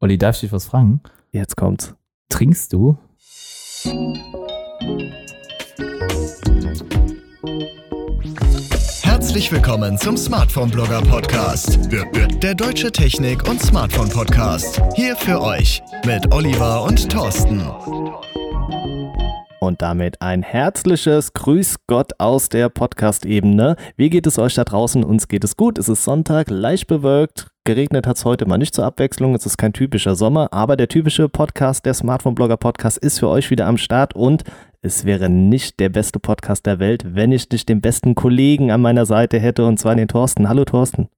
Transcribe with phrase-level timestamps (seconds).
[0.00, 1.00] Olli, darf ich dich was fragen?
[1.32, 1.92] Jetzt kommt's.
[2.28, 2.96] Trinkst du?
[9.02, 11.80] Herzlich willkommen zum Smartphone Blogger Podcast.
[12.40, 14.80] Der deutsche Technik- und Smartphone Podcast.
[14.94, 17.60] Hier für euch mit Oliver und Thorsten.
[19.58, 23.74] Und damit ein herzliches Grüß Gott aus der Podcast-Ebene.
[23.96, 25.02] Wie geht es euch da draußen?
[25.02, 25.76] Uns geht es gut.
[25.76, 27.48] Es ist Sonntag, leicht bewölkt.
[27.68, 29.34] Geregnet hat es heute mal nicht zur Abwechslung.
[29.34, 33.66] Es ist kein typischer Sommer, aber der typische Podcast, der Smartphone-Blogger-Podcast, ist für euch wieder
[33.66, 34.42] am Start und
[34.80, 38.80] es wäre nicht der beste Podcast der Welt, wenn ich nicht den besten Kollegen an
[38.80, 40.48] meiner Seite hätte, und zwar den Thorsten.
[40.48, 41.10] Hallo Thorsten.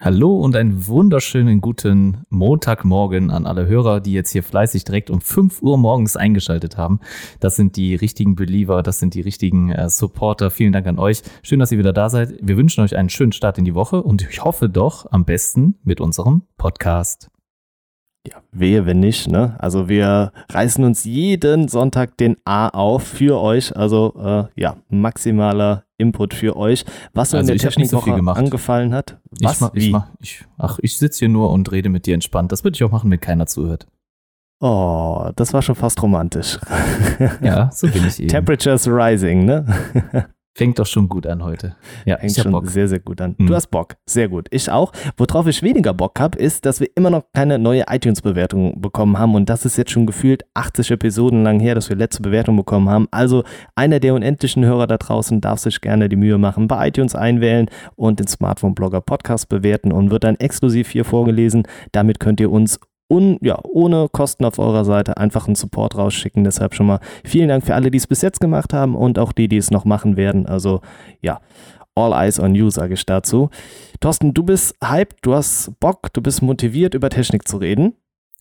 [0.00, 5.20] Hallo und einen wunderschönen guten Montagmorgen an alle Hörer, die jetzt hier fleißig direkt um
[5.20, 7.00] 5 Uhr morgens eingeschaltet haben.
[7.40, 10.52] Das sind die richtigen Believer, das sind die richtigen äh, Supporter.
[10.52, 11.22] Vielen Dank an euch.
[11.42, 12.34] Schön, dass ihr wieder da seid.
[12.40, 15.80] Wir wünschen euch einen schönen Start in die Woche und ich hoffe doch am besten
[15.82, 17.28] mit unserem Podcast.
[18.24, 19.56] Ja, wehe, wenn nicht, ne?
[19.58, 23.76] Also wir reißen uns jeden Sonntag den A auf für euch.
[23.76, 26.84] Also äh, ja, maximaler Input für euch.
[27.12, 29.18] Was also in der Technikwoche so angefallen hat.
[29.40, 29.54] Was?
[29.54, 32.52] Ich mach, ich mach, ich, ach, ich sitze hier nur und rede mit dir entspannt.
[32.52, 33.86] Das würde ich auch machen, wenn keiner zuhört.
[34.60, 36.58] Oh, das war schon fast romantisch.
[37.40, 38.28] Ja, so bin ich eben.
[38.28, 39.66] Temperatures rising, ne?
[40.58, 41.76] Fängt doch schon gut an heute.
[42.04, 42.66] Ja, Fängt schon Bock.
[42.66, 43.36] sehr, sehr gut an.
[43.38, 43.46] Mhm.
[43.46, 43.94] Du hast Bock.
[44.06, 44.48] Sehr gut.
[44.50, 44.90] Ich auch.
[45.16, 49.36] Worauf ich weniger Bock habe, ist, dass wir immer noch keine neue iTunes-Bewertung bekommen haben.
[49.36, 52.88] Und das ist jetzt schon gefühlt 80 Episoden lang her, dass wir letzte Bewertung bekommen
[52.88, 53.06] haben.
[53.12, 53.44] Also
[53.76, 57.70] einer der unendlichen Hörer da draußen darf sich gerne die Mühe machen, bei iTunes einwählen
[57.94, 61.68] und den Smartphone-Blogger Podcast bewerten und wird dann exklusiv hier vorgelesen.
[61.92, 66.44] Damit könnt ihr uns un, ja, ohne Kosten auf eurer Seite einfach einen Support rausschicken.
[66.44, 69.32] Deshalb schon mal vielen Dank für alle, die es bis jetzt gemacht haben und auch
[69.32, 70.46] die, die es noch machen werden.
[70.46, 70.80] Also
[71.20, 71.40] ja,
[71.94, 73.50] all eyes on you, sage ich dazu.
[74.00, 77.94] Thorsten, du bist hyped, du hast Bock, du bist motiviert, über Technik zu reden.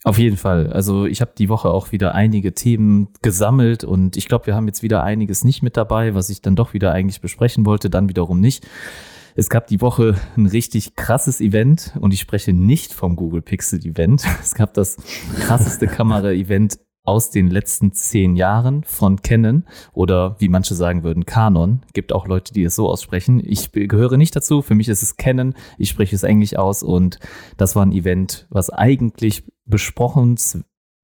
[0.04, 0.72] Auf jeden Fall.
[0.72, 4.68] Also ich habe die Woche auch wieder einige Themen gesammelt und ich glaube, wir haben
[4.68, 8.08] jetzt wieder einiges nicht mit dabei, was ich dann doch wieder eigentlich besprechen wollte, dann
[8.08, 8.66] wiederum nicht.
[9.39, 13.80] Es gab die Woche ein richtig krasses Event und ich spreche nicht vom Google Pixel
[13.86, 14.25] Event.
[14.42, 14.98] Es gab das
[15.39, 21.81] krasseste Kamera-Event aus den letzten zehn Jahren von Canon oder wie manche sagen würden Canon.
[21.93, 23.39] Gibt auch Leute, die es so aussprechen.
[23.45, 24.64] Ich gehöre nicht dazu.
[24.64, 25.53] Für mich ist es Canon.
[25.77, 27.20] Ich spreche es Englisch aus und
[27.58, 30.37] das war ein Event, was eigentlich besprochen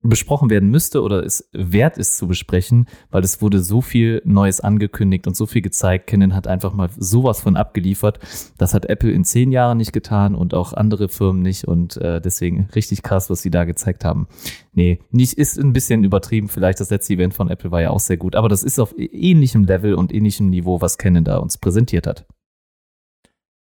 [0.03, 4.59] besprochen werden müsste oder es wert ist zu besprechen, weil es wurde so viel Neues
[4.59, 6.07] angekündigt und so viel gezeigt.
[6.07, 8.19] Canon hat einfach mal sowas von abgeliefert.
[8.57, 12.19] Das hat Apple in zehn Jahren nicht getan und auch andere Firmen nicht und äh,
[12.19, 14.27] deswegen richtig krass, was sie da gezeigt haben.
[14.73, 16.49] Nee, nicht, ist ein bisschen übertrieben.
[16.49, 18.93] Vielleicht das letzte Event von Apple war ja auch sehr gut, aber das ist auf
[18.97, 22.25] ähnlichem Level und ähnlichem Niveau, was Canon da uns präsentiert hat.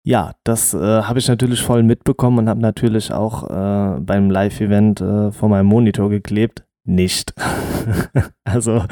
[0.06, 5.00] Ja, das äh, habe ich natürlich voll mitbekommen und habe natürlich auch äh, beim Live-Event
[5.00, 6.62] äh, vor meinem Monitor geklebt.
[6.86, 7.32] Nicht.
[8.44, 8.84] also,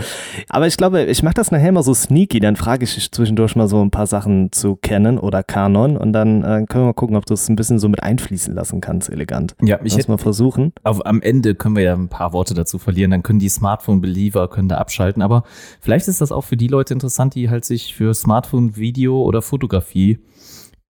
[0.49, 3.55] aber ich glaube, ich mache das nachher mal so sneaky, dann frage ich dich zwischendurch
[3.55, 6.93] mal so ein paar Sachen zu Canon oder Canon und dann äh, können wir mal
[6.95, 9.55] gucken, ob du es ein bisschen so mit einfließen lassen kannst, elegant.
[9.61, 10.73] Ja, ich Lass mal versuchen.
[10.83, 14.49] Auf, am Ende können wir ja ein paar Worte dazu verlieren, dann können die Smartphone-Believer
[14.49, 15.45] können da abschalten, aber
[15.83, 20.19] vielleicht ist das auch für die Leute interessant, die halt sich für Smartphone-Video oder Fotografie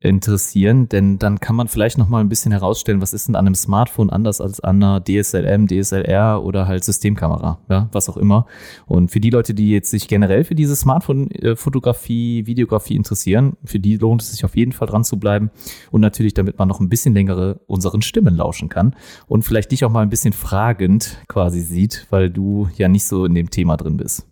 [0.00, 3.47] interessieren, denn dann kann man vielleicht noch mal ein bisschen herausstellen, was ist denn an
[3.47, 8.47] einem Smartphone anders als an einer DSLM, DSLR oder halt Systemkamera, ja, was auch immer.
[8.87, 13.99] Und für die Leute, die jetzt sich generell für diese Smartphone-Fotografie, Videografie interessieren, für die
[13.99, 15.50] lohnt es sich auf jeden Fall dran zu bleiben
[15.91, 18.97] und natürlich, damit man noch ein bisschen längere unseren Stimmen lauschen kann
[19.27, 23.27] und vielleicht dich auch mal ein bisschen fragend quasi sieht, weil du ja nicht so
[23.27, 24.29] in dem Thema drin bist.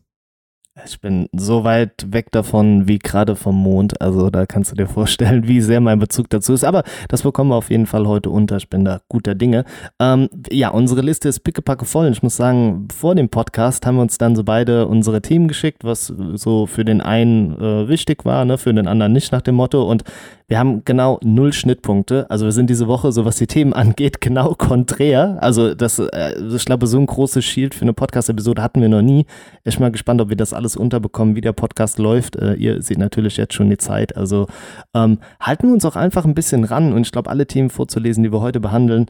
[0.85, 4.01] Ich bin so weit weg davon wie gerade vom Mond.
[4.01, 6.65] Also da kannst du dir vorstellen, wie sehr mein Bezug dazu ist.
[6.65, 8.57] Aber das bekommen wir auf jeden Fall heute unter.
[8.57, 9.65] Ich bin da guter Dinge.
[9.99, 12.09] Ähm, ja, unsere Liste ist pickepacke voll.
[12.09, 15.85] Ich muss sagen, vor dem Podcast haben wir uns dann so beide unsere Themen geschickt,
[15.85, 19.57] was so für den einen äh, wichtig war, ne, für den anderen nicht nach dem
[19.57, 19.89] Motto.
[19.89, 20.05] Und
[20.49, 22.27] wir haben genau null Schnittpunkte.
[22.31, 25.39] Also wir sind diese Woche, so was die Themen angeht, genau konträr.
[25.41, 29.03] Also das, äh, ich glaube, so ein großes Shield für eine Podcast-Episode hatten wir noch
[29.03, 29.27] nie.
[29.65, 32.37] Ich bin mal gespannt, ob wir das alles unterbekommen, wie der Podcast läuft.
[32.37, 34.17] Äh, ihr seht natürlich jetzt schon die Zeit.
[34.17, 34.47] Also
[34.95, 36.93] ähm, halten wir uns auch einfach ein bisschen ran.
[36.93, 39.07] Und ich glaube, alle Themen vorzulesen, die wir heute behandeln,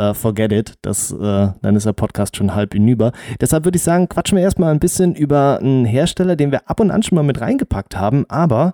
[0.00, 0.74] Uh, forget it.
[0.80, 3.12] Das, uh, dann ist der Podcast schon halb hinüber.
[3.38, 6.80] Deshalb würde ich sagen, quatschen wir erstmal ein bisschen über einen Hersteller, den wir ab
[6.80, 8.72] und an schon mal mit reingepackt haben, aber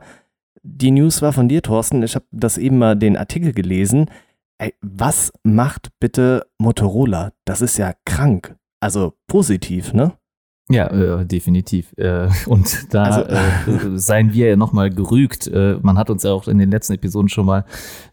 [0.67, 2.03] die News war von dir, Thorsten.
[2.03, 4.11] Ich habe das eben mal den Artikel gelesen.
[4.59, 7.33] Ey, was macht bitte Motorola?
[7.45, 8.57] Das ist ja krank.
[8.81, 10.13] Also positiv, ne?
[10.69, 11.95] Ja, äh, definitiv.
[11.97, 15.47] Äh, und da also, äh, seien wir ja nochmal gerügt.
[15.47, 17.65] Äh, man hat uns ja auch in den letzten Episoden schon mal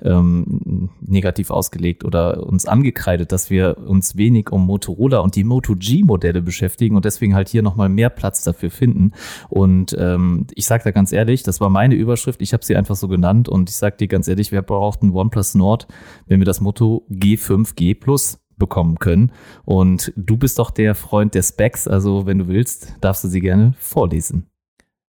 [0.03, 5.75] ähm, negativ ausgelegt oder uns angekreidet, dass wir uns wenig um Motorola und die Moto
[5.75, 9.13] G-Modelle beschäftigen und deswegen halt hier nochmal mehr Platz dafür finden.
[9.49, 12.39] Und ähm, ich sage da ganz ehrlich, das war meine Überschrift.
[12.43, 15.55] Ich habe sie einfach so genannt und ich sage dir ganz ehrlich, wir brauchten OnePlus
[15.55, 15.87] Nord,
[16.27, 19.31] wenn wir das Moto G5G Plus bekommen können.
[19.65, 23.41] Und du bist doch der Freund der Specs, also wenn du willst, darfst du sie
[23.41, 24.47] gerne vorlesen.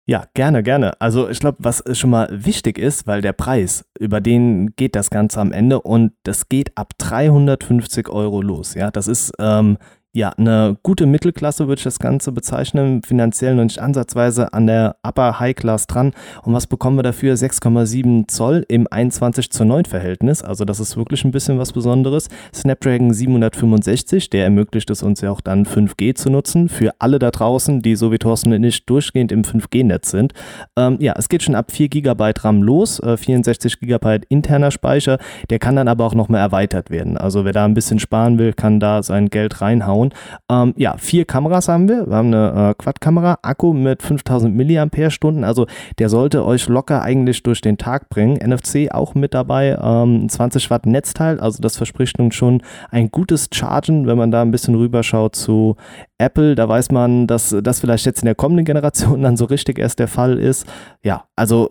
[0.09, 1.01] Ja, gerne, gerne.
[1.01, 5.09] Also ich glaube, was schon mal wichtig ist, weil der Preis, über den geht das
[5.09, 8.73] Ganze am Ende und das geht ab 350 Euro los.
[8.73, 9.77] Ja, das ist ähm,
[10.17, 14.95] ja, eine gute Mittelklasse würde ich das Ganze bezeichnen, finanziell noch nicht ansatzweise an der
[15.03, 16.11] Upper High Class dran.
[16.41, 17.35] Und was bekommen wir dafür?
[17.35, 20.41] 6,7 Zoll im 21 zu 9 Verhältnis.
[20.41, 22.29] Also das ist wirklich ein bisschen was Besonderes.
[22.51, 26.67] Snapdragon 765, der ermöglicht es uns ja auch dann 5G zu nutzen.
[26.67, 30.33] Für alle da draußen, die so wie Thorsten nicht durchgehend im 5G-Netz sind.
[30.75, 35.19] Ähm, ja, es geht schon ab 4 GB RAM los, äh, 64 GB interner Speicher.
[35.51, 37.19] Der kann dann aber auch nochmal erweitert werden.
[37.19, 40.13] Also wer da ein bisschen sparen will, kann da sein Geld reinhauen schauen.
[40.49, 42.07] Ähm, ja, vier Kameras haben wir.
[42.07, 45.67] Wir haben eine äh, Quad-Kamera, Akku mit 5000 mAh, also
[45.99, 48.37] der sollte euch locker eigentlich durch den Tag bringen.
[48.37, 52.61] NFC auch mit dabei, ähm, 20 Watt Netzteil, also das verspricht nun schon
[52.91, 55.75] ein gutes Chargen, wenn man da ein bisschen rüberschaut zu
[56.19, 59.77] Apple, da weiß man, dass das vielleicht jetzt in der kommenden Generation dann so richtig
[59.77, 60.65] erst der Fall ist.
[61.03, 61.69] Ja, also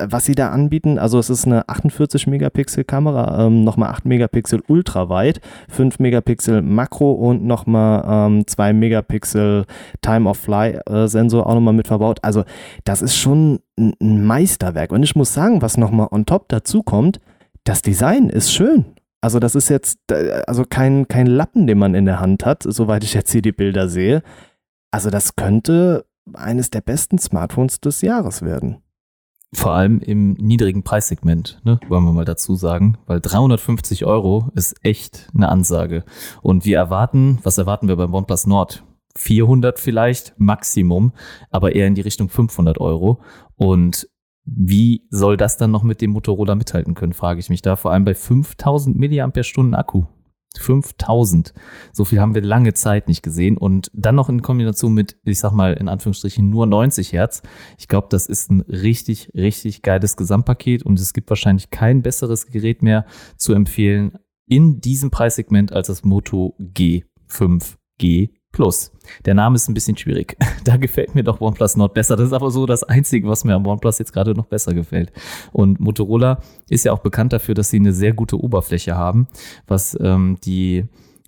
[0.00, 4.62] was sie da anbieten, also es ist eine 48 Megapixel Kamera, ähm, nochmal 8 Megapixel
[4.68, 9.64] ultraweit, 5 Megapixel Makro und nochmal ähm, 2 Megapixel
[10.00, 12.20] Time of Fly äh, Sensor auch nochmal mit verbaut.
[12.22, 12.44] Also
[12.84, 14.92] das ist schon ein Meisterwerk.
[14.92, 17.20] Und ich muss sagen, was nochmal on top dazu kommt,
[17.64, 18.84] das Design ist schön.
[19.20, 23.02] Also das ist jetzt also kein, kein Lappen, den man in der Hand hat, soweit
[23.02, 24.22] ich jetzt hier die Bilder sehe.
[24.90, 28.82] Also das könnte eines der besten Smartphones des Jahres werden.
[29.54, 34.76] Vor allem im niedrigen Preissegment, ne, wollen wir mal dazu sagen, weil 350 Euro ist
[34.84, 36.04] echt eine Ansage.
[36.42, 38.84] Und wir erwarten, was erwarten wir beim OnePlus Nord?
[39.16, 41.12] 400 vielleicht, Maximum,
[41.50, 43.22] aber eher in die Richtung 500 Euro.
[43.56, 44.08] Und
[44.56, 47.76] wie soll das dann noch mit dem Motorola mithalten können, frage ich mich da.
[47.76, 50.04] Vor allem bei 5000 Milliampere-Stunden Akku.
[50.56, 51.52] 5000.
[51.92, 53.58] So viel haben wir lange Zeit nicht gesehen.
[53.58, 57.42] Und dann noch in Kombination mit, ich sag mal, in Anführungsstrichen nur 90 Hertz.
[57.78, 62.46] Ich glaube, das ist ein richtig, richtig geiles Gesamtpaket und es gibt wahrscheinlich kein besseres
[62.46, 63.04] Gerät mehr
[63.36, 68.90] zu empfehlen in diesem Preissegment als das Moto G5G Plus.
[69.24, 70.36] Der Name ist ein bisschen schwierig.
[70.64, 72.14] Da gefällt mir doch OnePlus Nord besser.
[72.16, 75.12] Das ist aber so das Einzige, was mir am OnePlus jetzt gerade noch besser gefällt.
[75.50, 79.28] Und Motorola ist ja auch bekannt dafür, dass sie eine sehr gute Oberfläche haben,
[79.66, 80.84] was ähm, die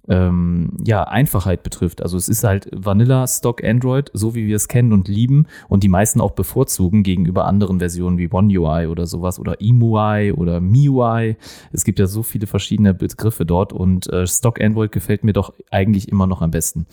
[0.08, 2.02] ähm, ja, Einfachheit betrifft.
[2.02, 5.82] Also es ist halt Vanilla Stock Android, so wie wir es kennen und lieben und
[5.82, 10.60] die meisten auch bevorzugen gegenüber anderen Versionen wie One UI oder sowas oder EMUI oder
[10.60, 11.36] MIUI.
[11.72, 15.52] Es gibt ja so viele verschiedene Begriffe dort und äh, Stock Android gefällt mir doch
[15.70, 16.86] eigentlich immer noch am besten.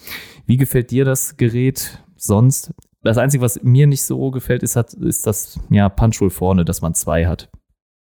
[0.45, 2.73] Wie gefällt dir das Gerät sonst?
[3.03, 6.81] Das Einzige, was mir nicht so gefällt, ist, hat, ist das ja, Punch-Hole vorne, dass
[6.81, 7.49] man zwei hat.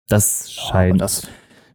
[0.09, 1.01] Das scheint.
[1.01, 1.09] Ja,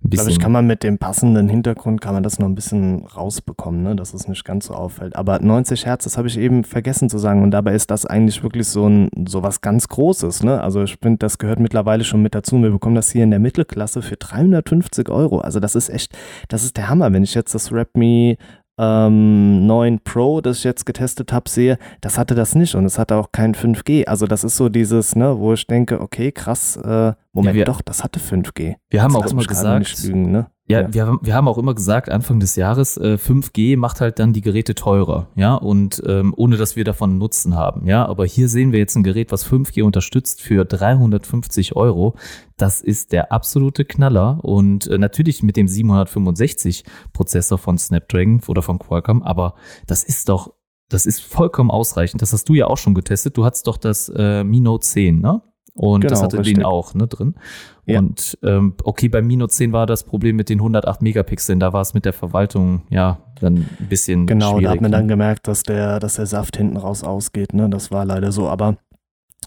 [0.01, 0.25] bisschen.
[0.25, 3.83] Glaube ich, kann man mit dem passenden Hintergrund, kann man das noch ein bisschen rausbekommen,
[3.83, 3.95] ne?
[3.95, 5.15] dass es nicht ganz so auffällt.
[5.15, 7.44] Aber 90 Hertz, das habe ich eben vergessen zu sagen.
[7.44, 10.62] Und dabei ist das eigentlich wirklich so ein, so was ganz Großes, ne?
[10.62, 12.62] Also ich finde, das gehört mittlerweile schon mit dazu.
[12.62, 15.39] Wir bekommen das hier in der Mittelklasse für 350 Euro.
[15.39, 16.18] Also das ist echt,
[16.48, 17.13] das ist der Hammer.
[17.13, 18.38] Wenn ich jetzt das Redmi
[18.81, 22.98] ähm, 9 Pro, das ich jetzt getestet habe, sehe, das hatte das nicht und es
[22.98, 24.05] hatte auch kein 5G.
[24.05, 27.65] Also das ist so dieses, ne, wo ich denke, okay, krass, äh, Moment, ja, wir,
[27.65, 28.75] doch, das hatte 5G.
[28.89, 30.48] Wir haben auch immer gesagt, lügen, ne?
[30.72, 30.94] Ja, ja.
[30.94, 34.34] Wir, haben, wir haben auch immer gesagt, Anfang des Jahres, äh, 5G macht halt dann
[34.34, 38.06] die Geräte teurer, ja, und ähm, ohne dass wir davon Nutzen haben, ja.
[38.06, 42.16] Aber hier sehen wir jetzt ein Gerät, was 5G unterstützt für 350 Euro.
[42.58, 48.62] Das ist der absolute Knaller und äh, natürlich mit dem 765 Prozessor von Snapdragon oder
[48.62, 49.56] von Qualcomm, aber
[49.88, 50.54] das ist doch,
[50.90, 52.22] das ist vollkommen ausreichend.
[52.22, 53.38] Das hast du ja auch schon getestet.
[53.38, 55.42] Du hattest doch das äh, Mi Note 10, ne?
[55.74, 56.56] Und genau, das hatte richtig.
[56.56, 57.36] den auch ne, drin.
[57.86, 58.00] Ja.
[58.00, 61.82] Und ähm, okay, beim Mino 10 war das Problem mit den 108 Megapixeln, da war
[61.82, 64.98] es mit der Verwaltung ja dann ein bisschen Genau, schwierig, da hat man ne?
[64.98, 67.70] dann gemerkt, dass der, dass der Saft hinten raus ausgeht, ne?
[67.70, 68.78] Das war leider so, aber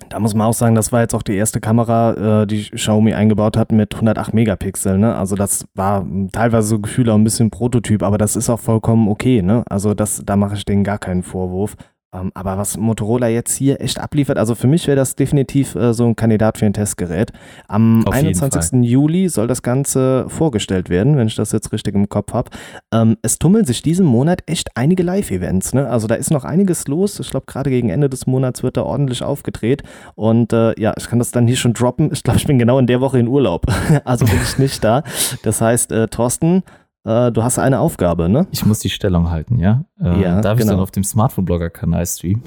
[0.09, 3.14] da muss man auch sagen, das war jetzt auch die erste Kamera, äh, die Xiaomi
[3.14, 4.99] eingebaut hat mit 108 Megapixel.
[4.99, 5.14] Ne?
[5.14, 9.09] Also das war teilweise so Gefühle auch ein bisschen Prototyp, aber das ist auch vollkommen
[9.09, 9.40] okay.
[9.40, 9.62] Ne?
[9.66, 11.76] Also das, da mache ich denen gar keinen Vorwurf.
[12.14, 15.92] Ähm, aber was Motorola jetzt hier echt abliefert, also für mich wäre das definitiv äh,
[15.92, 17.33] so ein Kandidat für ein Testgerät.
[17.66, 18.71] Am Auf jeden 21.
[18.71, 18.85] Fall.
[18.85, 22.50] Juli soll das Ganze vorgestellt werden, wenn ich das jetzt richtig im Kopf habe.
[22.92, 25.75] Ähm, es tummeln sich diesen Monat echt einige Live-Events.
[25.75, 25.88] Ne?
[25.88, 27.18] Also da ist noch einiges los.
[27.18, 29.83] Ich glaube, gerade gegen Ende des Monats wird da ordentlich aufgedreht.
[30.14, 32.11] Und äh, ja, ich kann das dann hier schon droppen.
[32.12, 33.66] Ich glaube, ich bin genau in der Woche in Urlaub.
[34.04, 35.02] also bin ich nicht da.
[35.42, 36.62] Das heißt, äh, Thorsten,
[37.04, 38.46] äh, du hast eine Aufgabe, ne?
[38.50, 39.84] Ich muss die Stellung halten, ja?
[40.00, 40.73] Äh, Ja, darf ich genau.
[40.75, 42.42] dann auf dem Smartphone-Blogger-Kanal streamen?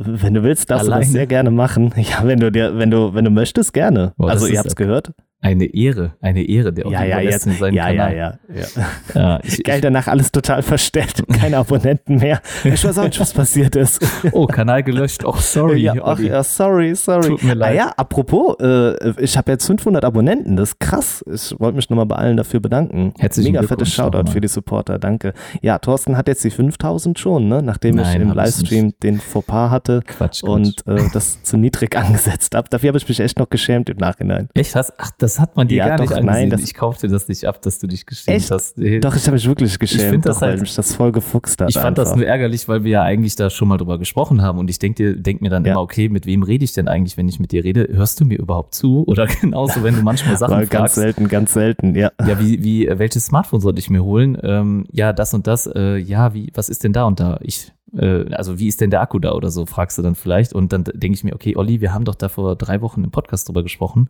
[0.00, 1.04] Wenn du willst, darfst du Alleine?
[1.04, 1.92] das sehr gerne machen.
[1.96, 4.12] Ja, wenn du dir, wenn du, wenn du möchtest, gerne.
[4.16, 5.12] Boah, also ihr ist habt's gehört.
[5.40, 7.32] Eine Ehre, eine Ehre, der Ja, ja, jetzt.
[7.32, 8.16] lässt in seinen Ja, ja, Kanal.
[8.16, 8.86] ja, ja.
[9.14, 11.22] Ja, ich, Geil, danach alles total verstellt.
[11.40, 12.40] Keine Abonnenten mehr.
[12.64, 14.04] Ich weiß auch nicht, was passiert ist.
[14.32, 15.24] oh, Kanal gelöscht.
[15.24, 15.78] Oh, sorry.
[15.82, 17.28] ja, ach, ja, sorry, sorry.
[17.28, 17.76] Tut mir Ah leid.
[17.76, 20.56] ja, apropos, äh, ich habe jetzt 500 Abonnenten.
[20.56, 21.24] Das ist krass.
[21.32, 23.14] Ich wollte mich nochmal bei allen dafür bedanken.
[23.18, 25.34] Herzlichen Mega fettes Shoutout für die Supporter, danke.
[25.62, 27.62] Ja, Thorsten hat jetzt die 5000 schon, ne?
[27.62, 30.42] nachdem Nein, ich im Livestream den Fauxpas hatte Quatsch, Quatsch.
[30.42, 32.68] und äh, das zu niedrig angesetzt habe.
[32.68, 34.48] Dafür habe ich mich echt noch geschämt im Nachhinein.
[34.54, 34.74] Echt?
[34.74, 36.42] Hast, ach, das hat man dir Ja, gar nicht doch, angesehen.
[36.42, 38.50] nein, das- ich kauf dir das nicht ab, dass du dich geschämt Echt?
[38.52, 38.78] hast.
[38.78, 39.00] Nee.
[39.00, 41.60] Doch, ich habe mich wirklich geschämt, find das doch, weil halt- mich das voll gefuchst
[41.60, 41.70] hat.
[41.70, 42.16] Ich fand das einfach.
[42.18, 44.94] nur ärgerlich, weil wir ja eigentlich da schon mal drüber gesprochen haben und ich denk
[44.96, 45.72] dir, denk mir dann Ja.
[45.72, 47.88] immer, okay, mit wem rede ich denn eigentlich, wenn ich mit dir rede?
[47.90, 49.04] Hörst du mir überhaupt zu?
[49.08, 50.94] Oder genauso, wenn du manchmal Sachen ganz fragst.
[50.94, 52.12] selten, ganz selten, ja.
[52.24, 54.38] Ja, wie, wie, äh, welches Smartphone sollte ich mir holen?
[54.42, 57.38] Ähm, ja, das und das, äh, ja, wie, was ist denn da und da?
[57.42, 60.52] Ich, äh, also wie ist denn der Akku da oder so, fragst du dann vielleicht.
[60.52, 63.10] Und dann denke ich mir, okay, Olli, wir haben doch da vor drei Wochen im
[63.10, 64.08] Podcast drüber gesprochen.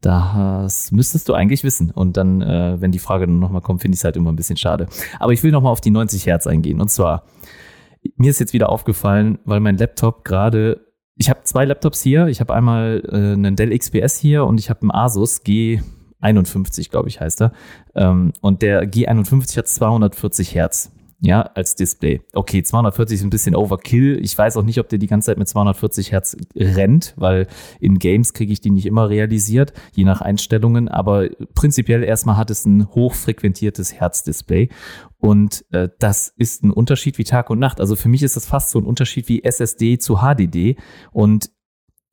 [0.00, 1.90] Das müsstest du eigentlich wissen.
[1.90, 4.36] Und dann, äh, wenn die Frage dann nochmal kommt, finde ich es halt immer ein
[4.36, 4.86] bisschen schade.
[5.18, 6.80] Aber ich will nochmal auf die 90 Hertz eingehen.
[6.80, 7.24] Und zwar,
[8.16, 12.28] mir ist jetzt wieder aufgefallen, weil mein Laptop gerade, ich habe zwei Laptops hier.
[12.28, 17.08] Ich habe einmal äh, einen Dell XPS hier und ich habe einen Asus G51, glaube
[17.08, 17.52] ich, heißt er.
[17.94, 20.92] Ähm, und der G51 hat 240 Hertz.
[21.22, 22.22] Ja, als Display.
[22.32, 24.18] Okay, 240 ist ein bisschen Overkill.
[24.22, 27.46] Ich weiß auch nicht, ob der die ganze Zeit mit 240 Hertz rennt, weil
[27.78, 30.88] in Games kriege ich die nicht immer realisiert, je nach Einstellungen.
[30.88, 34.70] Aber prinzipiell erstmal hat es ein hochfrequentiertes Herzdisplay.
[35.18, 37.80] Und äh, das ist ein Unterschied wie Tag und Nacht.
[37.80, 40.76] Also für mich ist das fast so ein Unterschied wie SSD zu HDD.
[41.12, 41.50] Und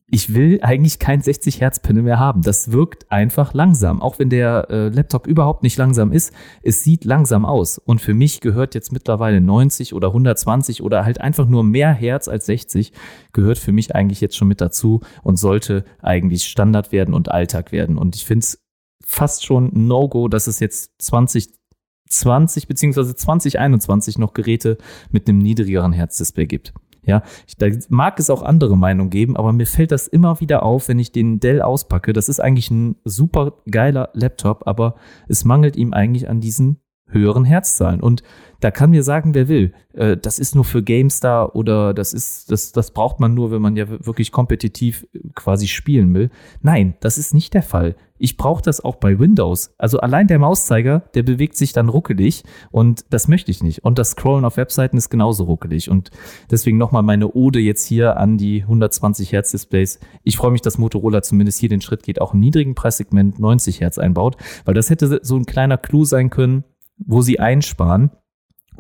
[0.10, 2.42] ich will eigentlich kein 60 Hertz Panel mehr haben.
[2.42, 4.02] Das wirkt einfach langsam.
[4.02, 6.32] Auch wenn der äh, Laptop überhaupt nicht langsam ist,
[6.64, 7.78] es sieht langsam aus.
[7.78, 12.30] Und für mich gehört jetzt mittlerweile 90 oder 120 oder halt einfach nur mehr Hertz
[12.30, 12.94] als 60
[13.34, 17.74] gehört für mich eigentlich jetzt schon mit dazu und sollte eigentlich Standard werden und Alltag
[17.74, 17.98] werden.
[17.98, 18.64] Und ich finde es
[19.04, 24.78] fast schon No-Go, dass es jetzt 2020 beziehungsweise 2021 noch Geräte
[25.12, 26.74] mit einem niedrigeren Herzdisplay gibt.
[27.08, 27.24] Ja,
[27.58, 31.00] da mag es auch andere Meinungen geben, aber mir fällt das immer wieder auf, wenn
[31.00, 32.12] ich den Dell auspacke.
[32.12, 34.96] Das ist eigentlich ein super geiler Laptop, aber
[35.30, 38.02] es mangelt ihm eigentlich an diesen höheren Herzzahlen.
[38.02, 38.24] Und
[38.60, 42.52] da kann mir sagen, wer will, äh, das ist nur für GameStar oder das ist,
[42.52, 46.30] das, das braucht man nur, wenn man ja wirklich kompetitiv äh, quasi spielen will.
[46.62, 47.96] Nein, das ist nicht der Fall.
[48.20, 49.76] Ich brauche das auch bei Windows.
[49.78, 53.86] Also allein der Mauszeiger, der bewegt sich dann ruckelig und das möchte ich nicht.
[53.86, 55.92] Und das Scrollen auf Webseiten ist genauso ruckelig.
[55.92, 56.10] Und
[56.50, 60.00] deswegen nochmal meine Ode jetzt hier an die 120 Hertz Displays.
[60.24, 63.82] Ich freue mich, dass Motorola zumindest hier den Schritt geht, auch im niedrigen Preissegment 90
[63.82, 64.36] Hertz einbaut,
[64.66, 66.64] weil das hätte so ein kleiner Clou sein können,
[66.98, 68.12] wo sie einsparen,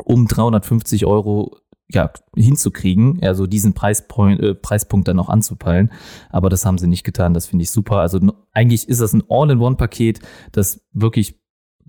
[0.03, 1.57] um 350 Euro
[1.89, 5.91] ja, hinzukriegen, also diesen Preispoint, äh, Preispunkt dann auch anzupeilen.
[6.29, 7.33] Aber das haben sie nicht getan.
[7.33, 7.97] Das finde ich super.
[7.97, 8.19] Also
[8.51, 10.19] eigentlich ist das ein All-in-One-Paket,
[10.51, 11.39] das wirklich,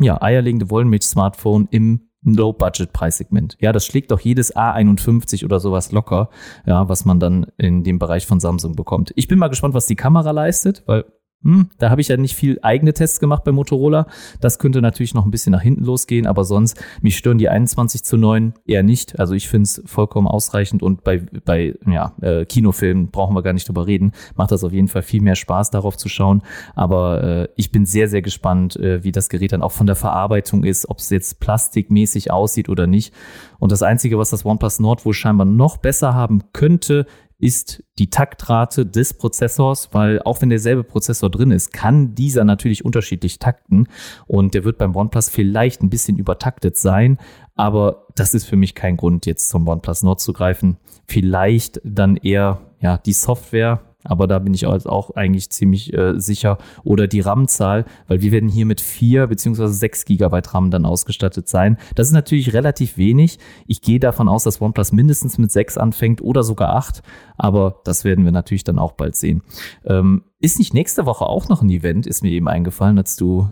[0.00, 3.56] ja, eierlegende Wollenmilch-Smartphone im Low-Budget-Preissegment.
[3.60, 6.30] Ja, das schlägt doch jedes A51 oder sowas locker,
[6.66, 9.12] ja, was man dann in dem Bereich von Samsung bekommt.
[9.16, 11.04] Ich bin mal gespannt, was die Kamera leistet, weil
[11.44, 14.08] hm, da habe ich ja nicht viel eigene Tests gemacht bei Motorola.
[14.40, 18.02] Das könnte natürlich noch ein bisschen nach hinten losgehen, aber sonst, mich stören die 21
[18.02, 19.20] zu 9 eher nicht.
[19.20, 23.52] Also ich finde es vollkommen ausreichend und bei, bei ja, äh, Kinofilmen brauchen wir gar
[23.52, 24.12] nicht drüber reden.
[24.34, 26.42] Macht das auf jeden Fall viel mehr Spaß, darauf zu schauen.
[26.74, 29.96] Aber äh, ich bin sehr, sehr gespannt, äh, wie das Gerät dann auch von der
[29.96, 33.14] Verarbeitung ist, ob es jetzt plastikmäßig aussieht oder nicht.
[33.60, 37.06] Und das Einzige, was das OnePlus Nord wohl scheinbar noch besser haben könnte,
[37.38, 42.84] ist die Taktrate des Prozessors, weil auch wenn derselbe Prozessor drin ist, kann dieser natürlich
[42.84, 43.86] unterschiedlich takten
[44.26, 47.18] und der wird beim OnePlus vielleicht ein bisschen übertaktet sein,
[47.54, 50.78] aber das ist für mich kein Grund, jetzt zum OnePlus Nord zu greifen.
[51.06, 56.18] Vielleicht dann eher ja die Software, aber da bin ich auch auch eigentlich ziemlich äh,
[56.20, 56.58] sicher.
[56.84, 61.48] Oder die RAM-Zahl, weil wir werden hier mit vier beziehungsweise sechs Gigabyte RAM dann ausgestattet
[61.48, 61.78] sein.
[61.94, 63.38] Das ist natürlich relativ wenig.
[63.66, 67.02] Ich gehe davon aus, dass OnePlus mindestens mit sechs anfängt oder sogar acht,
[67.36, 69.42] aber das werden wir natürlich dann auch bald sehen.
[69.84, 73.48] Ähm, ist nicht nächste Woche auch noch ein Event, ist mir eben eingefallen, als du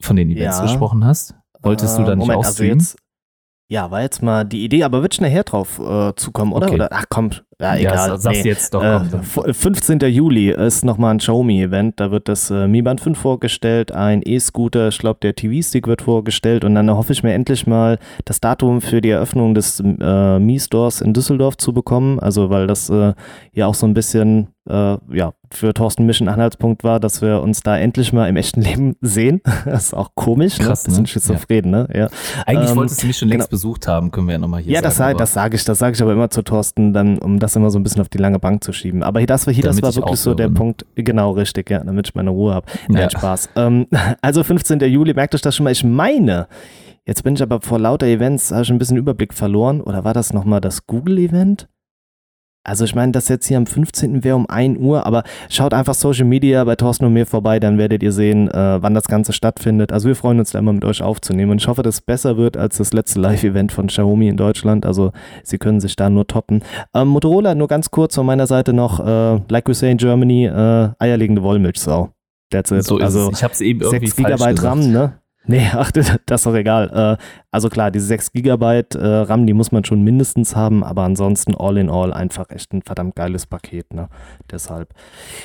[0.00, 0.62] von den Events Ja.
[0.62, 1.34] gesprochen hast?
[1.62, 2.96] Wolltest du Äh, dann nicht Moment, auch also jetzt,
[3.68, 6.66] Ja, war jetzt mal die Idee, aber wird nachher drauf äh, zukommen, oder?
[6.68, 6.74] Okay.
[6.76, 6.88] oder?
[6.92, 8.08] Ach komm, ja, egal.
[8.08, 8.48] Ja, sag's nee.
[8.48, 8.82] jetzt doch.
[8.82, 9.20] Äh, komm.
[9.20, 10.00] f- 15.
[10.00, 12.00] Juli ist nochmal ein Xiaomi-Event.
[12.00, 16.02] Da wird das äh, Mi Band 5 vorgestellt, ein E-Scooter, ich glaube, der TV-Stick wird
[16.02, 20.38] vorgestellt und dann hoffe ich mir endlich mal das Datum für die Eröffnung des äh,
[20.38, 22.18] Mi-Stores in Düsseldorf zu bekommen.
[22.18, 23.12] Also, weil das äh,
[23.52, 27.62] ja auch so ein bisschen äh, ja, für Thorsten Mission Anhaltspunkt war, dass wir uns
[27.62, 29.40] da endlich mal im echten Leben sehen.
[29.64, 30.90] das ist auch komisch, Krass, ne?
[30.90, 31.08] Bisschen ne?
[31.08, 31.88] schizophren, ne?
[31.92, 32.08] Ja.
[32.46, 33.50] Eigentlich ähm, wolltest du mich schon längst genau.
[33.56, 35.18] besucht haben, können wir ja nochmal hier Ja, sagen.
[35.18, 37.70] das, das sage ich, das sage ich aber immer zu Thorsten, dann, um das immer
[37.70, 39.02] so ein bisschen auf die lange Bank zu schieben.
[39.02, 40.54] Aber hier, das war hier, das war ich wirklich so der ne?
[40.54, 42.66] Punkt, genau richtig, ja, damit ich meine Ruhe habe.
[42.88, 43.10] Nein, Ja.
[43.10, 43.50] Spaß.
[43.56, 43.86] Ähm,
[44.22, 44.80] also 15.
[44.80, 45.70] Juli, merkt euch das schon mal.
[45.70, 46.46] Ich meine,
[47.06, 49.80] jetzt bin ich aber vor lauter Events, habe ich ein bisschen Überblick verloren.
[49.80, 51.68] Oder war das nochmal das Google-Event?
[52.70, 54.22] Also ich meine, das jetzt hier am 15.
[54.22, 57.78] wäre um 1 Uhr, aber schaut einfach Social Media bei Thorsten und mir vorbei, dann
[57.78, 59.92] werdet ihr sehen, äh, wann das Ganze stattfindet.
[59.92, 62.36] Also wir freuen uns da immer mit euch aufzunehmen und ich hoffe, dass es besser
[62.36, 64.86] wird als das letzte Live-Event von Xiaomi in Deutschland.
[64.86, 65.10] Also
[65.42, 66.62] sie können sich da nur toppen.
[66.94, 70.46] Ähm, Motorola, nur ganz kurz von meiner Seite noch, äh, like we say in Germany,
[70.46, 72.10] äh, eierlegende Wollmilchsau.
[72.52, 72.84] That's it.
[72.84, 73.38] so also es.
[73.38, 74.72] Ich habe es eben irgendwie 6 falsch Gigabyte gesagt.
[74.72, 75.19] RAM, ne?
[75.46, 77.16] Nee, ach, das ist doch egal.
[77.18, 81.02] Äh, also klar, diese 6 Gigabyte äh, RAM, die muss man schon mindestens haben, aber
[81.02, 84.08] ansonsten all in all einfach echt ein verdammt geiles Paket, ne?
[84.50, 84.92] Deshalb.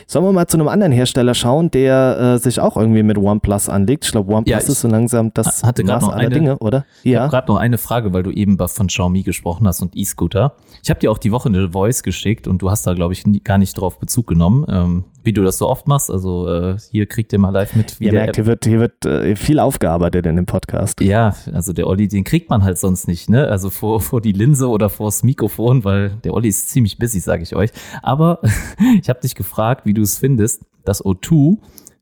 [0.06, 3.70] Sollen wir mal zu einem anderen Hersteller schauen, der äh, sich auch irgendwie mit OnePlus
[3.70, 4.06] anlegt?
[4.06, 6.58] Ich glaube, OnePlus Ja, ich ist so langsam das hatte Maß noch aller eine- Dinge,
[6.60, 6.86] oder?
[7.04, 7.28] Ich habe Ja.
[7.28, 10.54] gerade noch eine Frage, weil du eben von Xiaomi gesprochen hast und E-Scooter.
[10.84, 13.26] Ich habe dir auch die Woche eine Voice geschickt und du hast da, glaube ich,
[13.26, 16.12] nie, gar nicht drauf Bezug genommen, ähm, wie du das so oft machst.
[16.12, 19.06] Also äh, hier kriegt ihr mal live mit, wie Ihr merkt, hier wird, hier wird
[19.06, 21.02] äh, viel aufgearbeitet in dem Podcast.
[21.02, 23.48] Ja, also der Olli, den kriegt man halt sonst nicht, ne?
[23.48, 27.44] Also vor, vor die Linse oder vors Mikrofon, weil der Olli ist ziemlich busy, sage
[27.44, 27.70] ich euch.
[28.02, 28.40] Aber
[29.02, 31.58] ich habe dich gefragt, wie du es findest, dass O2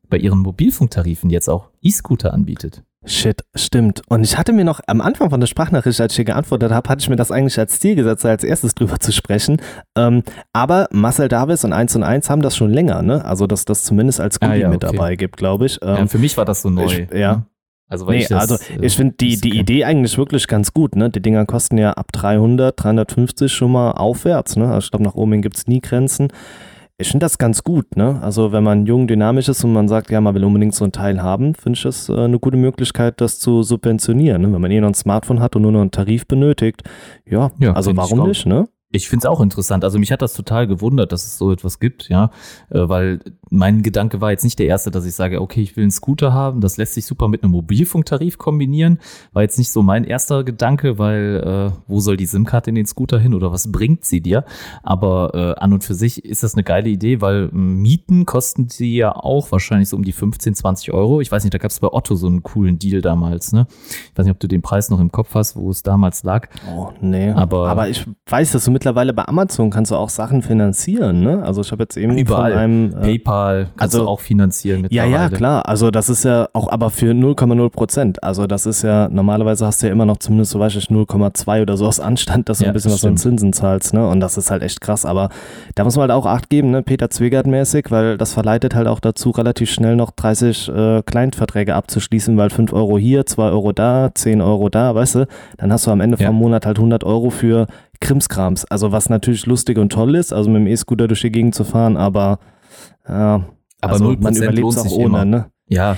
[0.08, 2.82] bei ihren Mobilfunktarifen jetzt auch E-Scooter anbietet.
[3.06, 4.00] Shit, stimmt.
[4.08, 6.88] Und ich hatte mir noch am Anfang von der Sprachnachricht, als ich hier geantwortet habe,
[6.88, 9.60] hatte ich mir das eigentlich als Ziel gesetzt, als erstes drüber zu sprechen.
[9.94, 10.22] Ähm,
[10.54, 13.22] aber Marcel Davis und 1 und 1 haben das schon länger, ne?
[13.22, 14.96] Also, dass das zumindest als Ah, Goodie ja, mit okay.
[14.96, 15.80] dabei gibt, glaube ich.
[15.82, 16.84] ja, Ähm, für mich war das so neu.
[17.10, 17.44] ich- ja.
[17.88, 19.58] Also, nee, ich das, also äh, ich finde die, die.
[19.58, 21.10] Idee eigentlich wirklich ganz gut, ne?
[21.10, 24.66] Die Dinger kosten ja ab 300, 350 schon mal aufwärts, ne?
[24.66, 26.28] Also ich glaube, nach oben hin gibt es nie Grenzen.
[26.96, 28.20] Ich finde das ganz gut, ne?
[28.22, 30.92] Also wenn man jung, dynamisch ist und man sagt, ja, man will unbedingt so ein
[30.92, 34.42] Teil haben, finde ich das äh, eine gute Möglichkeit, das zu subventionieren.
[34.42, 34.52] Ne?
[34.52, 36.82] Wenn man eh noch ein Smartphone hat und nur noch einen Tarif benötigt,
[37.28, 38.68] ja, Ja, also warum nicht, ne?
[38.94, 39.82] Ich finde es auch interessant.
[39.84, 42.30] Also mich hat das total gewundert, dass es so etwas gibt, ja,
[42.70, 45.82] äh, weil mein Gedanke war jetzt nicht der erste, dass ich sage, okay, ich will
[45.82, 48.98] einen Scooter haben, das lässt sich super mit einem Mobilfunktarif kombinieren.
[49.32, 52.86] War jetzt nicht so mein erster Gedanke, weil äh, wo soll die SIM-Karte in den
[52.86, 54.44] Scooter hin oder was bringt sie dir?
[54.82, 58.94] Aber äh, an und für sich ist das eine geile Idee, weil Mieten kosten sie
[58.96, 61.20] ja auch wahrscheinlich so um die 15, 20 Euro.
[61.20, 63.66] Ich weiß nicht, da gab es bei Otto so einen coolen Deal damals, ne?
[64.12, 66.48] Ich weiß nicht, ob du den Preis noch im Kopf hast, wo es damals lag.
[66.72, 67.30] Oh, nee.
[67.30, 71.42] Aber- Aber ich weiß, dass du mittlerweile bei Amazon kannst du auch Sachen finanzieren, ne?
[71.42, 72.52] Also ich habe jetzt eben Überall.
[72.52, 75.12] von einem äh, PayPal kannst also- du auch finanzieren Ja, mittlerweile.
[75.14, 75.66] ja, klar.
[75.68, 78.22] Also das ist ja auch aber für 0,0 Prozent.
[78.22, 81.62] Also das ist ja, normalerweise hast du ja immer noch zumindest so weiß ich 0,2
[81.62, 83.16] oder so aus Anstand, dass du Ja, ein bisschen was an.
[83.16, 84.06] Zinsen zahlst, ne?
[84.06, 85.06] Und das ist halt echt krass.
[85.06, 85.30] Aber
[85.76, 86.82] da muss man halt auch Acht geben, ne?
[86.82, 92.36] Peter Zwegert-mäßig, weil das verleitet halt auch dazu, relativ schnell noch 30 äh, Client-Verträge abzuschließen,
[92.36, 95.26] weil 5 Euro hier, 2 Euro da, 10 Euro da, weißt du?
[95.56, 96.26] Dann hast du am Ende Ja.
[96.26, 97.66] vom Monat halt 100 Euro für
[98.00, 98.64] Krimskrams.
[98.66, 101.64] Also was natürlich lustig und toll ist, also mit dem E-Scooter durch die Gegend zu
[101.64, 102.38] fahren, aber
[103.08, 103.44] ja,
[103.80, 105.24] Aber also 0% man überlebt es auch ohne, immer.
[105.24, 105.46] ne?
[105.68, 105.96] Ja,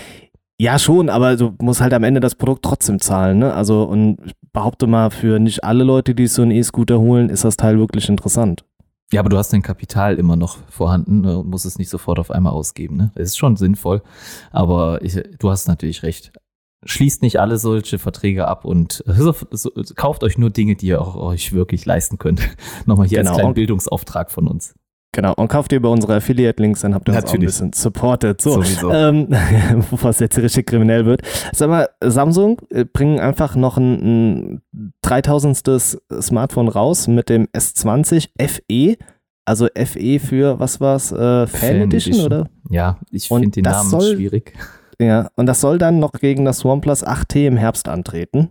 [0.58, 3.52] Ja, schon, aber du musst halt am Ende das Produkt trotzdem zahlen, ne?
[3.52, 7.44] Also, und ich behaupte mal, für nicht alle Leute, die so einen E-Scooter holen, ist
[7.44, 8.64] das Teil wirklich interessant.
[9.12, 12.18] ja, aber du hast dein Kapital immer noch vorhanden ne, und musst es nicht sofort
[12.18, 12.96] auf einmal ausgeben.
[12.96, 13.10] Ne?
[13.14, 14.02] Das ist schon sinnvoll,
[14.50, 16.32] aber ich, du hast natürlich recht.
[16.86, 21.00] Schließt nicht alle solche Verträge ab und so, so, kauft euch nur Dinge, die ihr
[21.00, 22.40] auch euch wirklich leisten könnt.
[22.86, 23.30] Nochmal hier Genau.
[23.30, 24.74] als kleinen Bildungsauftrag von uns.
[25.12, 25.32] Genau.
[25.34, 27.46] Und kauft ihr über unsere Affiliate-Links, dann habt ihr uns auch ein Natürlich.
[27.46, 28.40] bisschen supported.
[28.42, 28.90] So, Sowieso.
[28.92, 29.28] ähm,
[29.90, 31.22] bevor es jetzt richtig kriminell wird.
[31.52, 35.98] Sag mal, Samsung äh, bringen einfach noch ein, ein 3000.
[36.20, 38.96] Smartphone raus mit dem S20 FE.
[39.46, 42.26] Also FE für, was war's, äh, Fan, Fan Edition, Edition.
[42.26, 42.50] oder?
[42.68, 44.52] Ja, ich finde den Namen soll- schwierig.
[45.00, 48.50] Ja, und das soll dann noch gegen das OnePlus 8T im Herbst antreten.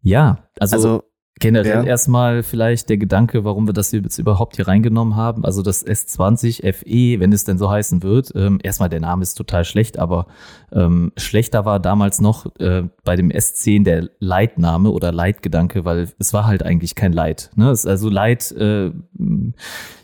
[0.00, 1.02] Ja, also, Also,
[1.40, 1.82] Generell Ja.
[1.82, 5.44] erstmal vielleicht der Gedanke, warum wir das jetzt überhaupt hier reingenommen haben.
[5.44, 8.30] Also das S20 FE, wenn es denn so heißen wird.
[8.36, 10.26] Ähm, erstmal der Name ist total schlecht, aber
[10.74, 16.32] ähm, schlechter war damals noch äh, bei dem S10 der Leitname oder Leitgedanke, weil es
[16.32, 17.50] war halt eigentlich kein Leit.
[17.56, 17.68] Ne?
[17.68, 18.90] Also Leit, äh,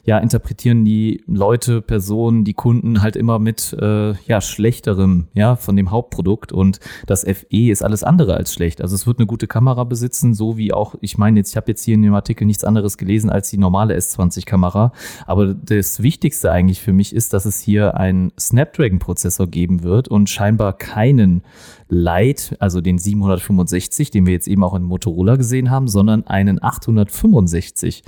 [0.05, 5.77] ja, interpretieren die Leute, Personen, die Kunden halt immer mit äh, ja schlechterem, ja, von
[5.77, 8.81] dem Hauptprodukt und das FE ist alles andere als schlecht.
[8.81, 11.71] Also es wird eine gute Kamera besitzen, so wie auch, ich meine jetzt, ich habe
[11.71, 14.93] jetzt hier in dem Artikel nichts anderes gelesen als die normale S20-Kamera,
[15.27, 20.31] aber das Wichtigste eigentlich für mich ist, dass es hier einen Snapdragon-Prozessor geben wird und
[20.31, 21.43] scheinbar keinen
[21.89, 26.63] Lite, also den 765, den wir jetzt eben auch in Motorola gesehen haben, sondern einen
[26.63, 28.03] 865.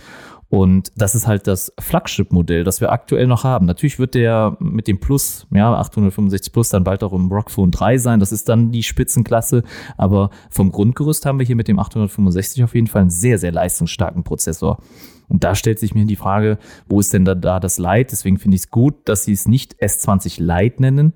[0.50, 3.66] Und das ist halt das Flagship-Modell, das wir aktuell noch haben.
[3.66, 7.98] Natürlich wird der mit dem Plus, ja, 865 Plus dann bald auch im Rockphone 3
[7.98, 8.18] sein.
[8.18, 9.62] Das ist dann die Spitzenklasse.
[9.96, 13.52] Aber vom Grundgerüst haben wir hier mit dem 865 auf jeden Fall einen sehr, sehr
[13.52, 14.78] leistungsstarken Prozessor.
[15.28, 16.58] Und da stellt sich mir die Frage,
[16.88, 18.10] wo ist denn da, da das Lite?
[18.10, 21.12] Deswegen finde ich es gut, dass sie es nicht S20 Lite nennen,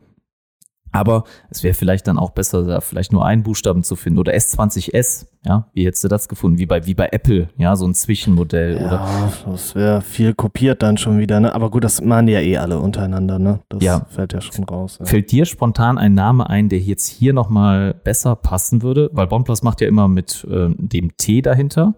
[0.94, 4.18] aber es wäre vielleicht dann auch besser, da vielleicht nur einen Buchstaben zu finden.
[4.18, 6.58] Oder S20S, ja, wie hättest du das gefunden?
[6.58, 8.76] Wie bei, wie bei Apple, ja, so ein Zwischenmodell.
[8.76, 11.54] Oder Ja, das wäre viel kopiert dann schon wieder, ne?
[11.54, 13.60] Aber gut, das machen ja eh alle untereinander, ne?
[13.68, 14.06] Das Ja.
[14.08, 14.98] fällt ja schon raus.
[15.00, 15.06] Ja.
[15.06, 19.10] fällt dir spontan ein Name ein, der jetzt hier nochmal besser passen würde?
[19.12, 21.94] Weil OnePlus macht ja immer mit äh, dem T dahinter.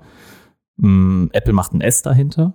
[0.78, 2.54] Mm, Apple macht ein S dahinter.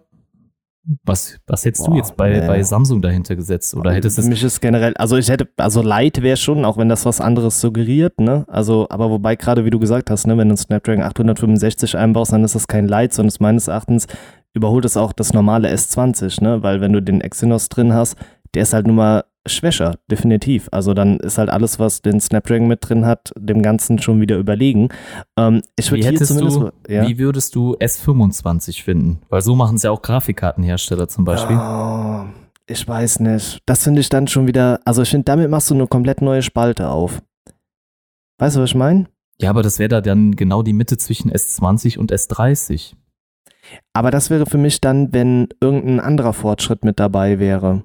[1.04, 2.48] Was, was hättest du Boah, jetzt bei, nee.
[2.48, 3.76] bei Samsung dahinter gesetzt?
[3.76, 6.90] Oder hättest Für mich ist generell, also ich hätte, also Light wäre schon, auch wenn
[6.90, 8.46] das was anderes suggeriert, ne?
[8.48, 12.34] Also, aber wobei gerade wie du gesagt hast, ne, wenn du einen Snapdragon 865 einbaust,
[12.34, 14.08] dann ist das kein Light, sondern ist meines Erachtens
[14.54, 16.64] überholt es auch das normale S20, ne?
[16.64, 18.16] Weil wenn du den Exynos drin hast,
[18.56, 20.70] der ist halt nun mal schwächer, definitiv.
[20.72, 24.38] Also dann ist halt alles, was den Snapdragon mit drin hat, dem Ganzen schon wieder
[24.38, 24.90] überlegen.
[25.38, 27.08] Ähm, ich Wie würde hier zumindest, du, ja.
[27.08, 29.22] wie würdest du S25 finden?
[29.30, 31.58] Weil so machen es ja auch Grafikkartenhersteller zum Beispiel.
[31.58, 32.26] Oh,
[32.68, 33.60] ich weiß nicht.
[33.66, 36.42] Das finde ich dann schon wieder, also ich finde, damit machst du eine komplett neue
[36.42, 37.22] Spalte auf.
[38.38, 39.08] Weißt du, was ich meine?
[39.40, 42.94] Ja, aber das wäre da dann genau die Mitte zwischen S20 und S30.
[43.94, 47.84] Aber das wäre für mich dann, wenn irgendein anderer Fortschritt mit dabei wäre.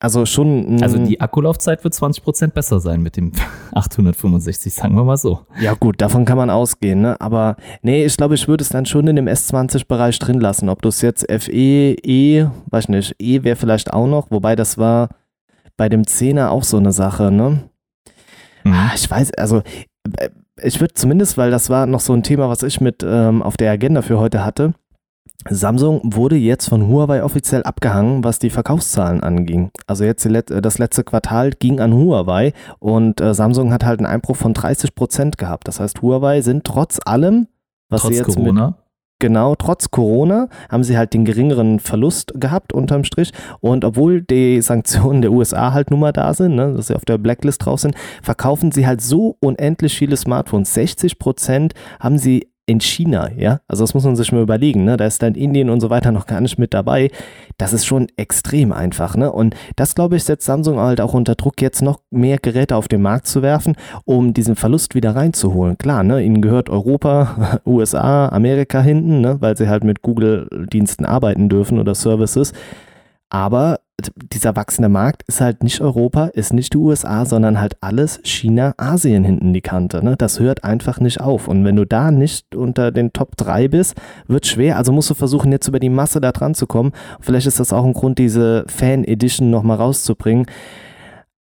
[0.00, 0.82] Also schon.
[0.82, 3.32] Also die Akkulaufzeit wird 20% besser sein mit dem
[3.74, 5.46] 865, sagen wir mal so.
[5.60, 7.20] Ja, gut, davon kann man ausgehen, ne?
[7.20, 10.68] Aber nee, ich glaube, ich würde es dann schon in dem S20-Bereich drin lassen.
[10.68, 14.78] Ob du es jetzt FE, E, weiß nicht, E wäre vielleicht auch noch, wobei das
[14.78, 15.08] war
[15.76, 17.64] bei dem 10er auch so eine Sache, ne?
[18.64, 18.72] Mhm.
[18.72, 19.62] Ah, ich weiß, also
[20.18, 20.30] äh,
[20.62, 23.56] ich würde zumindest, weil das war noch so ein Thema, was ich mit ähm, auf
[23.56, 24.74] der Agenda für heute hatte.
[25.48, 29.70] Samsung wurde jetzt von Huawei offiziell abgehangen, was die Verkaufszahlen anging.
[29.86, 34.00] Also jetzt Let äh, das letzte Quartal ging an Huawei und äh, Samsung hat halt
[34.00, 35.68] einen Einbruch von 30 Prozent gehabt.
[35.68, 37.48] Das heißt, Huawei sind trotz allem,
[37.90, 38.78] was sie Trotz jetzt mit Corona.
[39.20, 43.32] Genau, trotz Corona haben sie halt den geringeren Verlust gehabt unterm Strich.
[43.60, 47.04] Und obwohl die Sanktionen der USA halt nun mal da sind, ne, dass sie auf
[47.04, 50.74] der Blacklist drauf sind, verkaufen sie halt so unendlich viele Smartphones.
[50.74, 53.60] 60 Prozent haben sie in China, ja.
[53.68, 54.96] Also das muss man sich mal überlegen, ne?
[54.96, 57.10] Da ist dann Indien und so weiter noch gar nicht mit dabei.
[57.58, 59.30] Das ist schon extrem einfach, ne?
[59.30, 62.88] Und das, glaube ich, setzt Samsung halt auch unter Druck, jetzt noch mehr Geräte auf
[62.88, 65.76] den Markt zu werfen, um diesen Verlust wieder reinzuholen.
[65.76, 66.22] Klar, ne?
[66.22, 69.36] Ihnen gehört Europa, USA, Amerika hinten, ne?
[69.40, 72.52] Weil sie halt mit Google-Diensten arbeiten dürfen oder Services.
[73.28, 73.80] Aber
[74.32, 78.74] dieser wachsende Markt ist halt nicht Europa, ist nicht die USA, sondern halt alles China,
[78.76, 80.04] Asien hinten die Kante.
[80.04, 80.16] Ne?
[80.16, 81.46] Das hört einfach nicht auf.
[81.46, 83.94] Und wenn du da nicht unter den Top 3 bist,
[84.26, 84.76] wird schwer.
[84.76, 86.92] Also musst du versuchen, jetzt über die Masse da dran zu kommen.
[87.20, 90.46] Vielleicht ist das auch ein Grund, diese Fan-Edition nochmal rauszubringen.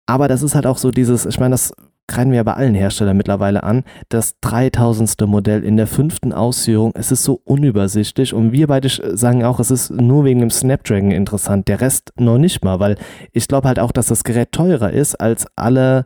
[0.06, 1.72] Aber das ist halt auch so dieses, ich meine, das
[2.08, 5.20] kreiden wir ja bei allen Herstellern mittlerweile an, das 3000.
[5.26, 9.70] Modell in der fünften Ausführung, es ist so unübersichtlich und wir beide sagen auch, es
[9.70, 12.96] ist nur wegen dem Snapdragon interessant, der Rest noch nicht mal, weil
[13.32, 16.04] ich glaube halt auch, dass das Gerät teurer ist als alle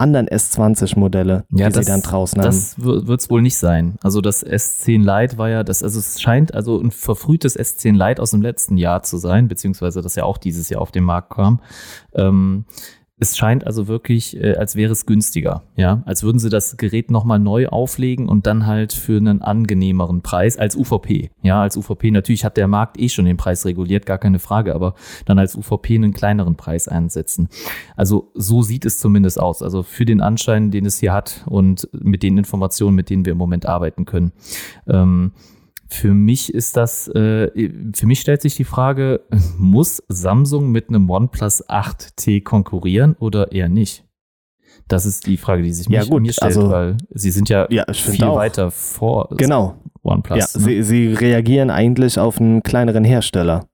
[0.00, 2.46] anderen S20-Modelle, Ja, die das- sie dann draußen haben.
[2.46, 3.96] Das wird es wohl nicht sein.
[4.02, 8.22] Also das S10 Lite war ja, das, also es scheint also ein verfrühtes S10 Lite
[8.22, 11.30] aus dem letzten Jahr zu sein, beziehungsweise das ja auch dieses Jahr auf den Markt
[11.30, 11.60] kam.
[12.14, 12.64] Ähm,
[13.20, 17.10] es scheint also wirklich, äh, als wäre es günstiger, ja, als würden sie das Gerät
[17.10, 21.30] nochmal neu auflegen und dann halt für einen angenehmeren Preis als UVP.
[21.42, 24.74] Ja, als UVP, natürlich hat der Markt eh schon den Preis reguliert, gar keine Frage,
[24.74, 27.48] aber dann als UVP einen kleineren Preis einsetzen.
[27.96, 29.62] Also so sieht es zumindest aus.
[29.62, 33.32] Also für den Anschein, den es hier hat und mit den Informationen, mit denen wir
[33.32, 34.32] im Moment arbeiten können.
[34.86, 35.32] Ähm,
[35.88, 37.50] für mich ist das, äh,
[37.94, 39.20] für mich stellt sich die Frage,
[39.58, 44.04] muss Samsung mit einem OnePlus 8T konkurrieren oder eher nicht?
[44.86, 47.48] Das ist die Frage, die sich Ja, mich, gut, mir stellt, also- weil sie sind
[47.48, 48.36] ja, Ja, viel auch.
[48.36, 49.76] weiter vor Genau.
[50.02, 50.54] OnePlus.
[50.54, 50.64] Ja, ne?
[50.66, 53.66] sie, sie reagieren eigentlich auf einen kleineren Hersteller.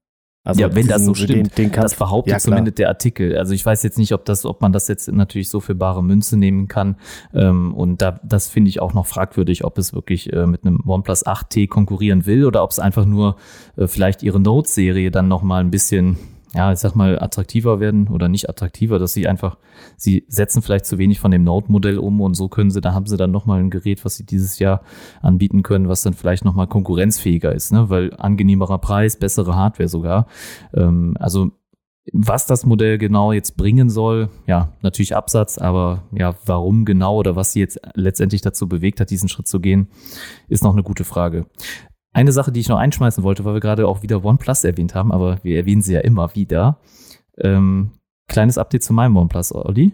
[0.44, 3.38] Also ja, wenn das so stimmt, den, den das behauptet ja, zumindest der Artikel.
[3.38, 6.04] Also ich weiß jetzt nicht, ob das, ob man das jetzt natürlich so für bare
[6.04, 6.96] Münze nehmen kann.
[7.32, 10.82] Ähm, und da, das finde ich auch noch fragwürdig, ob es wirklich äh, mit einem
[10.86, 13.36] OnePlus 8T konkurrieren will oder ob es einfach nur
[13.76, 16.18] äh, vielleicht ihre Note-Serie dann noch mal ein bisschen
[16.54, 19.58] ja, ich sag mal, attraktiver werden oder nicht attraktiver, dass sie einfach,
[19.96, 23.06] sie setzen vielleicht zu wenig von dem Note-Modell um und so können sie, da haben
[23.06, 24.82] sie dann nochmal ein Gerät, was sie dieses Jahr
[25.20, 27.90] anbieten können, was dann vielleicht nochmal konkurrenzfähiger ist, ne?
[27.90, 30.26] weil angenehmerer Preis, bessere Hardware sogar.
[30.72, 31.50] Ähm, also
[32.12, 37.34] was das Modell genau jetzt bringen soll, ja, natürlich Absatz, aber ja, warum genau oder
[37.34, 39.88] was sie jetzt letztendlich dazu bewegt hat, diesen Schritt zu gehen,
[40.48, 41.46] ist noch eine gute Frage.
[42.14, 45.12] Eine Sache, die ich noch einschmeißen wollte, weil wir gerade auch wieder OnePlus erwähnt haben,
[45.12, 46.78] aber wir erwähnen sie ja immer wieder.
[47.38, 47.90] Ähm,
[48.28, 49.92] kleines Update zu meinem OnePlus, Olli.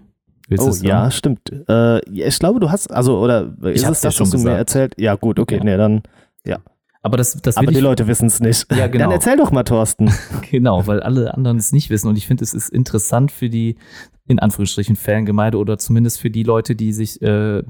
[0.49, 1.51] Willst oh ja, stimmt.
[1.69, 4.95] Äh, ich glaube, du hast, also, oder ist ich es das, was du mir erzählt?
[4.99, 5.65] Ja, gut, okay, ja.
[5.65, 6.03] nee, dann,
[6.45, 6.59] ja.
[7.03, 8.71] Aber das, das Aber die ich, Leute wissen es nicht.
[8.71, 9.05] Ja, genau.
[9.05, 10.13] Dann erzähl doch mal, Thorsten.
[10.51, 12.09] genau, weil alle anderen es nicht wissen.
[12.09, 13.77] Und ich finde, es ist interessant für die
[14.31, 17.63] in Anführungsstrichen Fangemeinde oder zumindest für die Leute, die sich, äh,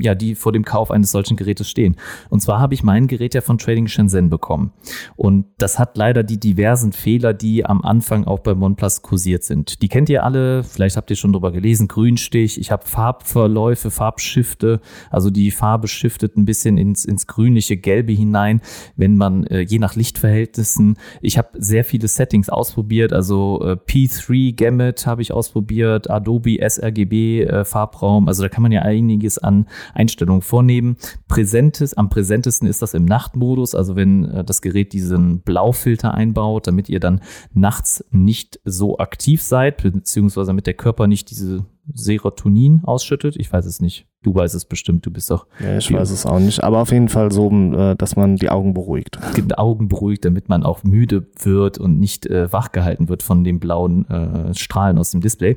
[0.00, 1.96] ja, die vor dem Kauf eines solchen Gerätes stehen.
[2.28, 4.72] Und zwar habe ich mein Gerät ja von Trading Shenzhen bekommen.
[5.16, 9.80] Und das hat leider die diversen Fehler, die am Anfang auch bei OnePlus kursiert sind.
[9.80, 14.80] Die kennt ihr alle, vielleicht habt ihr schon drüber gelesen, Grünstich, ich habe Farbverläufe, Farbschifte,
[15.10, 18.60] also die Farbe shiftet ein bisschen ins, ins grünliche, gelbe hinein,
[18.96, 24.54] wenn man äh, je nach Lichtverhältnissen, ich habe sehr viele Settings ausprobiert, also äh, P3
[24.54, 28.28] Gamut habe ich ausprobiert, Standard, Adobe sRGB äh, Farbraum.
[28.28, 30.96] Also da kann man ja einiges an Einstellungen vornehmen.
[31.28, 36.66] Präsentes, am präsentesten ist das im Nachtmodus, also wenn äh, das Gerät diesen Blaufilter einbaut,
[36.66, 37.20] damit ihr dann
[37.52, 43.36] nachts nicht so aktiv seid, beziehungsweise damit der Körper nicht diese Serotonin ausschüttet.
[43.36, 44.06] Ich weiß es nicht.
[44.22, 45.46] Du weißt es bestimmt, du bist doch.
[45.58, 48.50] Ja, ich weiß es auch nicht, aber auf jeden Fall so, äh, dass man die
[48.50, 49.18] Augen beruhigt.
[49.36, 53.42] Die Augen beruhigt, damit man auch müde wird und nicht äh, wach gehalten wird von
[53.42, 55.56] den blauen äh, Strahlen aus dem Display.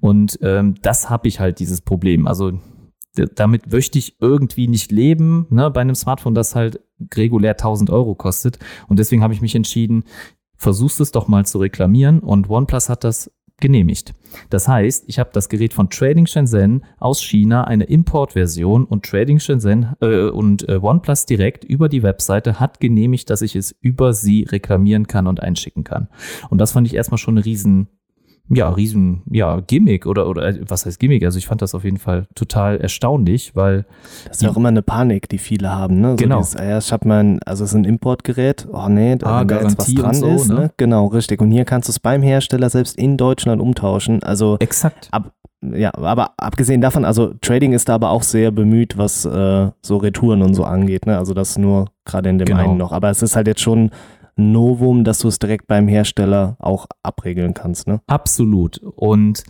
[0.00, 2.28] Und ähm, das habe ich halt dieses Problem.
[2.28, 2.52] Also
[3.34, 6.80] damit möchte ich irgendwie nicht leben, ne, bei einem Smartphone, das halt
[7.14, 8.58] regulär 1000 Euro kostet.
[8.88, 10.04] Und deswegen habe ich mich entschieden,
[10.56, 12.20] versuchst es doch mal zu reklamieren.
[12.20, 13.30] Und OnePlus hat das
[13.60, 14.14] genehmigt.
[14.50, 19.38] Das heißt, ich habe das Gerät von Trading Shenzhen aus China, eine Importversion und Trading
[19.38, 24.12] Shenzhen äh, und äh, OnePlus direkt über die Webseite hat genehmigt, dass ich es über
[24.12, 26.08] sie reklamieren kann und einschicken kann.
[26.50, 27.88] Und das fand ich erstmal schon eine riesen
[28.50, 31.24] ja, riesen, ja, Gimmick oder, oder äh, was heißt Gimmick?
[31.24, 33.86] Also ich fand das auf jeden Fall total erstaunlich, weil.
[34.26, 36.10] Das ist ja auch immer eine Panik, die viele haben, ne?
[36.10, 36.38] So genau.
[36.38, 39.94] Dieses, ja, ich mein, also es ist ein Importgerät, oh nee, da, ah, jetzt was
[39.94, 40.54] dran so, ist, ne?
[40.54, 40.70] ne?
[40.76, 41.40] Genau, richtig.
[41.40, 44.22] Und hier kannst du es beim Hersteller selbst in Deutschland umtauschen.
[44.22, 45.08] Also exakt.
[45.10, 45.32] Ab,
[45.72, 49.96] ja, aber abgesehen davon, also Trading ist da aber auch sehr bemüht, was äh, so
[49.96, 51.16] Retouren und so angeht, ne?
[51.16, 52.60] Also das nur gerade in dem genau.
[52.60, 52.92] einen noch.
[52.92, 53.90] Aber es ist halt jetzt schon
[54.36, 57.86] Novum, dass du es direkt beim Hersteller auch abregeln kannst.
[57.86, 58.00] Ne?
[58.06, 58.78] Absolut.
[58.78, 59.44] Und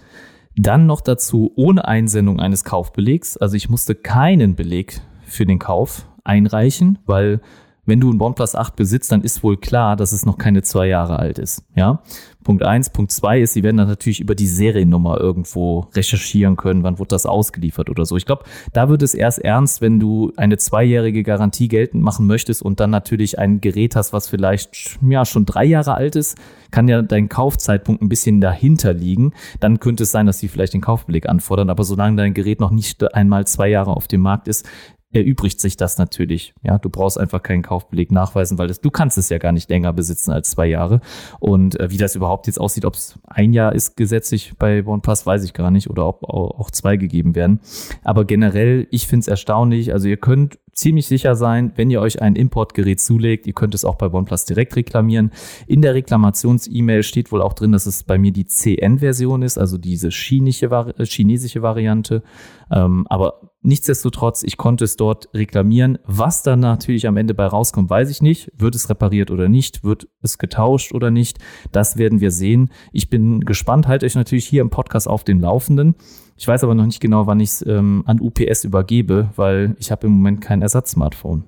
[0.56, 3.36] dann noch dazu ohne Einsendung eines Kaufbelegs.
[3.36, 7.40] Also ich musste keinen Beleg für den Kauf einreichen, weil
[7.86, 10.86] wenn du ein OnePlus 8 besitzt, dann ist wohl klar, dass es noch keine zwei
[10.86, 11.64] Jahre alt ist.
[11.74, 12.02] Ja,
[12.44, 12.90] Punkt eins.
[12.90, 17.08] Punkt zwei ist, sie werden dann natürlich über die Seriennummer irgendwo recherchieren können, wann wurde
[17.08, 18.16] das ausgeliefert oder so.
[18.16, 22.62] Ich glaube, da wird es erst ernst, wenn du eine zweijährige Garantie geltend machen möchtest
[22.62, 26.36] und dann natürlich ein Gerät hast, was vielleicht ja schon drei Jahre alt ist,
[26.70, 29.32] kann ja dein Kaufzeitpunkt ein bisschen dahinter liegen.
[29.60, 31.70] Dann könnte es sein, dass sie vielleicht den Kaufbeleg anfordern.
[31.70, 34.66] Aber solange dein Gerät noch nicht einmal zwei Jahre auf dem Markt ist,
[35.14, 36.54] erübrigt sich das natürlich.
[36.62, 39.70] Ja, du brauchst einfach keinen Kaufbeleg nachweisen, weil das, du kannst es ja gar nicht
[39.70, 41.00] länger besitzen als zwei Jahre.
[41.40, 45.26] Und äh, wie das überhaupt jetzt aussieht, ob es ein Jahr ist gesetzlich bei OnePlus,
[45.26, 47.60] weiß ich gar nicht, oder ob auch zwei gegeben werden.
[48.02, 49.92] Aber generell, ich finde es erstaunlich.
[49.92, 53.84] Also ihr könnt ziemlich sicher sein, wenn ihr euch ein Importgerät zulegt, ihr könnt es
[53.84, 55.30] auch bei OnePlus direkt reklamieren.
[55.66, 59.78] In der Reklamations-E-Mail steht wohl auch drin, dass es bei mir die CN-Version ist, also
[59.78, 60.66] diese chinesische,
[60.98, 62.22] äh, chinesische Variante.
[62.70, 65.98] Ähm, aber nichtsdestotrotz, ich konnte es dort reklamieren.
[66.04, 68.52] Was dann natürlich am Ende bei rauskommt, weiß ich nicht.
[68.56, 69.84] Wird es repariert oder nicht?
[69.84, 71.38] Wird es getauscht oder nicht?
[71.72, 72.70] Das werden wir sehen.
[72.92, 75.94] Ich bin gespannt, halte euch natürlich hier im Podcast auf den Laufenden.
[76.36, 79.90] Ich weiß aber noch nicht genau, wann ich es ähm, an UPS übergebe, weil ich
[79.90, 81.44] habe im Moment kein Ersatz-Smartphone.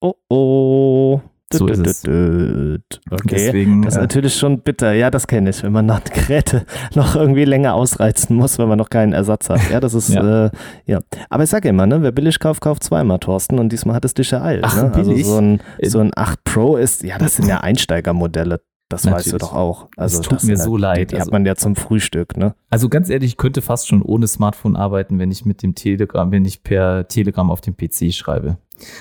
[0.00, 1.20] Oh oh.
[1.52, 2.04] So ist es.
[2.04, 2.80] Okay,
[3.28, 4.92] Deswegen, das ist äh, natürlich schon bitter.
[4.92, 8.78] Ja, das kenne ich, wenn man dann Geräte noch irgendwie länger ausreizen muss, wenn man
[8.78, 9.60] noch keinen Ersatz hat.
[9.70, 10.46] Ja, das ist, ja.
[10.46, 10.50] Äh,
[10.86, 11.00] ja.
[11.28, 13.58] Aber ich sage immer, ne, wer billig kauft, kauft zweimal, Thorsten.
[13.58, 14.64] Und diesmal hat es dich ereilt.
[14.64, 14.92] Ach, ne?
[14.94, 18.60] Also so ein, so ein 8 Pro ist, ja, das sind ja Einsteigermodelle.
[18.92, 19.26] Das Natürlich.
[19.26, 19.88] weißt du doch auch.
[19.96, 20.98] Also es tut mir so leid.
[20.98, 22.54] Die, die also, hat man ja zum Frühstück, ne?
[22.68, 26.30] Also ganz ehrlich, ich könnte fast schon ohne Smartphone arbeiten, wenn ich mit dem Telegram,
[26.30, 28.58] wenn ich per Telegram auf dem PC schreibe.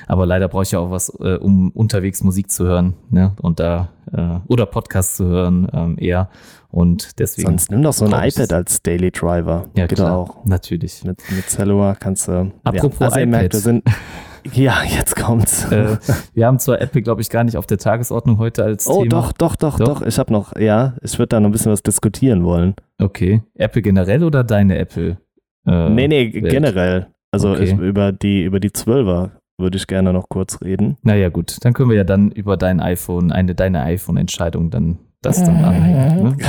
[0.08, 3.34] Aber leider brauche ich ja auch was, äh, um unterwegs Musik zu hören, ne?
[3.42, 6.30] Und da äh, oder Podcast zu hören ähm, eher.
[6.70, 7.50] Und deswegen.
[7.50, 9.66] Sonst nimm doch so ein iPad als Daily Driver.
[9.76, 10.46] Ja, Geht klar, auch.
[10.46, 11.04] Natürlich.
[11.04, 12.52] Mit, mit Cellua kannst du.
[12.64, 13.30] Apropos ja, also iPad.
[13.30, 13.84] Merkt, wir sind,
[14.54, 15.72] ja, jetzt kommt's.
[15.72, 15.98] Äh,
[16.34, 19.06] wir haben zwar Apple, glaube ich, gar nicht auf der Tagesordnung heute als oh, Thema.
[19.06, 20.02] Oh, doch, doch, doch, doch.
[20.02, 22.76] Ich habe noch, ja, ich würde da noch ein bisschen was diskutieren wollen.
[22.98, 23.42] Okay.
[23.56, 25.18] Apple generell oder deine Apple?
[25.66, 26.50] Äh, nee, nee, Welt?
[26.50, 27.08] generell.
[27.32, 27.64] Also okay.
[27.64, 30.98] ich, über die über die 12er würde ich gerne noch kurz reden.
[31.04, 31.58] Naja, gut.
[31.62, 36.38] Dann können wir ja dann über dein iPhone, eine deine iPhone-Entscheidung dann das dann anhängt.
[36.40, 36.46] Ne?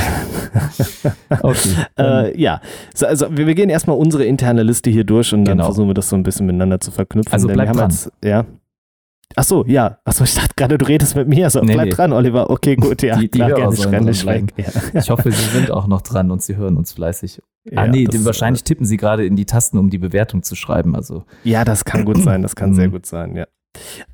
[1.42, 1.68] okay.
[1.98, 2.60] Äh, ja,
[2.94, 5.66] so, also wir, wir, gehen erstmal unsere interne Liste hier durch und dann genau.
[5.66, 7.32] versuchen wir das so ein bisschen miteinander zu verknüpfen.
[7.32, 7.90] Also bleib dran.
[7.90, 8.46] Jetzt, ja.
[9.36, 9.98] Ach so, ja.
[10.04, 11.44] Ach so, ich dachte gerade, du redest mit mir.
[11.44, 11.92] Also nee, bleib nee.
[11.92, 12.50] dran, Oliver.
[12.50, 13.16] Okay, gut, ja.
[13.16, 14.52] Die, die klar, gerne, nicht weg.
[14.56, 15.00] Ja.
[15.00, 17.40] Ich hoffe, Sie sind auch noch dran und Sie hören uns fleißig.
[17.74, 20.54] Ah, ja, nee, das, wahrscheinlich tippen Sie gerade in die Tasten, um die Bewertung zu
[20.54, 20.96] schreiben.
[20.96, 21.24] Also.
[21.44, 22.42] Ja, das kann gut sein.
[22.42, 22.92] Das kann sehr mhm.
[22.92, 23.46] gut sein, ja.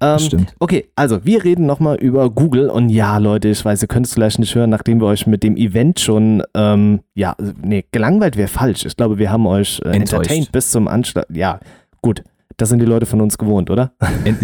[0.01, 0.55] Ähm, Stimmt.
[0.59, 4.15] Okay, also wir reden nochmal über Google und ja, Leute, ich weiß, ihr könnt es
[4.15, 8.49] vielleicht nicht hören, nachdem wir euch mit dem Event schon, ähm, ja, nee, gelangweilt wäre
[8.49, 8.85] falsch.
[8.85, 11.27] Ich glaube, wir haben euch äh, entertained bis zum Anschlag.
[11.31, 11.61] Ja,
[12.03, 12.23] gut.
[12.57, 13.93] Das sind die Leute von uns gewohnt, oder?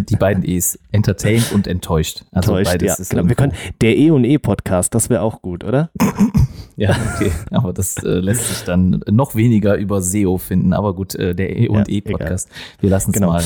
[0.08, 0.78] Die beiden E's.
[0.92, 2.24] Entertained und enttäuscht.
[2.30, 3.02] Also enttäuscht, beides ja.
[3.02, 3.28] ist genau.
[3.28, 5.90] Wir können, der E und E Podcast, das wäre auch gut, oder?
[6.76, 7.32] ja, okay.
[7.50, 10.74] Aber das äh, lässt sich dann noch weniger über SEO finden.
[10.74, 12.48] Aber gut, äh, der E und ja, E Podcast.
[12.78, 13.32] Wir lassen es genau.
[13.32, 13.42] mal.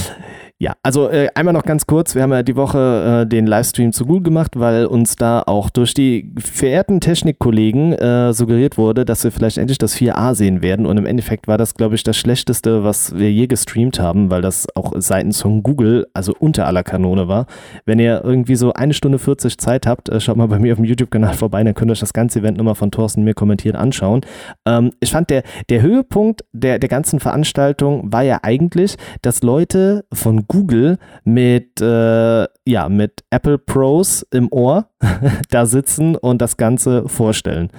[0.61, 2.16] Ja, also äh, einmal noch ganz kurz.
[2.16, 5.71] Wir haben ja die Woche äh, den Livestream zu gut gemacht, weil uns da auch
[5.71, 10.85] durch die verehrten Technikkollegen äh, suggeriert wurde, dass wir vielleicht endlich das 4a sehen werden.
[10.85, 14.42] Und im Endeffekt war das, glaube ich, das Schlechteste, was wir je gestreamt haben, weil
[14.42, 17.47] das auch seitens von Google, also unter aller Kanone war.
[17.87, 20.79] Wenn ihr irgendwie so eine Stunde 40 Zeit habt, äh, schaut mal bei mir auf
[20.79, 23.77] dem YouTube-Kanal vorbei, dann könnt ihr euch das ganze Event nochmal von Thorsten mir kommentiert
[23.77, 24.23] anschauen.
[24.66, 30.05] Ähm, ich fand, der, der Höhepunkt der, der ganzen Veranstaltung war ja eigentlich, dass Leute
[30.12, 34.91] von Google mit, äh, ja, mit Apple Pros im Ohr
[35.51, 37.71] da sitzen und das Ganze vorstellen.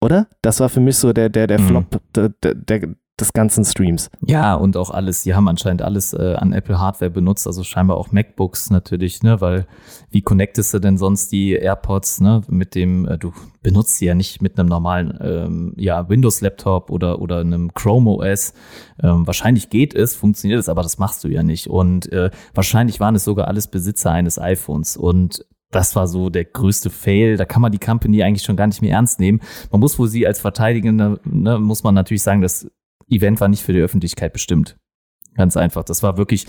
[0.00, 0.28] Oder?
[0.42, 1.66] Das war für mich so der, der, der mhm.
[1.66, 2.80] Flop, der, der,
[3.20, 4.10] des ganzen Streams.
[4.24, 7.96] Ja, und auch alles, die haben anscheinend alles äh, an Apple Hardware benutzt, also scheinbar
[7.96, 9.66] auch MacBooks natürlich, ne, weil
[10.10, 14.14] wie connectest du denn sonst die AirPods, ne, mit dem, äh, du benutzt sie ja
[14.14, 18.54] nicht mit einem normalen, ähm, ja, Windows-Laptop oder, oder einem Chrome OS.
[19.02, 21.68] Ähm, wahrscheinlich geht es, funktioniert es, aber das machst du ja nicht.
[21.68, 26.44] Und äh, wahrscheinlich waren es sogar alles Besitzer eines iPhones und das war so der
[26.44, 27.36] größte Fail.
[27.36, 29.40] Da kann man die Company eigentlich schon gar nicht mehr ernst nehmen.
[29.70, 32.70] Man muss wohl sie als Verteidigende, ne, muss man natürlich sagen, dass
[33.08, 34.76] Event war nicht für die Öffentlichkeit bestimmt.
[35.38, 35.84] Ganz einfach.
[35.84, 36.46] Das war wirklich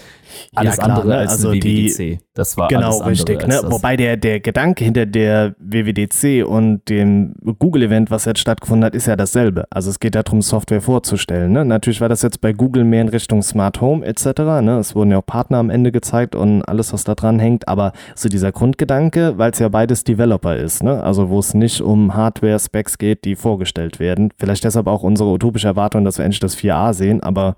[0.55, 1.17] alles ja, klar, andere ne?
[1.19, 1.97] als also eine WWDC.
[1.97, 3.47] Die, das war genau alles richtig.
[3.47, 3.61] Ne?
[3.65, 9.05] Wobei der, der Gedanke hinter der WWDC und dem Google-Event, was jetzt stattgefunden hat, ist
[9.05, 9.65] ja dasselbe.
[9.69, 11.51] Also es geht darum, Software vorzustellen.
[11.51, 11.65] Ne?
[11.65, 14.25] Natürlich war das jetzt bei Google mehr in Richtung Smart Home etc.
[14.63, 14.79] Ne?
[14.79, 17.67] Es wurden ja auch Partner am Ende gezeigt und alles, was da dran hängt.
[17.67, 20.81] Aber so dieser Grundgedanke, weil es ja beides Developer ist.
[20.81, 21.03] Ne?
[21.03, 24.33] Also wo es nicht um Hardware-Specs geht, die vorgestellt werden.
[24.39, 27.21] Vielleicht deshalb auch unsere utopische Erwartung, dass wir endlich das 4a sehen.
[27.21, 27.55] Aber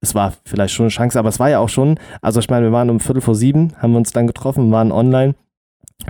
[0.00, 2.66] es war vielleicht schon eine Chance, aber es war ja auch schon, also ich meine,
[2.66, 5.34] wir waren um Viertel vor sieben, haben wir uns dann getroffen, waren online.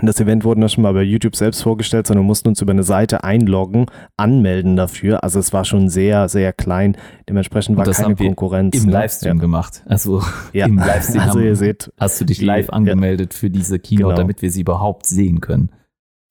[0.02, 2.72] Das Event wurde noch schon mal bei YouTube selbst vorgestellt, sondern wir mussten uns über
[2.72, 5.24] eine Seite einloggen, anmelden dafür.
[5.24, 6.96] Also es war schon sehr, sehr klein.
[7.28, 8.76] Dementsprechend war keine Konkurrenz.
[8.76, 8.92] Im ne?
[8.92, 9.40] Livestream ja.
[9.40, 9.82] gemacht.
[9.86, 10.22] Also
[10.52, 10.66] ja.
[10.66, 13.38] im Livestream also ihr seht, hast du dich live angemeldet ja.
[13.40, 14.16] für diese Keynote, genau.
[14.16, 15.70] damit wir sie überhaupt sehen können.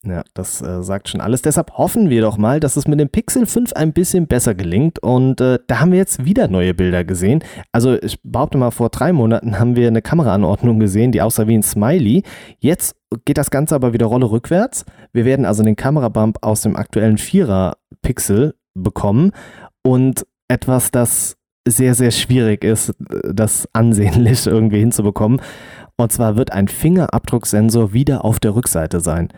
[0.08, 1.42] Ja, das äh, sagt schon alles.
[1.42, 4.98] Deshalb hoffen wir doch mal, dass es mit dem Pixel 5 ein bisschen besser gelingt.
[5.00, 7.44] Und äh, da haben wir jetzt wieder neue Bilder gesehen.
[7.72, 11.56] Also ich behaupte mal, vor drei Monaten haben wir eine Kameraanordnung gesehen, die aussah wie
[11.56, 12.22] ein Smiley.
[12.58, 14.84] Jetzt geht das Ganze aber wieder Rolle rückwärts.
[15.12, 19.32] Wir werden also den Kamerabump aus dem aktuellen 4er Pixel bekommen.
[19.82, 25.40] Und etwas, das sehr, sehr schwierig ist, das ansehnlich irgendwie hinzubekommen.
[25.96, 29.28] Und zwar wird ein Fingerabdrucksensor wieder auf der Rückseite sein.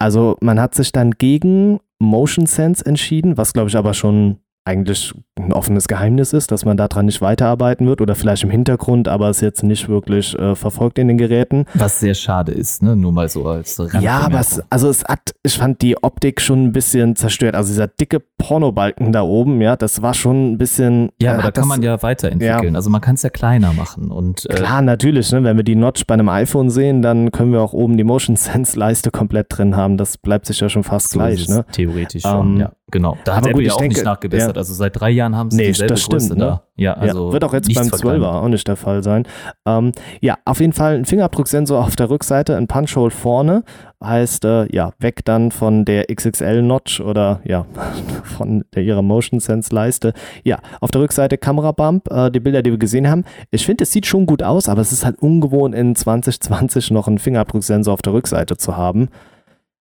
[0.00, 5.14] Also man hat sich dann gegen Motion Sense entschieden, was glaube ich aber schon eigentlich
[5.36, 9.30] ein offenes Geheimnis ist, dass man daran nicht weiterarbeiten wird oder vielleicht im Hintergrund, aber
[9.30, 11.64] es jetzt nicht wirklich äh, verfolgt in den Geräten.
[11.74, 12.94] Was sehr schade ist, ne?
[12.94, 16.64] nur mal so als Ja, aber es, also es hat, ich fand die Optik schon
[16.64, 17.54] ein bisschen zerstört.
[17.54, 21.10] Also dieser dicke Pornobalken da oben, ja, das war schon ein bisschen.
[21.20, 22.74] Ja, aber da kann man ja weiterentwickeln.
[22.74, 22.78] Ja.
[22.78, 24.10] Also man kann es ja kleiner machen.
[24.10, 25.42] Und, äh, Klar, natürlich, ne?
[25.42, 28.36] wenn wir die Notch bei einem iPhone sehen, dann können wir auch oben die Motion
[28.36, 29.96] Sense Leiste komplett drin haben.
[29.96, 31.48] Das bleibt sich ja schon fast so gleich.
[31.48, 31.64] Ne?
[31.72, 32.72] Theoretisch schon, ähm, ja.
[32.90, 34.49] Genau, da hat Apple gut, ja auch denke, nicht nachgebessert.
[34.56, 36.44] Also seit drei Jahren haben sie Nee, dieselbe das stimmt, Größe ne?
[36.44, 36.62] da.
[36.76, 38.22] Ja, also ja, wird auch jetzt beim verkleinert.
[38.22, 39.24] 12er auch nicht der Fall sein.
[39.66, 43.64] Ähm, ja, auf jeden Fall ein Fingerabdrucksensor auf der Rückseite, ein Punch-Hole vorne.
[44.02, 47.66] Heißt, äh, ja, weg dann von der XXL-Notch oder ja,
[48.24, 50.14] von der, ihrer Motion Sense-Leiste.
[50.42, 53.24] Ja, auf der Rückseite Kamerabump, äh, die Bilder, die wir gesehen haben.
[53.50, 57.08] Ich finde, es sieht schon gut aus, aber es ist halt ungewohnt in 2020 noch
[57.08, 59.08] einen Fingerabdrucksensor auf der Rückseite zu haben.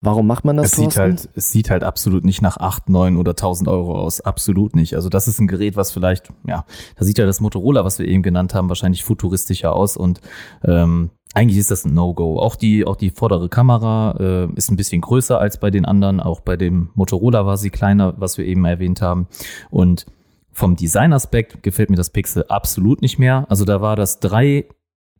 [0.00, 3.16] Warum macht man das Es sieht, halt, es sieht halt absolut nicht nach 8, 9
[3.16, 4.20] oder 1000 Euro aus.
[4.20, 4.94] Absolut nicht.
[4.94, 6.64] Also das ist ein Gerät, was vielleicht, ja,
[6.96, 10.20] da sieht ja das Motorola, was wir eben genannt haben, wahrscheinlich futuristischer aus und
[10.64, 12.38] ähm, eigentlich ist das ein No-Go.
[12.38, 16.20] Auch die, auch die vordere Kamera äh, ist ein bisschen größer als bei den anderen.
[16.20, 19.28] Auch bei dem Motorola war sie kleiner, was wir eben erwähnt haben.
[19.70, 20.06] Und
[20.52, 23.46] vom Designaspekt gefällt mir das Pixel absolut nicht mehr.
[23.48, 24.68] Also da war das 3,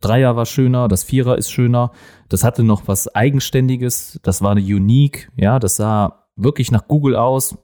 [0.01, 1.91] Dreier war schöner, das Vierer ist schöner.
[2.29, 4.21] Das hatte noch was Eigenständiges.
[4.23, 5.31] Das war eine Unique.
[5.37, 7.57] Ja, das sah wirklich nach Google aus.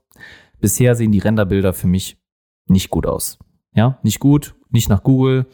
[0.61, 2.19] Bisher sehen die Renderbilder für mich
[2.67, 3.39] nicht gut aus.
[3.75, 5.47] Ja, nicht gut, nicht nach Google.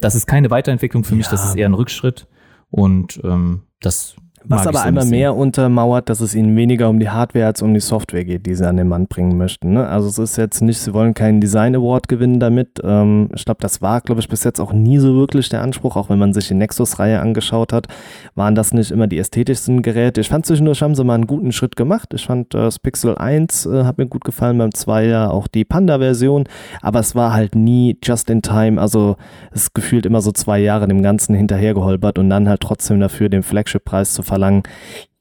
[0.00, 1.32] Das ist keine Weiterentwicklung für mich, Ja.
[1.32, 2.28] das ist eher ein Rückschritt.
[2.70, 4.16] Und ähm, das
[4.48, 5.18] Was aber ein einmal bisschen.
[5.18, 8.54] mehr untermauert, dass es ihnen weniger um die Hardware als um die Software geht, die
[8.54, 9.74] sie an den Mann bringen möchten.
[9.74, 9.86] Ne?
[9.86, 12.80] Also es ist jetzt nicht, sie wollen keinen Design Award gewinnen damit.
[12.82, 15.96] Ähm, ich glaube, das war, glaube ich, bis jetzt auch nie so wirklich der Anspruch,
[15.96, 17.88] auch wenn man sich die Nexus-Reihe angeschaut hat,
[18.34, 20.22] waren das nicht immer die ästhetischsten Geräte.
[20.22, 22.14] Ich fand zwischendurch haben sie mal einen guten Schritt gemacht.
[22.14, 25.46] Ich fand äh, das Pixel 1 äh, hat mir gut gefallen, beim 2 ja auch
[25.46, 26.44] die Panda-Version,
[26.80, 29.16] aber es war halt nie just in time, also
[29.52, 33.42] es gefühlt immer so zwei Jahre dem Ganzen hinterhergeholpert und dann halt trotzdem dafür den
[33.42, 34.37] Flagship-Preis zu verlangen.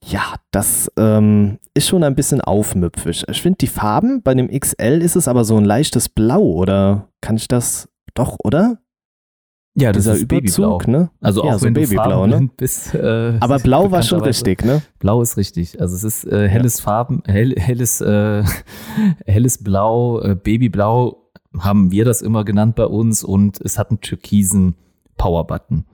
[0.05, 3.26] Ja, das ähm, ist schon ein bisschen aufmüpfig.
[3.30, 7.09] Ich finde die Farben, bei dem XL ist es aber so ein leichtes Blau, oder
[7.22, 8.78] kann ich das doch, oder?
[9.80, 10.76] ja, das Dieser ist Babyblau.
[10.78, 11.11] Überzug, ne?
[11.22, 12.49] Also auch Ja, so wenn Babyblau, ne?
[12.57, 12.95] bist.
[12.95, 14.82] Äh, Aber blau war schon richtig, ne?
[14.97, 15.80] Blau ist richtig.
[15.80, 18.43] Also es ist äh, helles Farben, hell, helles, äh,
[19.28, 24.01] helles Blau, äh, Babyblau haben wir das immer genannt bei uns und es hat einen
[24.01, 24.76] türkisen
[25.18, 25.86] Power-Button,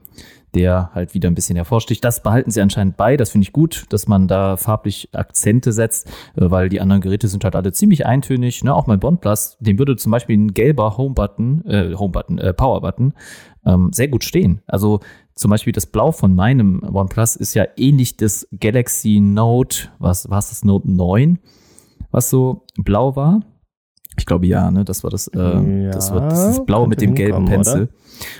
[0.54, 2.04] der halt wieder ein bisschen hervorsticht.
[2.04, 3.16] Das behalten sie anscheinend bei.
[3.16, 7.28] Das finde ich gut, dass man da farblich Akzente setzt, äh, weil die anderen Geräte
[7.28, 8.64] sind halt alle ziemlich eintönig.
[8.64, 8.74] Ne?
[8.74, 13.14] Auch mein OnePlus, dem würde zum Beispiel ein gelber Home-Button, äh, Home-Button, äh, Power-Button
[13.66, 14.62] ähm, sehr gut stehen.
[14.66, 15.00] Also
[15.34, 20.36] zum Beispiel das Blau von meinem OnePlus ist ja ähnlich des Galaxy Note, was war
[20.36, 21.38] das Note 9,
[22.10, 23.40] was so blau war.
[24.16, 27.16] Ich glaube ja, ne, das war das, äh, Ja, das war dieses Blau mit dem
[27.16, 27.88] gelben Pencil.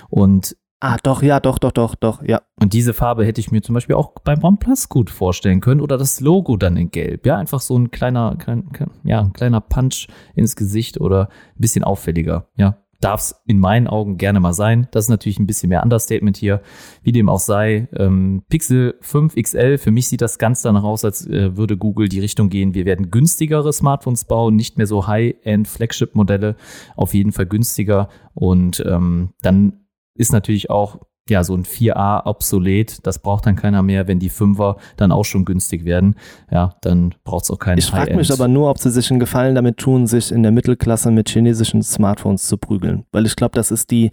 [0.08, 0.56] Und
[0.86, 2.42] Ah, doch, ja, doch, doch, doch, doch, ja.
[2.60, 5.96] und diese Farbe hätte ich mir zum Beispiel auch beim OnePlus gut vorstellen können oder
[5.96, 7.24] das Logo dann in Gelb.
[7.24, 11.60] Ja, einfach so ein kleiner, klein, klein, ja, ein kleiner Punch ins Gesicht oder ein
[11.60, 12.48] bisschen auffälliger.
[12.56, 14.86] Ja, darf es in meinen Augen gerne mal sein.
[14.90, 16.60] Das ist natürlich ein bisschen mehr Understatement hier.
[17.02, 21.02] Wie dem auch sei, ähm, Pixel 5 XL, für mich sieht das ganz danach aus,
[21.06, 22.74] als äh, würde Google die Richtung gehen.
[22.74, 26.56] Wir werden günstigere Smartphones bauen, nicht mehr so High-End Flagship-Modelle,
[26.94, 28.10] auf jeden Fall günstiger.
[28.34, 29.83] Und ähm, dann
[30.16, 30.98] ist natürlich auch
[31.28, 33.06] ja so ein 4a obsolet.
[33.06, 36.16] Das braucht dann keiner mehr, wenn die 5er dann auch schon günstig werden.
[36.50, 39.20] Ja, dann braucht es auch keinen Ich frage mich aber nur, ob sie sich einen
[39.20, 43.04] Gefallen damit tun, sich in der Mittelklasse mit chinesischen Smartphones zu prügeln.
[43.12, 44.10] Weil ich glaube, das ist die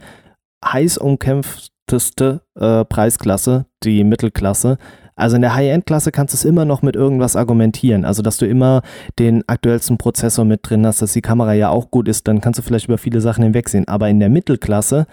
[0.63, 4.77] heiß umkämpfteste äh, Preisklasse, die Mittelklasse.
[5.15, 8.05] Also in der High-End-Klasse kannst du es immer noch mit irgendwas argumentieren.
[8.05, 8.81] Also, dass du immer
[9.19, 12.57] den aktuellsten Prozessor mit drin hast, dass die Kamera ja auch gut ist, dann kannst
[12.57, 13.87] du vielleicht über viele Sachen hinwegsehen.
[13.87, 15.05] Aber in der Mittelklasse,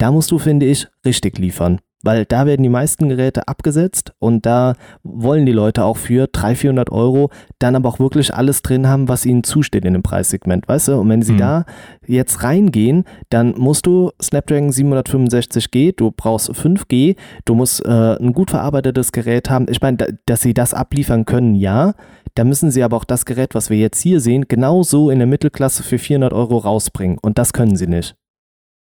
[0.00, 1.80] da musst du, finde ich, richtig liefern.
[2.02, 4.72] Weil da werden die meisten Geräte abgesetzt und da
[5.02, 9.08] wollen die Leute auch für 300, 400 Euro dann aber auch wirklich alles drin haben,
[9.08, 10.94] was ihnen zusteht in dem Preissegment, weißt du?
[10.94, 11.38] Und wenn sie Mhm.
[11.38, 11.64] da
[12.06, 18.50] jetzt reingehen, dann musst du Snapdragon 765G, du brauchst 5G, du musst äh, ein gut
[18.50, 19.66] verarbeitetes Gerät haben.
[19.68, 21.92] Ich meine, da, dass sie das abliefern können, ja.
[22.34, 25.26] Da müssen sie aber auch das Gerät, was wir jetzt hier sehen, genauso in der
[25.26, 27.18] Mittelklasse für 400 Euro rausbringen.
[27.20, 28.16] Und das können sie nicht.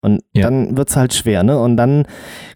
[0.02, 0.44] Und Ja.
[0.44, 1.60] dann wird es halt schwer, ne?
[1.60, 2.06] Und dann,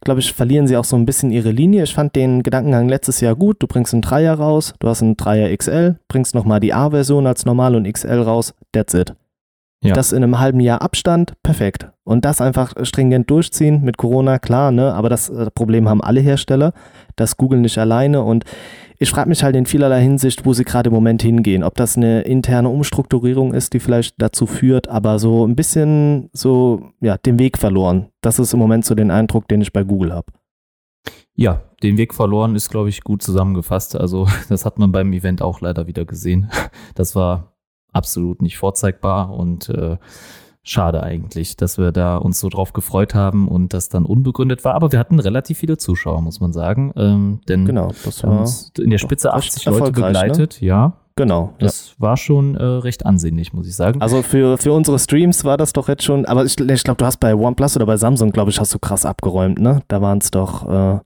[0.02, 1.84] glaube ich, verlieren sie auch so ein bisschen ihre Linie.
[1.84, 3.58] Ich fand den Gedankengang letztes Jahr gut.
[3.62, 7.46] Du bringst einen Dreier raus, du hast einen Dreier XL, bringst nochmal die A-Version als
[7.46, 9.14] normal und XL raus, that's it.
[9.84, 9.94] Ja.
[9.94, 11.88] Das in einem halben Jahr Abstand, perfekt.
[12.04, 14.94] Und das einfach stringent durchziehen mit Corona, klar, ne?
[14.94, 16.74] Aber das äh, Problem haben alle Hersteller.
[17.16, 18.24] Das Google nicht alleine.
[18.24, 18.46] Und
[18.98, 21.64] ich frage mich halt in vielerlei Hinsicht, wo sie gerade im Moment hingehen.
[21.64, 26.92] Ob das eine interne Umstrukturierung ist, die vielleicht dazu führt, aber so ein bisschen so,
[27.02, 28.08] ja, den Weg verloren.
[28.22, 30.32] Das ist im Moment so den Eindruck, den ich bei Google habe.
[31.34, 33.96] Ja, den Weg verloren ist, glaube ich, gut zusammengefasst.
[33.96, 36.50] Also, das hat man beim Event auch leider wieder gesehen.
[36.96, 37.56] Das war
[37.92, 39.98] absolut nicht vorzeigbar und äh,
[40.66, 44.74] schade eigentlich, dass wir da uns so drauf gefreut haben und das dann unbegründet war.
[44.74, 46.92] Aber wir hatten relativ viele Zuschauer, muss man sagen.
[46.98, 48.42] Ähm, denn Genau, das war.
[48.42, 49.92] uns in der Spitze recht 80 Leute ne?
[49.92, 50.94] begleitet, ja.
[51.16, 51.54] genau.
[51.60, 51.96] Das ja.
[52.00, 54.02] war schon äh, recht ansehnlich, muss ich sagen.
[54.02, 57.06] Also für, für unsere Streams war das doch jetzt schon, aber ich, ich glaube, du
[57.06, 59.84] hast bei OnePlus oder bei Samsung, glaube ich, hast du krass abgeräumt, ne?
[59.88, 61.00] Da waren es doch äh,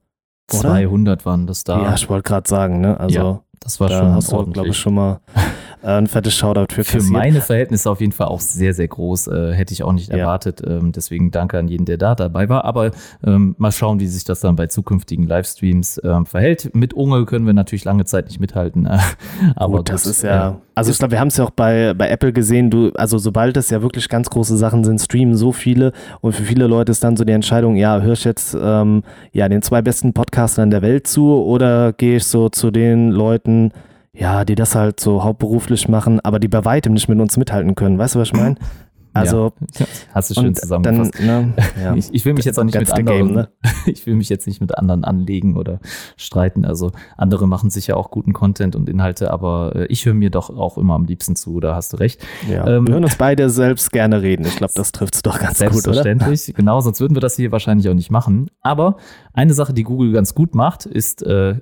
[0.47, 1.81] 200 waren das da.
[1.83, 2.99] Ja, ich wollte gerade sagen, ne?
[2.99, 5.19] Also ja, das war da schon hast du, glaube ich, schon mal
[5.81, 7.13] ein fettes Shoutout für Für kassiert.
[7.13, 9.27] meine Verhältnisse auf jeden Fall auch sehr, sehr groß.
[9.27, 10.17] Äh, hätte ich auch nicht ja.
[10.17, 10.61] erwartet.
[10.65, 12.65] Ähm, deswegen danke an jeden, der da dabei war.
[12.65, 12.91] Aber
[13.25, 16.75] ähm, mal schauen, wie sich das dann bei zukünftigen Livestreams ähm, verhält.
[16.75, 18.85] Mit Unge können wir natürlich lange Zeit nicht mithalten.
[18.85, 18.99] Äh,
[19.55, 20.59] aber gut, das gut, ist ja.
[20.75, 23.57] Also ich glaube, wir haben es ja auch bei, bei Apple gesehen, du, also sobald
[23.57, 27.03] es ja wirklich ganz große Sachen sind, streamen so viele und für viele Leute ist
[27.03, 29.03] dann so die Entscheidung, ja, höre ich jetzt ähm,
[29.33, 33.73] ja den zwei besten Podcastern der Welt zu oder gehe ich so zu den Leuten,
[34.13, 37.75] ja, die das halt so hauptberuflich machen, aber die bei weitem nicht mit uns mithalten
[37.75, 37.97] können.
[37.97, 38.55] Weißt du, was ich meine?
[39.11, 41.17] Also ja, hast du schön zusammengefasst.
[41.17, 41.53] Dann, ne,
[41.83, 41.95] ja.
[41.95, 43.49] ich, ich, will mich jetzt auch nicht That's mit anderen, game, ne?
[43.85, 45.79] ich will mich jetzt nicht mit anderen anlegen oder
[46.15, 46.65] streiten.
[46.65, 50.49] Also andere machen sicher auch guten Content und Inhalte, aber äh, ich höre mir doch
[50.49, 51.59] auch immer am liebsten zu.
[51.59, 52.25] Da hast du recht.
[52.47, 54.45] Ja, ähm, wir hören uns beide selbst gerne reden.
[54.45, 55.71] Ich glaube, das trifft es doch ganz gut, oder?
[55.71, 56.53] Selbstverständlich.
[56.55, 58.51] Genau, sonst würden wir das hier wahrscheinlich auch nicht machen.
[58.61, 58.97] Aber
[59.33, 61.55] eine Sache, die Google ganz gut macht, ist äh,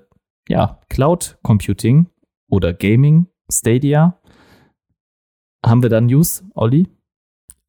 [0.49, 2.07] ja Cloud Computing
[2.49, 4.19] oder Gaming, Stadia.
[5.65, 6.87] Haben wir dann News, Olli?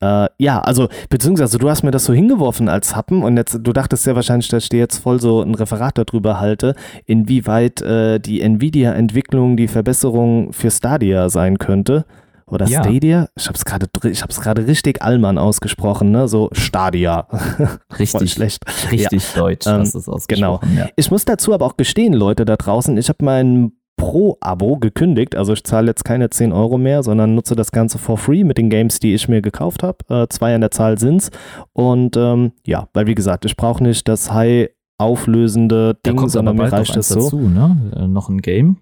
[0.00, 3.72] Äh, ja, also, beziehungsweise du hast mir das so hingeworfen als Happen und jetzt, du
[3.72, 6.74] dachtest ja wahrscheinlich, dass ich dir jetzt voll so ein Referat darüber halte,
[7.04, 12.04] inwieweit äh, die Nvidia-Entwicklung die Verbesserung für Stadia sein könnte.
[12.46, 12.82] Oder ja.
[12.82, 13.28] Stadia?
[13.36, 16.28] Ich hab's gerade ich hab's gerade richtig Allmann ausgesprochen, ne?
[16.28, 17.26] So Stadia.
[17.98, 18.64] Richtig schlecht.
[18.90, 19.40] Richtig ja.
[19.40, 20.60] deutsch, ähm, hast du es ausgesprochen.
[20.68, 20.80] Genau.
[20.80, 20.88] Ja.
[20.96, 25.36] Ich muss dazu aber auch gestehen, Leute da draußen, ich habe meinen Pro-Abo gekündigt.
[25.36, 28.56] Also ich zahle jetzt keine 10 Euro mehr, sondern nutze das Ganze for free mit
[28.56, 29.98] den Games, die ich mir gekauft habe.
[30.08, 31.30] Äh, zwei an der Zahl sind's.
[31.74, 36.56] Und ähm, ja, weil wie gesagt, ich brauche nicht das high auflösende Ding, da sondern
[36.56, 37.20] mir reicht das so.
[37.20, 37.92] Dazu, ne?
[37.94, 38.78] Äh, noch ein Game.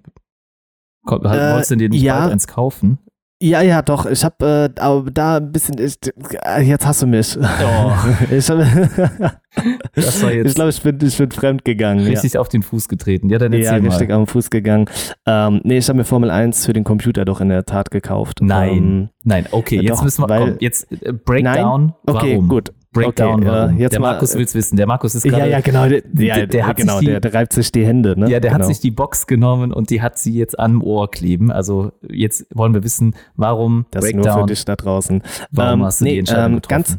[1.05, 2.99] Komm, äh, wolltest du dir nicht ja, bald eins kaufen?
[3.43, 4.07] Ja, ja, doch.
[4.07, 5.79] Ich habe äh, aber da ein bisschen.
[5.79, 5.97] Ich,
[6.43, 7.37] äh, jetzt hast du mich.
[7.39, 7.93] Oh.
[8.31, 8.49] ich.
[9.97, 12.05] Ich glaube, ich bin, ich bin fremd gegangen.
[12.05, 12.41] Richtig ja.
[12.41, 13.31] auf den Fuß getreten.
[13.31, 14.17] Ja, dann erzähl Ja, richtig mal.
[14.17, 14.85] auf den Fuß gegangen.
[15.25, 18.41] Ähm, nee, ich habe mir Formel 1 für den Computer doch in der Tat gekauft.
[18.43, 18.77] Nein.
[18.77, 20.29] Ähm, nein, okay, jetzt doch, müssen wir.
[20.29, 21.95] Weil, komm, jetzt äh, Breakdown.
[22.05, 22.17] Nein?
[22.17, 22.49] Okay, warum?
[22.49, 22.73] gut.
[22.97, 23.47] Breakdown.
[23.47, 24.77] Okay, äh, jetzt der Markus will es wissen.
[24.77, 25.45] Der Markus ist gerade.
[25.45, 25.89] Ja, ja, genau.
[25.89, 28.19] Der, der, der hat genau, die, der, der, reibt sich die Hände.
[28.19, 28.31] Ne?
[28.31, 28.65] Ja, der genau.
[28.65, 31.51] hat sich die Box genommen und die hat sie jetzt am Ohr kleben.
[31.51, 34.25] Also jetzt wollen wir wissen, warum das Breakdown.
[34.25, 35.23] nur für dich da draußen.
[35.51, 36.99] Warum ähm, hast du nee, die Entscheidung ähm, getroffen?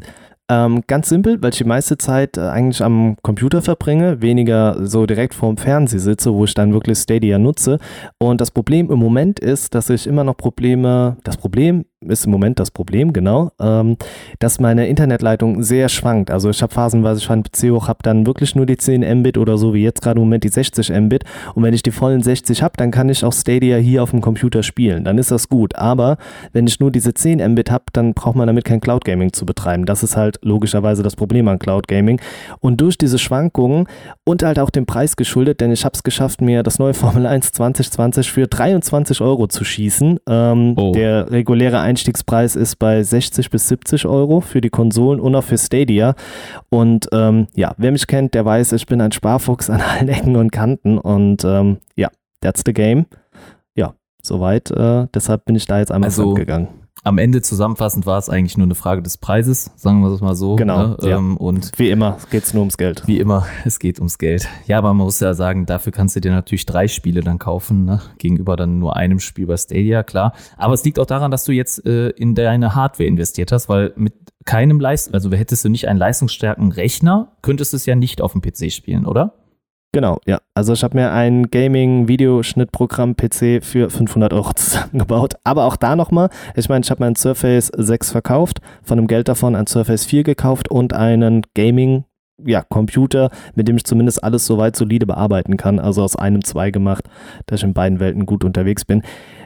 [0.50, 5.04] ähm, ganz simpel, weil ich die meiste Zeit äh, eigentlich am Computer verbringe, weniger so
[5.04, 7.78] direkt vorm Fernseher sitze, wo ich dann wirklich Stadia nutze.
[8.18, 12.30] Und das Problem im Moment ist, dass ich immer noch Probleme, das Problem ist im
[12.30, 13.96] Moment das Problem, genau, ähm,
[14.38, 16.30] dass meine Internetleitung sehr schwankt.
[16.30, 19.36] Also ich habe phasenweise, ich einen PC hoch, habe dann wirklich nur die 10 Mbit
[19.36, 21.24] oder so wie jetzt gerade im Moment die 60 Mbit.
[21.54, 24.20] Und wenn ich die vollen 60 habe, dann kann ich auch Stadia hier auf dem
[24.20, 25.04] Computer spielen.
[25.04, 25.74] Dann ist das gut.
[25.74, 26.18] Aber
[26.52, 29.44] wenn ich nur diese 10 Mbit habe, dann braucht man damit kein Cloud Gaming zu
[29.44, 29.84] betreiben.
[29.84, 32.20] Das ist halt logischerweise das Problem an Cloud Gaming.
[32.60, 33.88] Und durch diese Schwankungen
[34.24, 37.26] und halt auch dem Preis geschuldet, denn ich habe es geschafft, mir das neue Formel
[37.26, 40.20] 1 2020 für 23 Euro zu schießen.
[40.28, 40.92] Ähm, oh.
[40.92, 45.58] Der reguläre Einstiegspreis ist bei 60 bis 70 Euro für die Konsolen und auch für
[45.58, 46.14] Stadia.
[46.68, 50.36] Und ähm, ja, wer mich kennt, der weiß, ich bin ein Sparfuchs an allen Ecken
[50.36, 50.98] und Kanten.
[50.98, 52.08] Und ähm, ja,
[52.40, 53.06] that's the game.
[53.74, 54.70] Ja, soweit.
[54.70, 56.68] Äh, deshalb bin ich da jetzt einmal also, gegangen
[57.04, 60.34] am Ende zusammenfassend war es eigentlich nur eine Frage des Preises, sagen wir es mal
[60.34, 60.56] so.
[60.56, 60.88] Genau.
[60.88, 60.96] Ne?
[61.02, 61.18] Ja.
[61.18, 63.02] Ähm, und wie immer geht es nur ums Geld.
[63.06, 64.48] Wie immer, es geht ums Geld.
[64.66, 67.84] Ja, aber man muss ja sagen, dafür kannst du dir natürlich drei Spiele dann kaufen,
[67.84, 68.00] ne?
[68.18, 70.32] gegenüber dann nur einem Spiel bei Stadia, klar.
[70.56, 73.92] Aber es liegt auch daran, dass du jetzt äh, in deine Hardware investiert hast, weil
[73.96, 78.20] mit keinem Leistung, also hättest du nicht einen leistungsstärken Rechner, könntest du es ja nicht
[78.20, 79.34] auf dem PC spielen, oder?
[79.92, 80.38] Genau, ja.
[80.54, 85.36] Also ich habe mir ein Gaming-Videoschnittprogramm-PC für 500 Euro zusammengebaut.
[85.44, 89.28] Aber auch da nochmal, ich meine, ich habe meinen Surface 6 verkauft, von dem Geld
[89.28, 92.04] davon ein Surface 4 gekauft und einen Gaming-
[92.44, 95.80] ja, Computer, mit dem ich zumindest alles soweit solide bearbeiten kann.
[95.80, 97.08] Also aus einem zwei gemacht,
[97.46, 99.02] dass ich in beiden Welten gut unterwegs bin.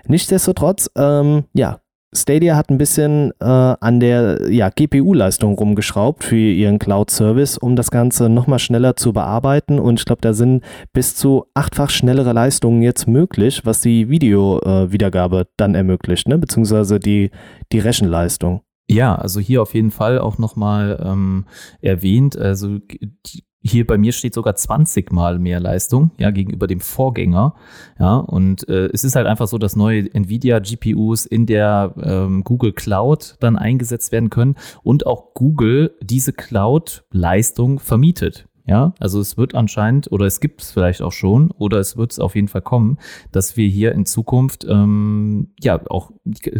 [0.06, 1.78] Nichtsdestotrotz, ähm, ja,
[2.14, 7.90] Stadia hat ein bisschen äh, an der ja, GPU-Leistung rumgeschraubt für ihren Cloud-Service, um das
[7.90, 9.78] Ganze nochmal schneller zu bearbeiten.
[9.78, 15.40] Und ich glaube, da sind bis zu achtfach schnellere Leistungen jetzt möglich, was die Videowiedergabe
[15.40, 16.36] äh, dann ermöglicht, ne?
[16.36, 17.30] beziehungsweise die,
[17.72, 18.60] die Rechenleistung.
[18.90, 21.46] Ja, also hier auf jeden Fall auch nochmal ähm,
[21.80, 26.80] erwähnt, also die, hier bei mir steht sogar 20 mal mehr Leistung, ja, gegenüber dem
[26.80, 27.54] Vorgänger.
[27.98, 32.42] Ja, und äh, es ist halt einfach so, dass neue Nvidia GPUs in der ähm,
[32.44, 38.46] Google Cloud dann eingesetzt werden können und auch Google diese Cloud-Leistung vermietet.
[38.72, 42.12] Ja, also es wird anscheinend oder es gibt es vielleicht auch schon oder es wird
[42.12, 42.96] es auf jeden Fall kommen,
[43.30, 46.10] dass wir hier in Zukunft ähm, ja auch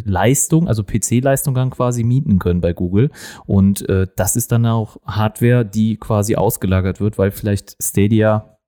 [0.04, 3.10] Leistung, also PC-Leistung dann quasi mieten können bei Google.
[3.46, 8.58] Und äh, das ist dann auch Hardware, die quasi ausgelagert wird, weil vielleicht Stadia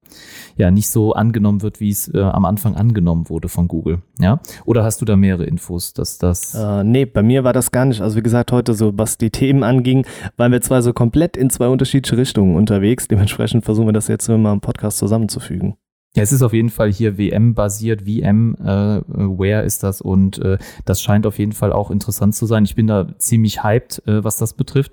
[0.56, 4.02] ja nicht so angenommen wird, wie es äh, am Anfang angenommen wurde von Google.
[4.18, 4.40] Ja?
[4.64, 6.54] Oder hast du da mehrere Infos, dass das.
[6.54, 8.00] Äh, nee, bei mir war das gar nicht.
[8.00, 10.06] Also wie gesagt, heute so, was die Themen anging,
[10.36, 13.08] waren wir zwar so komplett in zwei unterschiedliche Richtungen unterwegs.
[13.08, 15.76] Dementsprechend versuchen wir das jetzt mal im Podcast zusammenzufügen.
[16.16, 21.02] Ja, es ist auf jeden Fall hier WM-basiert, VM-Ware äh, ist das und äh, das
[21.02, 22.64] scheint auf jeden Fall auch interessant zu sein.
[22.64, 24.92] Ich bin da ziemlich hyped, äh, was das betrifft.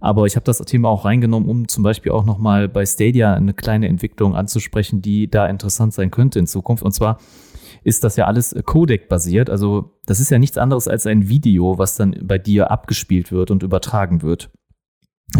[0.00, 3.54] Aber ich habe das Thema auch reingenommen, um zum Beispiel auch nochmal bei Stadia eine
[3.54, 6.82] kleine Entwicklung anzusprechen, die da interessant sein könnte in Zukunft.
[6.82, 7.18] Und zwar
[7.82, 9.48] ist das ja alles Codec-basiert.
[9.48, 13.50] Also das ist ja nichts anderes als ein Video, was dann bei dir abgespielt wird
[13.50, 14.50] und übertragen wird.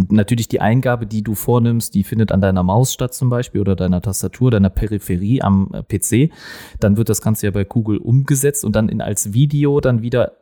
[0.08, 3.76] Natürlich die Eingabe, die du vornimmst, die findet an deiner Maus statt zum Beispiel oder
[3.76, 6.32] deiner Tastatur, deiner Peripherie am äh, PC.
[6.80, 10.32] Dann wird das Ganze ja bei Google umgesetzt und dann in, als Video dann wieder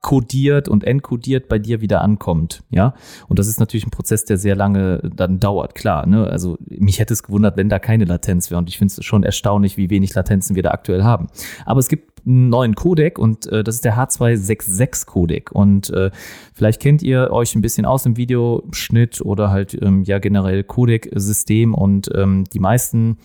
[0.00, 2.94] kodiert und enkodiert bei dir wieder ankommt, ja.
[3.28, 6.06] Und das ist natürlich ein Prozess, der sehr lange dann dauert, klar.
[6.06, 6.26] Ne?
[6.26, 8.58] Also mich hätte es gewundert, wenn da keine Latenz wäre.
[8.58, 11.28] Und ich finde es schon erstaunlich, wie wenig Latenzen wir da aktuell haben.
[11.66, 15.52] Aber es gibt einen neuen Codec und äh, das ist der H266 Codec.
[15.52, 16.10] Und äh,
[16.54, 21.74] vielleicht kennt ihr euch ein bisschen aus im Videoschnitt oder halt ähm, ja generell Codec-System
[21.74, 23.18] und ähm, die meisten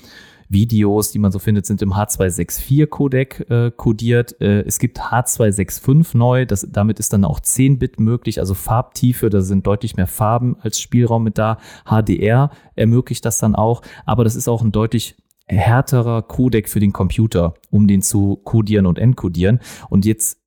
[0.50, 4.40] Videos, die man so findet, sind im H264-Codec äh, codiert.
[4.42, 9.42] Äh, es gibt H265 neu, das, damit ist dann auch 10-Bit möglich, also Farbtiefe, da
[9.42, 11.58] sind deutlich mehr Farben als Spielraum mit da.
[11.86, 15.16] HDR ermöglicht das dann auch, aber das ist auch ein deutlich
[15.48, 19.60] härterer Codec für den Computer, um den zu codieren und encodieren.
[19.90, 20.40] Und jetzt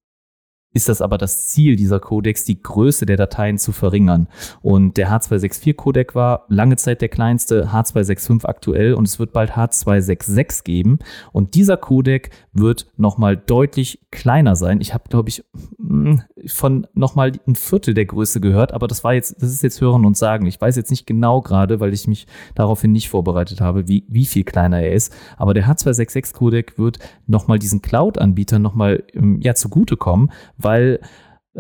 [0.75, 4.29] ist das aber das Ziel dieser Codecs, die Größe der Dateien zu verringern.
[4.61, 10.65] Und der H264-Codec war lange Zeit der kleinste, H265 aktuell und es wird bald H266
[10.65, 10.99] geben.
[11.33, 14.81] Und dieser Codec wird nochmal deutlich kleiner sein.
[14.81, 15.45] Ich habe, glaube ich,
[15.79, 19.81] hm, von nochmal ein Viertel der Größe gehört, aber das war jetzt, das ist jetzt
[19.81, 20.47] Hören und Sagen.
[20.47, 24.27] Ich weiß jetzt nicht genau gerade, weil ich mich daraufhin nicht vorbereitet habe, wie, wie
[24.27, 25.15] viel kleiner er ist.
[25.37, 31.01] Aber der H266-Codec wird nochmal diesen Cloud-Anbietern nochmal ähm, ja, zugutekommen, weil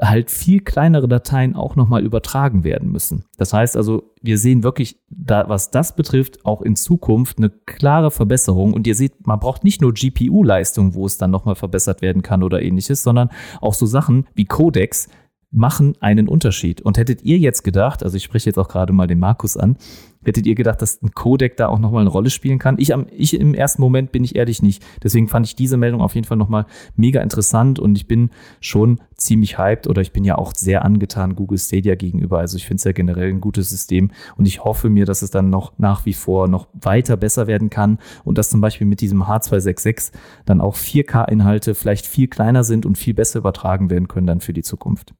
[0.00, 3.24] halt viel kleinere Dateien auch nochmal übertragen werden müssen.
[3.36, 8.10] Das heißt also, wir sehen wirklich, da, was das betrifft, auch in Zukunft eine klare
[8.10, 8.74] Verbesserung.
[8.74, 12.42] Und ihr seht, man braucht nicht nur GPU-Leistung, wo es dann nochmal verbessert werden kann
[12.42, 13.30] oder ähnliches, sondern
[13.60, 15.08] auch so Sachen wie Codex
[15.50, 16.80] machen einen Unterschied.
[16.80, 19.76] Und hättet ihr jetzt gedacht, also ich spreche jetzt auch gerade mal den Markus an,
[20.24, 22.76] Hättet ihr gedacht, dass ein Codec da auch nochmal eine Rolle spielen kann?
[22.78, 24.84] Ich, am, ich im ersten Moment bin ich ehrlich nicht.
[25.02, 28.30] Deswegen fand ich diese Meldung auf jeden Fall nochmal mega interessant und ich bin
[28.60, 32.40] schon ziemlich hyped oder ich bin ja auch sehr angetan Google Stadia gegenüber.
[32.40, 35.30] Also ich finde es ja generell ein gutes System und ich hoffe mir, dass es
[35.30, 39.00] dann noch nach wie vor noch weiter besser werden kann und dass zum Beispiel mit
[39.00, 40.12] diesem H266
[40.46, 44.52] dann auch 4K-Inhalte vielleicht viel kleiner sind und viel besser übertragen werden können dann für
[44.52, 45.14] die Zukunft.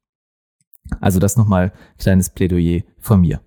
[1.01, 3.41] Also das nochmal kleines Plädoyer von mir.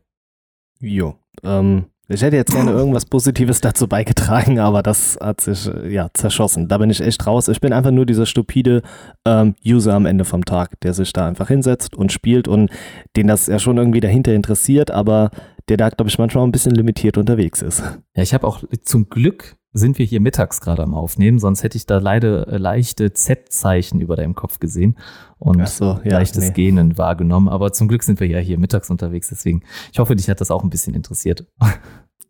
[0.80, 5.94] Jo, ähm, ich hätte jetzt gerne irgendwas Positives dazu beigetragen, aber das hat sich äh,
[5.94, 6.68] ja zerschossen.
[6.68, 7.48] Da bin ich echt raus.
[7.48, 8.82] Ich bin einfach nur dieser stupide
[9.26, 12.70] ähm, User am Ende vom Tag, der sich da einfach hinsetzt und spielt und
[13.16, 15.32] den das ja schon irgendwie dahinter interessiert, aber
[15.70, 17.80] der da, glaube ich, manchmal ein bisschen limitiert unterwegs ist.
[18.16, 21.78] Ja, ich habe auch zum Glück sind wir hier mittags gerade am Aufnehmen, sonst hätte
[21.78, 24.98] ich da leider äh, leichte Z-Zeichen über deinem Kopf gesehen
[25.40, 26.54] und so, ja, leichtes nee.
[26.54, 27.48] Gähnen wahrgenommen.
[27.48, 30.52] Aber zum Glück sind wir ja hier mittags unterwegs, deswegen, ich hoffe, dich hat das
[30.52, 31.48] auch ein bisschen interessiert.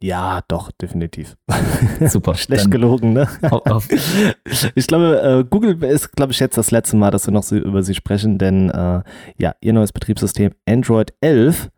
[0.04, 1.38] Ja, doch, definitiv.
[2.08, 2.34] Super.
[2.36, 3.28] Schlecht gelogen, ne?
[4.74, 7.56] ich glaube, äh, Google ist, glaube ich, jetzt das letzte Mal, dass wir noch so
[7.56, 9.04] über sie sprechen, denn äh,
[9.38, 11.70] ja, ihr neues Betriebssystem Android 11,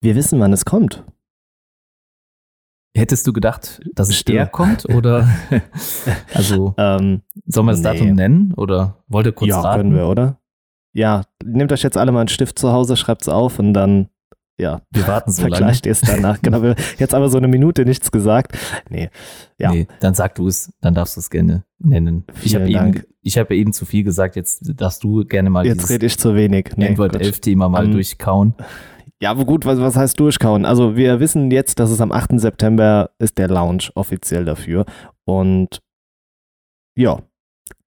[0.00, 1.04] wir wissen, wann es kommt.
[2.96, 5.28] Hättest du gedacht, dass es der kommt oder
[6.34, 7.84] also ähm, sollen wir das nee.
[7.92, 9.82] Datum nennen oder wollt ihr kurz ja, raten?
[9.82, 10.38] können wir, oder?
[10.92, 14.10] Ja, nehmt euch jetzt alle mal einen Stift zu Hause, schreibt es auf und dann
[14.56, 15.92] ja, wir warten so Vergleicht lange.
[15.92, 16.40] es danach.
[16.40, 18.56] Genau, wir jetzt aber so eine Minute nichts gesagt.
[18.88, 19.10] Nee,
[19.58, 19.72] ja.
[19.72, 22.24] Nee, dann sag du es, dann darfst du es gerne nennen.
[22.42, 25.90] ich habe eben, ich habe eben zu viel gesagt, jetzt darfst du gerne mal Jetzt
[25.90, 26.70] rede ich zu wenig.
[26.76, 28.54] Nee, Android 11 Thema mal um, durchkauen.
[29.22, 30.64] Ja, aber gut, was, was heißt durchkauen?
[30.64, 32.40] Also wir wissen jetzt, dass es am 8.
[32.40, 34.84] September ist der Launch offiziell dafür.
[35.24, 35.80] Und
[36.96, 37.20] ja,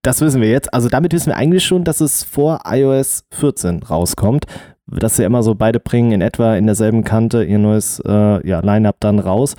[0.02, 0.72] das wissen wir jetzt.
[0.72, 4.46] Also damit wissen wir eigentlich schon, dass es vor iOS 14 rauskommt.
[4.86, 8.60] Dass sie immer so beide bringen in etwa in derselben Kante ihr neues äh, ja,
[8.60, 9.54] Line-Up dann raus.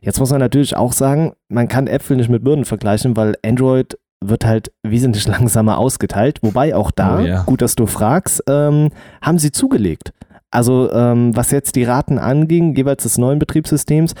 [0.00, 3.98] Jetzt muss man natürlich auch sagen, man kann Äpfel nicht mit Birnen vergleichen, weil Android
[4.24, 6.38] wird halt wesentlich langsamer ausgeteilt.
[6.42, 7.42] Wobei auch da, oh, ja.
[7.42, 8.90] gut, dass du fragst, ähm,
[9.20, 10.12] haben sie zugelegt.
[10.50, 14.14] Also ähm, was jetzt die Raten anging, jeweils des neuen Betriebssystems,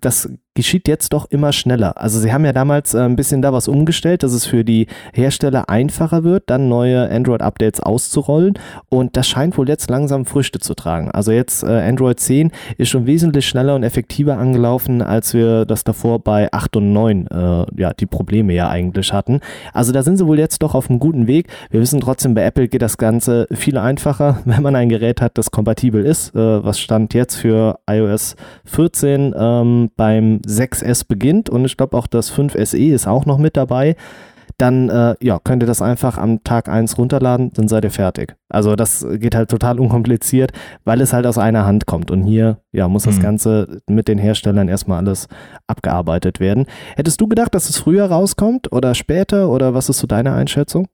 [0.00, 2.00] das geschieht jetzt doch immer schneller.
[2.00, 4.88] Also sie haben ja damals äh, ein bisschen da was umgestellt, dass es für die
[5.12, 8.54] Hersteller einfacher wird, dann neue Android-Updates auszurollen
[8.88, 11.12] und das scheint wohl jetzt langsam Früchte zu tragen.
[11.12, 15.84] Also jetzt äh, Android 10 ist schon wesentlich schneller und effektiver angelaufen, als wir das
[15.84, 19.38] davor bei 8 und 9 äh, ja die Probleme ja eigentlich hatten.
[19.72, 21.46] Also da sind sie wohl jetzt doch auf einem guten Weg.
[21.70, 25.38] Wir wissen trotzdem, bei Apple geht das Ganze viel einfacher, wenn man ein Gerät hat,
[25.38, 26.34] das kompatibel ist.
[26.34, 28.34] Äh, was stand jetzt für iOS
[28.64, 33.56] 14 ähm, beim 6S beginnt und ich glaube auch das 5SE ist auch noch mit
[33.56, 33.96] dabei.
[34.56, 38.34] Dann äh, ja, könnt ihr das einfach am Tag 1 runterladen, dann seid ihr fertig.
[38.48, 40.52] Also das geht halt total unkompliziert,
[40.84, 42.10] weil es halt aus einer Hand kommt.
[42.10, 43.22] Und hier ja, muss das mhm.
[43.22, 45.28] Ganze mit den Herstellern erstmal alles
[45.68, 46.66] abgearbeitet werden.
[46.96, 50.88] Hättest du gedacht, dass es früher rauskommt oder später oder was ist so deine Einschätzung?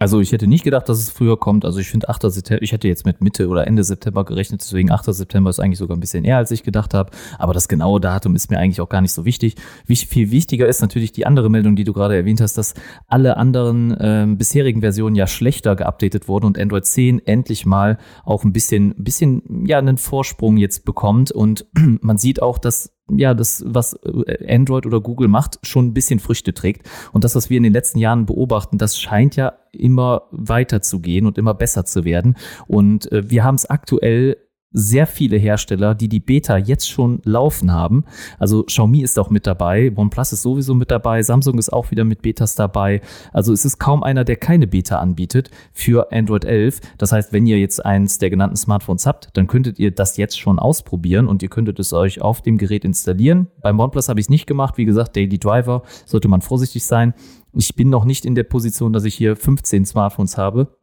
[0.00, 1.64] Also ich hätte nicht gedacht, dass es früher kommt.
[1.64, 2.22] Also ich finde 8.
[2.30, 5.06] September, ich hätte jetzt mit Mitte oder Ende September gerechnet, deswegen 8.
[5.12, 7.10] September ist eigentlich sogar ein bisschen eher, als ich gedacht habe.
[7.38, 9.56] Aber das genaue Datum ist mir eigentlich auch gar nicht so wichtig.
[9.86, 12.74] Viel wichtiger ist natürlich die andere Meldung, die du gerade erwähnt hast, dass
[13.08, 18.44] alle anderen äh, bisherigen Versionen ja schlechter geupdatet wurden und Android 10 endlich mal auch
[18.44, 21.32] ein bisschen, bisschen ja einen Vorsprung jetzt bekommt.
[21.32, 21.66] Und
[22.00, 26.20] man sieht auch, dass ja, das, was äh, Android oder Google macht, schon ein bisschen
[26.20, 26.88] Früchte trägt.
[27.12, 31.00] Und das, was wir in den letzten Jahren beobachten, das scheint ja immer weiter zu
[31.00, 32.36] gehen und immer besser zu werden.
[32.66, 34.36] Und äh, wir haben es aktuell
[34.70, 38.04] sehr viele Hersteller, die die Beta jetzt schon laufen haben.
[38.38, 42.04] Also Xiaomi ist auch mit dabei, OnePlus ist sowieso mit dabei, Samsung ist auch wieder
[42.04, 43.00] mit Betas dabei.
[43.32, 46.80] Also es ist kaum einer, der keine Beta anbietet für Android 11.
[46.98, 50.38] Das heißt, wenn ihr jetzt eins der genannten Smartphones habt, dann könntet ihr das jetzt
[50.38, 53.48] schon ausprobieren und ihr könntet es euch auf dem Gerät installieren.
[53.62, 54.76] Beim OnePlus habe ich es nicht gemacht.
[54.76, 57.14] Wie gesagt, Daily Driver sollte man vorsichtig sein.
[57.54, 60.77] Ich bin noch nicht in der Position, dass ich hier 15 Smartphones habe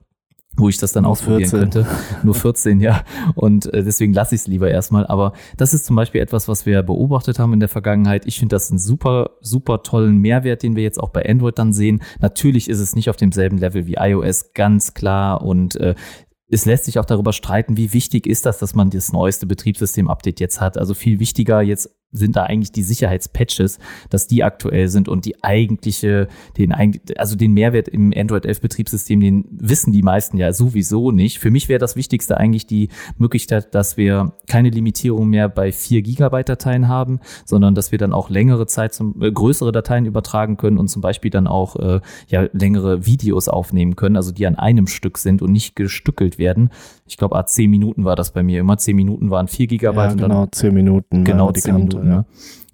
[0.57, 1.59] wo ich das dann Nur ausprobieren 14.
[1.59, 1.87] könnte.
[2.23, 3.03] Nur 14, ja.
[3.35, 5.05] Und äh, deswegen lasse ich es lieber erstmal.
[5.07, 8.25] Aber das ist zum Beispiel etwas, was wir beobachtet haben in der Vergangenheit.
[8.25, 11.73] Ich finde das einen super, super tollen Mehrwert, den wir jetzt auch bei Android dann
[11.73, 12.01] sehen.
[12.19, 15.41] Natürlich ist es nicht auf demselben Level wie iOS, ganz klar.
[15.41, 15.95] Und äh,
[16.47, 20.39] es lässt sich auch darüber streiten, wie wichtig ist das, dass man das neueste Betriebssystem-Update
[20.39, 20.77] jetzt hat.
[20.77, 23.79] Also viel wichtiger jetzt sind da eigentlich die Sicherheitspatches,
[24.09, 26.27] dass die aktuell sind und die eigentliche,
[26.57, 26.73] den,
[27.17, 31.39] also den Mehrwert im Android 11 Betriebssystem, den wissen die meisten ja sowieso nicht.
[31.39, 36.01] Für mich wäre das Wichtigste eigentlich die Möglichkeit, dass wir keine Limitierung mehr bei 4
[36.01, 40.57] Gigabyte Dateien haben, sondern dass wir dann auch längere Zeit zum, äh, größere Dateien übertragen
[40.57, 44.55] können und zum Beispiel dann auch äh, ja längere Videos aufnehmen können, also die an
[44.55, 46.69] einem Stück sind und nicht gestückelt werden.
[47.07, 48.77] Ich glaube, a 10 Minuten war das bei mir immer.
[48.77, 50.19] 10 Minuten waren 4 Gigabyte.
[50.19, 51.23] Ja, genau, 10 Minuten.
[51.23, 51.94] Genau, 10 Minuten.
[51.99, 52.03] Ja.
[52.03, 52.25] Ne?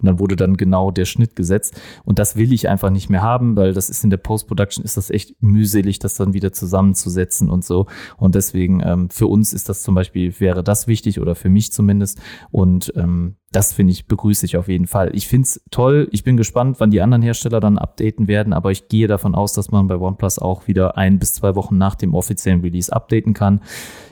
[0.01, 1.79] Und dann wurde dann genau der Schnitt gesetzt.
[2.03, 4.97] Und das will ich einfach nicht mehr haben, weil das ist in der Post-Production ist
[4.97, 7.87] das echt mühselig, das dann wieder zusammenzusetzen und so.
[8.17, 11.71] Und deswegen ähm, für uns ist das zum Beispiel, wäre das wichtig oder für mich
[11.71, 12.19] zumindest.
[12.51, 15.11] Und ähm, das finde ich, begrüße ich auf jeden Fall.
[15.13, 16.07] Ich finde es toll.
[16.11, 19.51] Ich bin gespannt, wann die anderen Hersteller dann updaten werden, aber ich gehe davon aus,
[19.51, 23.33] dass man bei OnePlus auch wieder ein bis zwei Wochen nach dem offiziellen Release updaten
[23.33, 23.59] kann.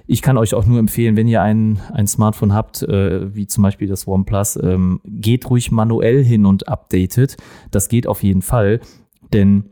[0.07, 3.63] Ich kann euch auch nur empfehlen, wenn ihr ein, ein Smartphone habt, äh, wie zum
[3.63, 7.37] Beispiel das OnePlus, ähm, geht ruhig manuell hin und updatet.
[7.71, 8.81] Das geht auf jeden Fall,
[9.33, 9.69] denn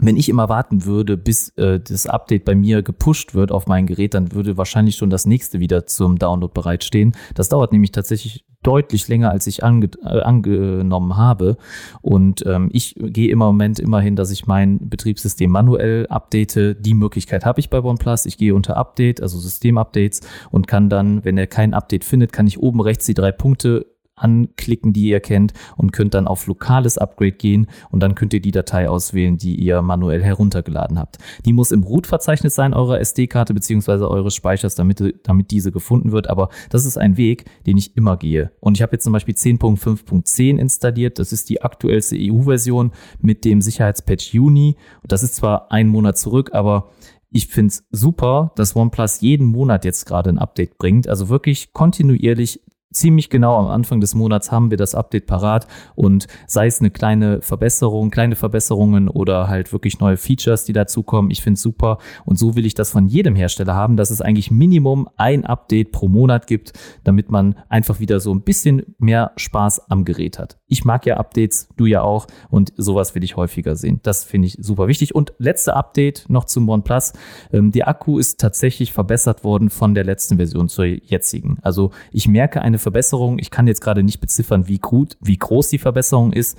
[0.00, 3.86] wenn ich immer warten würde, bis äh, das Update bei mir gepusht wird auf mein
[3.86, 7.12] Gerät, dann würde wahrscheinlich schon das nächste wieder zum Download bereitstehen.
[7.34, 11.56] Das dauert nämlich tatsächlich deutlich länger, als ich ange äh, angenommen habe.
[12.00, 16.76] Und ähm, ich gehe im Moment immerhin, dass ich mein Betriebssystem manuell update.
[16.80, 18.26] Die Möglichkeit habe ich bei OnePlus.
[18.26, 22.48] Ich gehe unter Update, also Systemupdates und kann dann, wenn er kein Update findet, kann
[22.48, 26.98] ich oben rechts die drei Punkte anklicken, die ihr kennt und könnt dann auf lokales
[26.98, 31.18] Upgrade gehen und dann könnt ihr die Datei auswählen, die ihr manuell heruntergeladen habt.
[31.44, 36.30] Die muss im Root-Verzeichnis sein, eurer SD-Karte beziehungsweise eures Speichers, damit, damit diese gefunden wird.
[36.30, 38.52] Aber das ist ein Weg, den ich immer gehe.
[38.60, 41.18] Und ich habe jetzt zum Beispiel 10.5.10 installiert.
[41.18, 44.76] Das ist die aktuellste EU-Version mit dem Sicherheitspatch Juni.
[45.02, 46.90] Und das ist zwar einen Monat zurück, aber
[47.30, 51.08] ich finde es super, dass OnePlus jeden Monat jetzt gerade ein Update bringt.
[51.08, 52.60] Also wirklich kontinuierlich
[52.94, 56.90] ziemlich genau am Anfang des Monats haben wir das Update parat und sei es eine
[56.90, 61.30] kleine Verbesserung, kleine Verbesserungen oder halt wirklich neue Features, die dazukommen.
[61.30, 64.20] Ich finde es super und so will ich das von jedem Hersteller haben, dass es
[64.20, 66.72] eigentlich Minimum ein Update pro Monat gibt,
[67.02, 70.58] damit man einfach wieder so ein bisschen mehr Spaß am Gerät hat.
[70.66, 74.00] Ich mag ja Updates, du ja auch und sowas will ich häufiger sehen.
[74.02, 75.14] Das finde ich super wichtig.
[75.14, 77.12] Und letzte Update noch zum OnePlus.
[77.52, 81.58] Ähm, der Akku ist tatsächlich verbessert worden von der letzten Version zur jetzigen.
[81.62, 83.38] Also ich merke eine Verbesserung.
[83.40, 86.56] Ich kann jetzt gerade nicht beziffern, wie gut, wie groß die Verbesserung ist.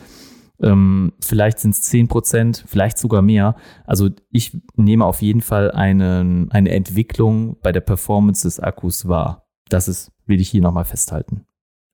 [0.61, 3.55] Ähm, vielleicht sind es 10 Prozent, vielleicht sogar mehr.
[3.85, 9.47] Also ich nehme auf jeden Fall einen, eine Entwicklung bei der Performance des Akkus wahr.
[9.69, 11.45] Das ist, will ich hier nochmal festhalten.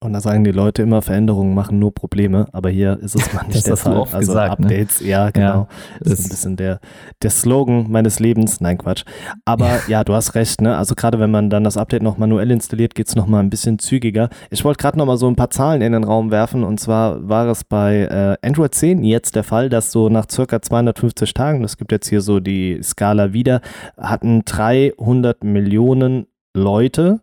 [0.04, 3.46] Und da sagen die Leute immer, Veränderungen machen nur Probleme, aber hier ist es mal
[3.46, 3.98] nicht der Fall.
[3.98, 4.66] also gesagt, ne?
[4.66, 5.08] Updates, ne?
[5.08, 5.46] ja, genau.
[5.46, 5.68] Ja,
[6.00, 6.80] das ist ein bisschen der,
[7.22, 8.62] der Slogan meines Lebens.
[8.62, 9.04] Nein, Quatsch.
[9.46, 10.76] Aber ja, ja du hast recht, ne?
[10.76, 13.78] Also gerade wenn man dann das Update noch manuell installiert, geht es nochmal ein bisschen
[13.78, 14.30] zügiger.
[14.50, 17.48] Ich wollte gerade nochmal so ein paar Zahlen in den Raum werfen und zwar war
[17.50, 21.78] es bei äh, Android 10 jetzt der Fall, dass so nach circa 250 Tagen, das
[21.78, 23.62] gibt jetzt hier so die Skala wieder,
[24.00, 26.26] hatten 300 Millionen
[26.56, 27.20] Leute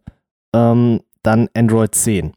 [0.54, 2.34] ähm, dann Android 10.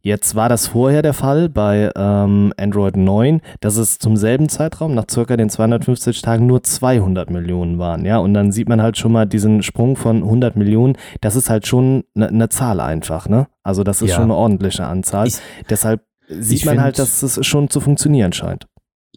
[0.00, 4.94] Jetzt war das vorher der Fall bei ähm, Android 9, dass es zum selben Zeitraum,
[4.94, 8.04] nach circa den 250 Tagen, nur 200 Millionen waren.
[8.04, 10.96] Ja, und dann sieht man halt schon mal diesen Sprung von 100 Millionen.
[11.20, 13.48] Das ist halt schon eine ne Zahl einfach, ne?
[13.62, 14.16] Also, das ist ja.
[14.16, 15.26] schon eine ordentliche Anzahl.
[15.26, 18.66] Ich, Deshalb sieht man halt, dass es schon zu funktionieren scheint.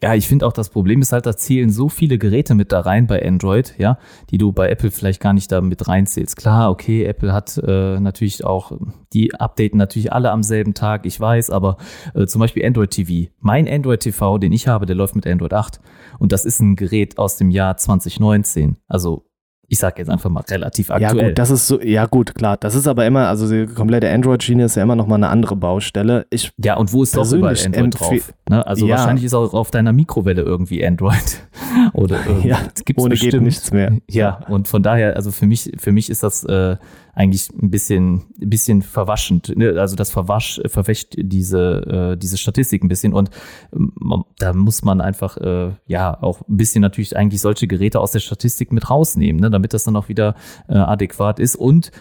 [0.01, 2.79] Ja, ich finde auch das Problem ist halt, da zählen so viele Geräte mit da
[2.79, 3.97] rein bei Android, ja,
[4.29, 6.37] die du bei Apple vielleicht gar nicht da mit reinzählst.
[6.37, 8.71] Klar, okay, Apple hat äh, natürlich auch,
[9.11, 11.77] die updaten natürlich alle am selben Tag, ich weiß, aber
[12.13, 13.29] äh, zum Beispiel Android TV.
[13.39, 15.81] Mein Android TV, den ich habe, der läuft mit Android 8
[16.17, 18.77] und das ist ein Gerät aus dem Jahr 2019.
[18.87, 19.28] Also
[19.69, 21.15] ich sage jetzt einfach mal relativ aktuell.
[21.15, 22.57] Ja gut, das ist so, ja gut, klar.
[22.57, 25.55] Das ist aber immer, also die komplette Android-Schiene ist ja immer noch mal eine andere
[25.55, 26.25] Baustelle.
[26.31, 28.33] Ich ja, und wo ist doch überall Android drauf?
[28.49, 28.65] Ne?
[28.65, 28.97] Also ja.
[28.97, 31.47] wahrscheinlich ist auch auf deiner Mikrowelle irgendwie Android.
[31.93, 33.33] Oder ja, gibt's ohne bestimmt.
[33.33, 33.93] geht nichts mehr.
[34.09, 36.77] Ja, und von daher, also für mich, für mich ist das äh,
[37.13, 39.55] eigentlich ein bisschen, ein bisschen verwaschend.
[39.55, 39.79] Ne?
[39.79, 43.29] Also das verwasch, verwäscht diese, äh, diese Statistik ein bisschen und
[43.73, 43.93] ähm,
[44.37, 48.19] da muss man einfach äh, ja auch ein bisschen natürlich eigentlich solche Geräte aus der
[48.19, 49.49] Statistik mit rausnehmen, ne?
[49.49, 50.35] damit das dann auch wieder
[50.67, 51.91] äh, adäquat ist und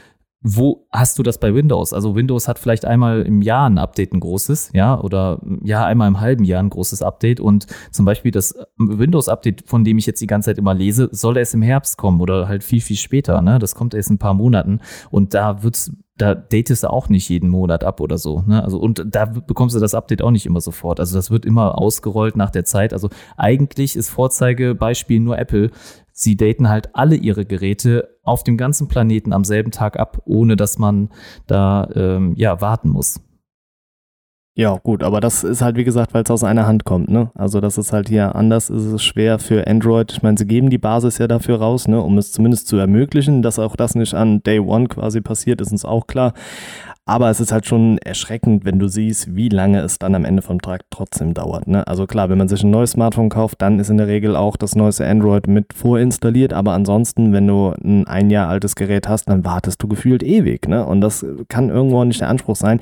[0.41, 1.93] wo hast du das bei Windows?
[1.93, 6.07] Also Windows hat vielleicht einmal im Jahr ein Update, ein großes, ja, oder ja, einmal
[6.07, 7.41] im halben Jahr ein großes Update.
[7.41, 11.36] Und zum Beispiel das Windows-Update, von dem ich jetzt die ganze Zeit immer lese, soll
[11.36, 13.43] erst im Herbst kommen oder halt viel, viel später.
[13.43, 13.59] Ne?
[13.59, 14.80] Das kommt erst in ein paar Monaten.
[15.11, 18.43] Und da wird's da datest du auch nicht jeden Monat ab oder so.
[18.47, 18.62] Ne?
[18.62, 20.99] Also und da bekommst du das Update auch nicht immer sofort.
[20.99, 22.93] Also das wird immer ausgerollt nach der Zeit.
[22.93, 25.70] Also eigentlich ist Vorzeigebeispiel nur Apple
[26.19, 30.57] sie daten halt alle ihre Geräte auf dem ganzen Planeten am selben Tag ab, ohne
[30.57, 31.11] dass man
[31.47, 33.21] da ähm, ja warten muss.
[34.59, 37.31] Ja, gut, aber das ist halt, wie gesagt, weil es aus einer Hand kommt, ne?
[37.37, 40.11] Also das ist halt hier anders, ist es schwer für Android.
[40.11, 43.41] Ich meine, sie geben die Basis ja dafür raus, ne, um es zumindest zu ermöglichen,
[43.41, 46.33] dass auch das nicht an Day One quasi passiert, ist uns auch klar.
[47.07, 50.43] Aber es ist halt schon erschreckend, wenn du siehst, wie lange es dann am Ende
[50.43, 51.67] vom Tag trotzdem dauert.
[51.67, 51.87] Ne?
[51.87, 54.57] Also klar, wenn man sich ein neues Smartphone kauft, dann ist in der Regel auch
[54.57, 56.53] das neueste Android mit vorinstalliert.
[56.53, 60.69] Aber ansonsten, wenn du ein ein Jahr altes Gerät hast, dann wartest du gefühlt ewig.
[60.69, 60.85] Ne?
[60.85, 62.81] Und das kann irgendwo nicht der Anspruch sein.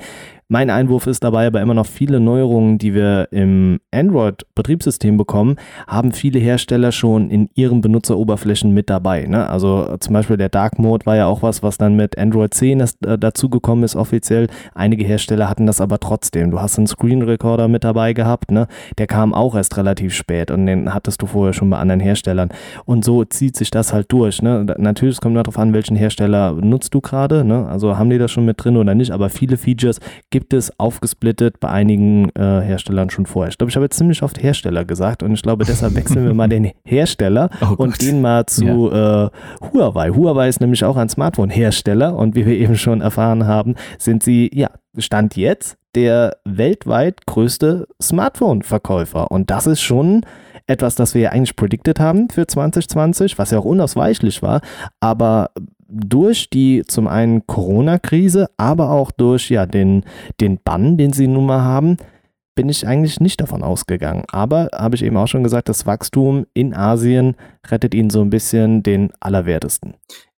[0.49, 6.13] Mein Einwurf ist dabei aber immer noch viele Neuerungen, die wir im Android-Betriebssystem bekommen, haben
[6.13, 9.25] viele Hersteller schon in ihren Benutzeroberflächen mit dabei.
[9.25, 9.49] Ne?
[9.49, 12.79] Also zum Beispiel der Dark Mode war ja auch was, was dann mit Android 10
[12.79, 14.47] äh, dazugekommen ist offiziell.
[14.73, 16.49] Einige Hersteller hatten das aber trotzdem.
[16.49, 18.69] Du hast einen Screen Recorder mit dabei gehabt, ne?
[18.99, 22.51] der kam auch erst relativ spät und den hattest du vorher schon bei anderen Herstellern.
[22.85, 24.41] Und so zieht sich das halt durch.
[24.41, 24.65] Ne?
[24.77, 27.43] Natürlich kommt darauf an, welchen Hersteller nutzt du gerade.
[27.43, 27.67] Ne?
[27.67, 30.79] Also haben die das schon mit drin oder nicht, aber viele Features gibt gibt es
[30.79, 33.49] aufgesplittet bei einigen äh, Herstellern schon vorher.
[33.49, 36.35] Ich glaube, ich habe jetzt ziemlich oft Hersteller gesagt und ich glaube, deshalb wechseln wir
[36.35, 39.25] mal den Hersteller oh und gehen mal zu ja.
[39.25, 39.29] äh,
[39.73, 40.11] Huawei.
[40.11, 44.51] Huawei ist nämlich auch ein Smartphone-Hersteller und wie wir eben schon erfahren haben, sind sie,
[44.53, 44.69] ja,
[44.99, 49.31] Stand jetzt der weltweit größte Smartphone-Verkäufer.
[49.31, 50.23] Und das ist schon
[50.67, 54.61] etwas, das wir ja eigentlich predicted haben für 2020, was ja auch unausweichlich war.
[54.99, 55.49] Aber
[55.89, 60.03] durch die zum einen Corona-Krise, aber auch durch ja, den,
[60.41, 61.97] den Bann, den sie nun mal haben,
[62.55, 64.23] bin ich eigentlich nicht davon ausgegangen.
[64.29, 67.35] Aber habe ich eben auch schon gesagt, das Wachstum in Asien
[67.69, 69.93] rettet ihnen so ein bisschen den Allerwertesten.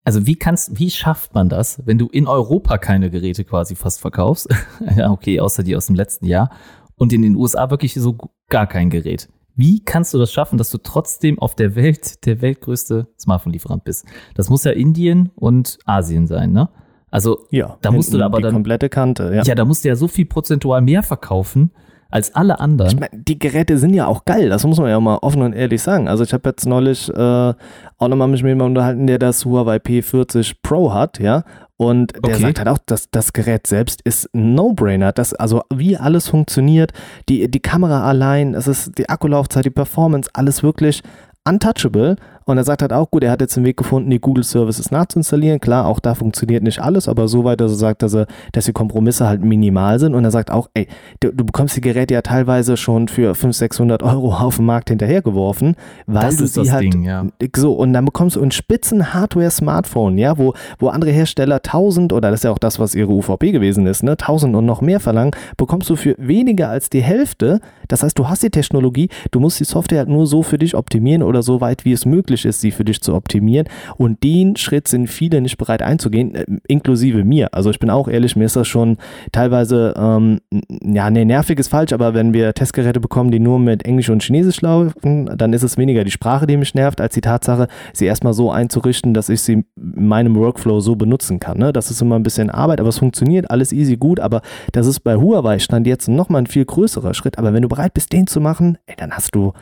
[0.04, 4.00] Also wie kannst, wie schafft man das, wenn du in Europa keine Geräte quasi fast
[4.00, 4.48] verkaufst?
[4.96, 6.50] ja, okay, außer die aus dem letzten Jahr.
[6.96, 8.16] Und in den USA wirklich so
[8.48, 9.28] gar kein Gerät.
[9.58, 14.06] Wie kannst du das schaffen, dass du trotzdem auf der Welt der weltgrößte Smartphone-Lieferant bist?
[14.36, 16.68] Das muss ja Indien und Asien sein, ne?
[17.10, 19.34] Also ja, da musst du aber die dann komplette Kante.
[19.34, 19.42] Ja.
[19.42, 21.72] ja, da musst du ja so viel prozentual mehr verkaufen
[22.08, 22.92] als alle anderen.
[22.92, 25.54] Ich meine, die Geräte sind ja auch geil, das muss man ja mal offen und
[25.54, 26.06] ehrlich sagen.
[26.06, 30.54] Also ich habe jetzt neulich äh, auch nochmal mit jemandem unterhalten, der das Huawei P40
[30.62, 31.42] Pro hat, ja,
[31.78, 32.42] und der okay.
[32.42, 35.12] sagt halt auch, dass das Gerät selbst ist ein No-Brainer.
[35.12, 36.92] Das, also wie alles funktioniert,
[37.28, 41.02] die, die Kamera allein, es ist die Akkulaufzeit, die Performance, alles wirklich
[41.46, 42.16] untouchable.
[42.48, 44.90] Und er sagt halt auch, gut, er hat jetzt einen Weg gefunden, die Google Services
[44.90, 45.60] nachzuinstallieren.
[45.60, 48.72] Klar, auch da funktioniert nicht alles, aber soweit, dass er sagt, dass, er, dass die
[48.72, 50.14] Kompromisse halt minimal sind.
[50.14, 50.88] Und er sagt auch, ey,
[51.20, 54.88] du, du bekommst die Geräte ja teilweise schon für 500, 600 Euro auf dem Markt
[54.88, 55.76] hinterhergeworfen,
[56.06, 57.26] weil Das du sie das halt Ding, ja.
[57.54, 62.30] so und dann bekommst du ein spitzen Hardware-Smartphone, ja, wo, wo andere Hersteller 1000 oder
[62.30, 65.00] das ist ja auch das, was ihre UVP gewesen ist, ne, 1000 und noch mehr
[65.00, 67.60] verlangen, bekommst du für weniger als die Hälfte.
[67.88, 70.74] Das heißt, du hast die Technologie, du musst die Software halt nur so für dich
[70.74, 73.68] optimieren oder so weit, wie es möglich ist, sie für dich zu optimieren.
[73.96, 77.54] Und den Schritt sind viele nicht bereit einzugehen, äh, inklusive mir.
[77.54, 78.96] Also ich bin auch ehrlich, mir ist das schon
[79.32, 80.40] teilweise, ähm,
[80.82, 84.22] ja, nee, nervig ist falsch, aber wenn wir Testgeräte bekommen, die nur mit Englisch und
[84.22, 88.06] Chinesisch laufen, dann ist es weniger die Sprache, die mich nervt, als die Tatsache, sie
[88.06, 91.58] erstmal so einzurichten, dass ich sie in meinem Workflow so benutzen kann.
[91.58, 91.72] Ne?
[91.72, 95.00] Das ist immer ein bisschen Arbeit, aber es funktioniert, alles easy, gut, aber das ist
[95.00, 97.38] bei Huawei stand jetzt nochmal ein viel größerer Schritt.
[97.38, 99.52] Aber wenn du bereit bist, den zu machen, ey, dann hast du,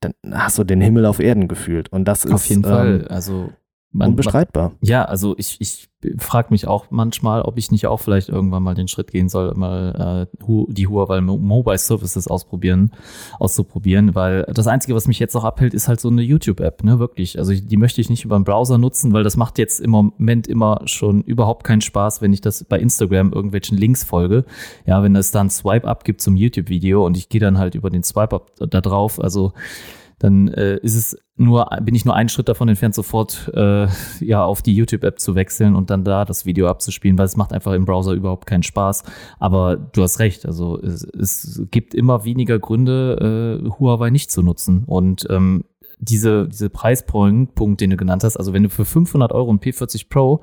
[0.00, 1.90] dann hast du den Himmel auf Erden gefühlt.
[1.92, 3.08] Und das ist Auf jeden ähm, Fall.
[3.08, 3.52] Also
[3.90, 4.74] man, unbestreitbar.
[4.80, 5.88] Ja, also ich, ich
[6.18, 9.54] frage mich auch manchmal, ob ich nicht auch vielleicht irgendwann mal den Schritt gehen soll,
[9.54, 10.36] mal äh,
[10.68, 12.92] die Huawei Mo- Mobile Services ausprobieren,
[13.38, 16.98] auszuprobieren, weil das Einzige, was mich jetzt noch abhält, ist halt so eine YouTube-App, ne,
[16.98, 17.38] wirklich.
[17.38, 20.46] Also die möchte ich nicht über den Browser nutzen, weil das macht jetzt im Moment
[20.46, 24.44] immer schon überhaupt keinen Spaß, wenn ich das bei Instagram irgendwelchen Links folge.
[24.86, 28.02] Ja, wenn es dann Swipe-Up gibt zum YouTube-Video und ich gehe dann halt über den
[28.02, 29.52] Swipe-Up da drauf, also
[30.18, 33.86] dann äh, ist es nur, bin ich nur einen Schritt davon entfernt, sofort äh,
[34.20, 37.52] ja auf die YouTube-App zu wechseln und dann da das Video abzuspielen, weil es macht
[37.52, 39.02] einfach im Browser überhaupt keinen Spaß.
[39.38, 44.42] Aber du hast recht, also es, es gibt immer weniger Gründe, äh, Huawei nicht zu
[44.42, 44.84] nutzen.
[44.86, 45.64] Und ähm,
[45.98, 49.60] diese, diese Preispunkt, Punkt, den du genannt hast, also wenn du für 500 Euro ein
[49.60, 50.42] P40 Pro,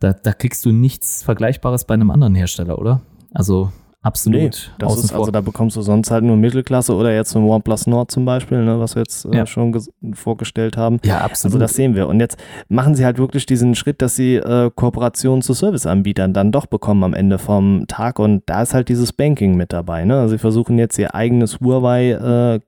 [0.00, 3.02] da, da kriegst du nichts Vergleichbares bei einem anderen Hersteller, oder?
[3.34, 3.72] Also
[4.02, 4.72] absolut.
[4.78, 5.20] das außen ist, vor.
[5.20, 8.64] also da bekommst du sonst halt nur Mittelklasse oder jetzt ein OnePlus Nord zum Beispiel,
[8.64, 9.46] ne, was wir jetzt äh, Ja.
[9.46, 10.98] schon ges- vorgestellt haben.
[11.04, 11.54] ja, absolut.
[11.54, 12.08] Also das sehen wir.
[12.08, 12.38] Und jetzt
[12.68, 17.04] machen sie halt wirklich diesen Schritt, dass sie äh, Kooperationen zu Serviceanbietern dann doch bekommen
[17.04, 18.18] am Ende vom Tag.
[18.18, 20.04] Und da ist halt dieses Banking mit dabei.
[20.04, 20.18] Ne?
[20.20, 22.60] Also sie versuchen jetzt ihr eigenes Huawei äh,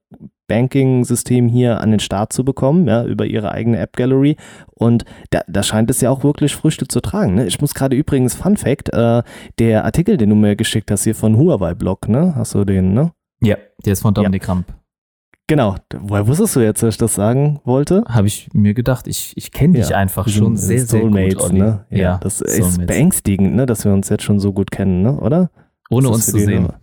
[0.51, 4.36] Banking-System hier an den Start zu bekommen, ja, über ihre eigene App-Gallery.
[4.74, 7.36] Und da, da scheint es ja auch wirklich Früchte zu tragen.
[7.36, 7.46] Ne?
[7.46, 9.22] Ich muss gerade übrigens, Fun Fact, äh,
[9.59, 12.34] der Artikel, den du mir geschickt hast hier von Huawei-Blog, ne?
[12.36, 13.12] Hast du den, ne?
[13.42, 14.66] ja, der ist von Dominik Ramp.
[15.46, 15.74] Genau.
[15.98, 18.05] Woher wusstest du jetzt, dass ich das sagen wollte?
[18.09, 21.12] habe ich mir gedacht, ich, ich kenne dich Ja, einfach schon sehr, sehr gut.
[21.12, 21.59] Soulmates, Olli.
[21.59, 21.86] ne?
[21.90, 22.86] Ja, das ist Soulmates.
[22.86, 25.18] beängstigend, ne, dass wir uns jetzt schon so gut kennen, ne?
[25.18, 25.51] oder?
[25.90, 26.62] Ohne Das uns ist zu sehen.
[26.64, 26.79] Hörer.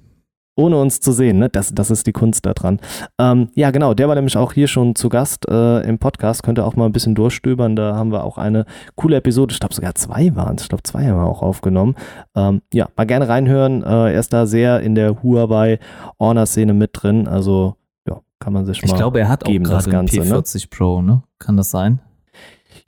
[0.57, 1.49] Ohne uns zu sehen, ne?
[1.49, 2.79] Das, das ist die Kunst daran.
[3.19, 6.41] Ähm, ja, genau, der war nämlich auch hier schon zu Gast äh, im Podcast.
[6.41, 7.75] Könnt ihr auch mal ein bisschen durchstöbern.
[7.75, 9.53] Da haben wir auch eine coole Episode.
[9.53, 10.63] Ich glaube, sogar zwei waren es.
[10.63, 11.95] Ich glaube, zwei haben wir auch aufgenommen.
[12.35, 13.83] Ähm, ja, mal gerne reinhören.
[13.83, 15.79] Äh, er ist da sehr in der Huawei
[16.19, 17.27] Honor-Szene mit drin.
[17.27, 17.75] Also,
[18.07, 18.97] ja, kann man sich Ich mal.
[18.97, 20.39] glaube, er hat auch geben, das gerade einen Ganze, ne?
[20.39, 21.21] P40 Pro, ne?
[21.37, 21.99] Kann das sein?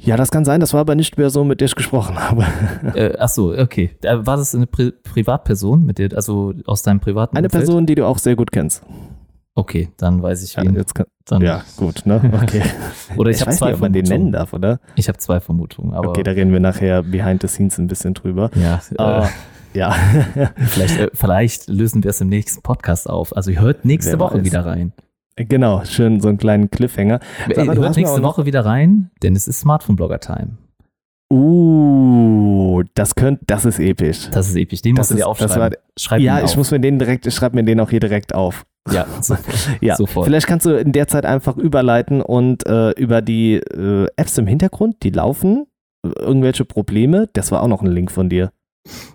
[0.02, 0.62] Ja, das kann sein.
[0.62, 2.45] Das war aber nicht mehr so, mit der ich gesprochen habe.
[2.95, 3.91] äh, ach so, okay.
[4.02, 7.66] Äh, War das eine Pri Privatperson, mit der, also aus deinem privaten Eine Umfeld?
[7.66, 8.82] Person, die du auch sehr gut kennst.
[9.56, 10.76] Okay, dann weiß ich Ja, wen.
[10.76, 12.22] jetzt kann, Dann, ja gut, ne?
[12.43, 12.62] Okay.
[13.18, 14.22] Oder ich, ich habe weiß zwei nicht, ob man den Vermutungen.
[14.32, 14.80] nennen darf, oder?
[14.95, 18.52] Ich habe zwei Vermutungen, okay, da reden wir nachher behind the scenes ein bisschen drüber.
[18.56, 19.26] ja, Aber,
[19.74, 19.95] äh, ja.
[20.68, 23.36] vielleicht, äh, vielleicht lösen wir es im nächsten Podcast auf.
[23.36, 24.45] Also ihr hört nächste Wer Woche weiß.
[24.45, 24.93] wieder rein.
[25.48, 27.20] Genau, schön so einen kleinen Cliffhanger.
[27.56, 30.58] Sag mal, du hört nächste Woche wieder rein, denn es ist Smartphone-Blogger-Time.
[31.32, 34.30] Uh, das könnte, das ist episch.
[34.32, 34.82] Das ist episch.
[34.82, 35.78] Den Das musst du dir ist- aufschreiben.
[35.98, 36.58] Schreib ja, ihn ich auf.
[36.58, 38.66] muss mir den direkt, ich schreibe mir den auch hier direkt auf.
[38.92, 39.56] Ja, sofort.
[39.82, 40.26] Ja, sofort.
[40.26, 44.48] vielleicht kannst du in der Zeit einfach überleiten und äh, über die äh, Apps im
[44.48, 45.66] Hintergrund, die laufen,
[46.04, 48.52] irgendwelche Probleme, das war auch noch ein Link von dir.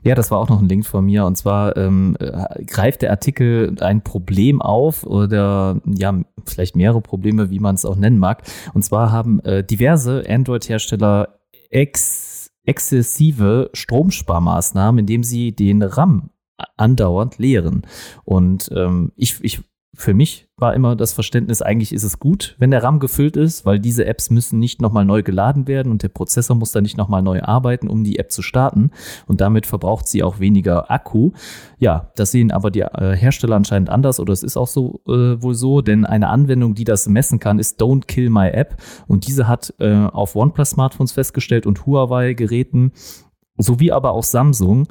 [0.03, 1.25] Ja, das war auch noch ein Link von mir.
[1.25, 6.14] Und zwar ähm, äh, greift der Artikel ein Problem auf oder ja,
[6.45, 8.43] vielleicht mehrere Probleme, wie man es auch nennen mag.
[8.75, 16.31] Und zwar haben äh, diverse Android-Hersteller ex exzessive Stromsparmaßnahmen, indem sie den RAM
[16.77, 17.83] andauernd leeren.
[18.25, 19.61] Und ähm, ich, ich
[19.95, 23.66] für mich war immer das Verständnis, eigentlich ist es gut, wenn der RAM gefüllt ist,
[23.66, 26.97] weil diese Apps müssen nicht nochmal neu geladen werden und der Prozessor muss dann nicht
[26.97, 28.90] nochmal neu arbeiten, um die App zu starten.
[29.26, 31.32] Und damit verbraucht sie auch weniger Akku.
[31.78, 35.42] Ja, das sehen aber die äh, Hersteller anscheinend anders oder es ist auch so äh,
[35.42, 38.76] wohl so, denn eine Anwendung, die das messen kann, ist Don't Kill My App.
[39.07, 42.92] Und diese hat äh, auf OnePlus-Smartphones festgestellt und Huawei-Geräten
[43.57, 44.86] sowie aber auch Samsung.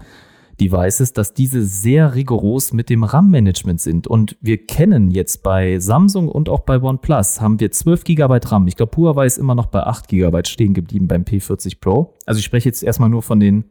[0.59, 4.07] Devices, dass diese sehr rigoros mit dem RAM-Management sind.
[4.07, 8.67] Und wir kennen jetzt bei Samsung und auch bei OnePlus haben wir 12 GB RAM.
[8.67, 12.13] Ich glaube, Huawei ist immer noch bei 8 GB stehen geblieben beim P40 Pro.
[12.25, 13.65] Also ich spreche jetzt erstmal nur von den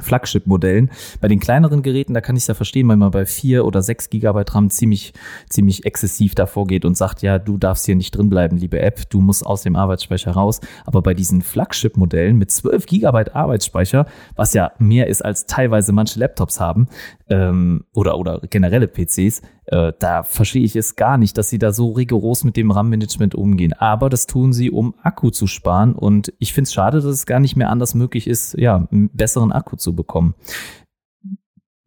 [0.00, 0.90] Flagship-Modellen.
[1.20, 3.82] Bei den kleineren Geräten, da kann ich es ja verstehen, wenn man bei vier oder
[3.82, 5.12] sechs Gigabyte RAM ziemlich,
[5.48, 9.08] ziemlich exzessiv davor geht und sagt, ja, du darfst hier nicht drin bleiben, liebe App,
[9.10, 10.60] du musst aus dem Arbeitsspeicher raus.
[10.84, 16.18] Aber bei diesen Flagship-Modellen mit 12 Gigabyte Arbeitsspeicher, was ja mehr ist als teilweise manche
[16.18, 16.88] Laptops haben,
[17.28, 21.72] ähm, oder, oder generelle PCs, äh, da verstehe ich es gar nicht, dass sie da
[21.72, 23.72] so rigoros mit dem RAM-Management umgehen.
[23.72, 25.94] Aber das tun sie, um Akku zu sparen.
[25.94, 29.10] Und ich finde es schade, dass es gar nicht mehr anders möglich ist, ja, einen
[29.10, 30.34] besseren Akku zu bekommen.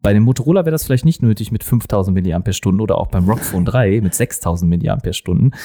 [0.00, 3.64] Bei dem Motorola wäre das vielleicht nicht nötig mit 5000 mAh oder auch beim Rockphone
[3.64, 4.98] 3 mit 6000 mAh.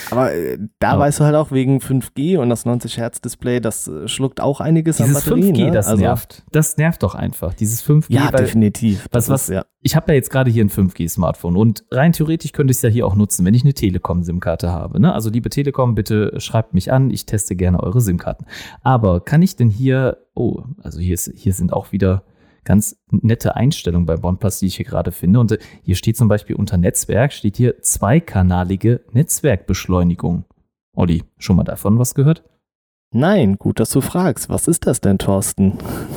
[0.10, 3.60] Aber äh, da Aber weißt du halt auch wegen 5G und das 90 Hertz Display,
[3.60, 5.56] das äh, schluckt auch einiges an Batterien.
[5.56, 5.72] 5G, ne?
[5.72, 6.44] das also, nervt.
[6.52, 7.54] Das nervt doch einfach.
[7.54, 8.06] Dieses 5G.
[8.10, 9.08] Ja, weil, definitiv.
[9.12, 9.66] Was, was, ist, ja.
[9.82, 12.90] Ich habe ja jetzt gerade hier ein 5G-Smartphone und rein theoretisch könnte ich es ja
[12.90, 15.00] hier auch nutzen, wenn ich eine Telekom-SIM-Karte habe.
[15.00, 15.14] Ne?
[15.14, 18.46] Also liebe Telekom, bitte schreibt mich an, ich teste gerne eure SIM-Karten.
[18.82, 22.24] Aber kann ich denn hier, oh, also hier, ist, hier sind auch wieder
[22.64, 25.40] ganz nette Einstellung bei OnePlus, die ich hier gerade finde.
[25.40, 30.46] Und äh, hier steht zum Beispiel unter Netzwerk, steht hier zweikanalige Netzwerkbeschleunigung.
[30.96, 32.44] Olli, schon mal davon was gehört?
[33.16, 34.50] Nein, gut, dass du fragst.
[34.50, 35.74] Was ist das denn, Thorsten?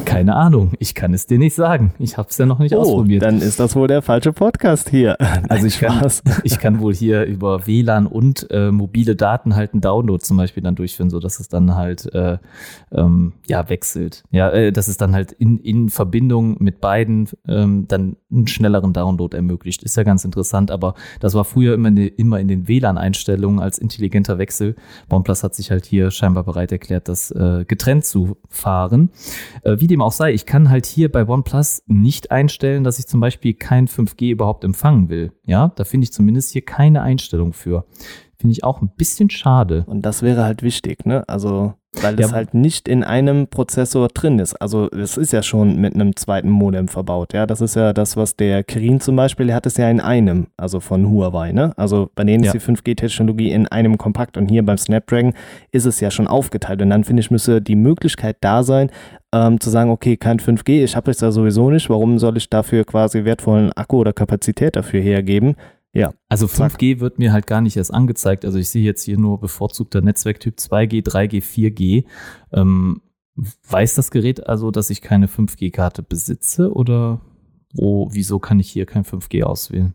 [0.07, 0.73] Keine Ahnung.
[0.79, 1.93] Ich kann es dir nicht sagen.
[1.99, 3.23] Ich habe es ja noch nicht oh, ausprobiert.
[3.23, 5.17] Dann ist das wohl der falsche Podcast hier.
[5.49, 6.11] Also ich kann,
[6.45, 10.63] ich kann wohl hier über WLAN und äh, mobile Daten halt einen Download zum Beispiel
[10.63, 12.39] dann durchführen, so dass es dann halt äh,
[12.91, 14.25] ähm, ja wechselt.
[14.31, 18.93] Ja, äh, dass es dann halt in, in Verbindung mit beiden ähm, dann einen schnelleren
[18.93, 19.83] Download ermöglicht.
[19.83, 20.71] Ist ja ganz interessant.
[20.71, 24.75] Aber das war früher immer, in, immer in den WLAN-Einstellungen als intelligenter Wechsel.
[25.11, 29.11] OnePlus hat sich halt hier scheinbar bereit erklärt erklärt, das äh, getrennt zu fahren.
[29.63, 33.07] Äh, wie dem auch sei, ich kann halt hier bei OnePlus nicht einstellen, dass ich
[33.07, 35.33] zum Beispiel kein 5G überhaupt empfangen will.
[35.45, 37.85] Ja, da finde ich zumindest hier keine Einstellung für.
[38.39, 39.85] Finde ich auch ein bisschen schade.
[39.87, 41.25] Und das wäre halt wichtig, ne?
[41.27, 41.73] Also,
[42.03, 42.27] weil ja.
[42.27, 44.55] es halt nicht in einem Prozessor drin ist.
[44.61, 47.47] Also, es ist ja schon mit einem zweiten Modem verbaut, ja.
[47.47, 50.49] Das ist ja das, was der Kirin zum Beispiel, der hat es ja in einem,
[50.59, 51.73] also von Huawei, ne?
[51.79, 52.53] Also, bei denen ja.
[52.53, 55.33] ist die 5G-Technologie in einem Kompakt und hier beim Snapdragon
[55.73, 56.83] ist es ja schon aufgeteilt.
[56.83, 58.91] Und dann finde ich, müsste die Möglichkeit da sein,
[59.33, 62.51] ähm, zu sagen, okay, kein 5G, ich habe es ja sowieso nicht, warum soll ich
[62.51, 65.57] dafür quasi wertvollen Akku oder Kapazität dafür hergeben?
[65.97, 66.13] Ja.
[66.29, 67.01] Also 5G zack.
[67.01, 68.45] wird mir halt gar nicht erst angezeigt.
[68.45, 72.05] Also ich sehe jetzt hier nur bevorzugter Netzwerktyp 2G, 3G, 4G.
[72.53, 73.01] Ähm,
[73.69, 77.21] weiß das Gerät also, dass ich keine 5G-Karte besitze oder
[77.75, 79.95] wo, wieso kann ich hier kein 5G auswählen?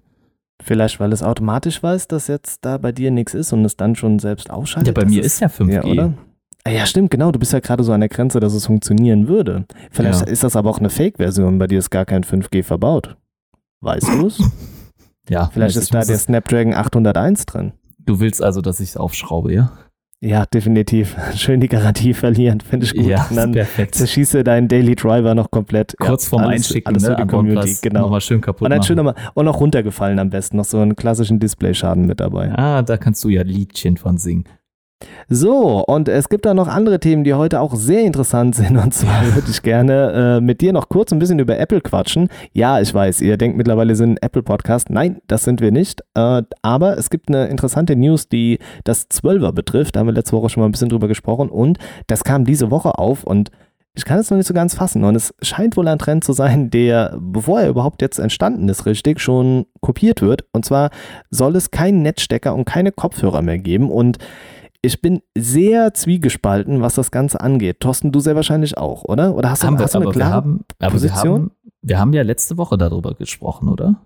[0.64, 3.96] Vielleicht, weil es automatisch weiß, dass jetzt da bei dir nichts ist und es dann
[3.96, 4.96] schon selbst ausschaltet.
[4.96, 5.72] Ja, bei mir ist, ist ja 5G.
[5.72, 6.14] Ja, oder?
[6.64, 7.32] Ah ja, stimmt, genau.
[7.32, 9.66] Du bist ja gerade so an der Grenze, dass es funktionieren würde.
[9.90, 10.28] Vielleicht ja.
[10.28, 13.18] ist das aber auch eine Fake-Version, bei dir ist gar kein 5G verbaut.
[13.82, 14.40] Weißt du es?
[15.30, 15.50] Ja.
[15.54, 17.74] Vielleicht ist da der Snapdragon 801 drin.
[18.00, 19.72] Du willst also, dass ich es aufschraube, ja?
[20.24, 21.16] Ja, definitiv.
[21.36, 23.06] Schön die Garantie verlieren, finde ich gut.
[23.06, 23.96] Ja, und dann perfekt.
[23.96, 25.96] zerschieße deinen Daily Driver noch komplett.
[25.98, 28.02] Kurz ja, vorm alles, Einschicken, alles ne, für die Community, genau.
[28.02, 30.96] Nochmal schön kaputt und dann schön nochmal, und noch runtergefallen am besten, noch so einen
[30.96, 32.52] klassischen Displayschaden mit dabei.
[32.56, 34.46] Ah, da kannst du ja Liedchen von singen.
[35.30, 38.78] So, und es gibt da noch andere Themen, die heute auch sehr interessant sind.
[38.78, 42.30] Und zwar würde ich gerne äh, mit dir noch kurz ein bisschen über Apple quatschen.
[42.54, 44.90] Ja, ich weiß, ihr denkt mittlerweile, wir sind ein Apple-Podcast.
[44.90, 46.02] Nein, das sind wir nicht.
[46.16, 49.96] Äh, aber es gibt eine interessante News, die das 12er betrifft.
[49.96, 51.50] Da haben wir letzte Woche schon mal ein bisschen drüber gesprochen.
[51.50, 51.78] Und
[52.08, 53.52] das kam diese Woche auf und
[53.94, 55.04] ich kann es noch nicht so ganz fassen.
[55.04, 58.86] Und es scheint wohl ein Trend zu sein, der, bevor er überhaupt jetzt entstanden ist,
[58.86, 60.46] richtig, schon kopiert wird.
[60.54, 60.92] Und zwar
[61.30, 63.92] soll es keinen Netzstecker und keine Kopfhörer mehr geben.
[63.92, 64.18] Und
[64.82, 67.80] ich bin sehr zwiegespalten, was das Ganze angeht.
[67.80, 69.36] Thorsten, du sehr wahrscheinlich auch, oder?
[69.36, 71.24] Oder hast du, haben hast wir, du eine klare wir haben, Position?
[71.24, 71.52] Wir haben,
[71.82, 74.02] wir haben ja letzte Woche darüber gesprochen, oder?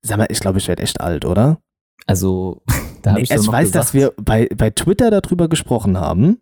[0.00, 1.58] Sag mal, ich glaube, ich werde echt alt, oder?
[2.06, 2.62] Also,
[3.02, 3.74] da habe nee, ich Ich weiß, gesagt.
[3.74, 6.40] dass wir bei, bei Twitter darüber gesprochen haben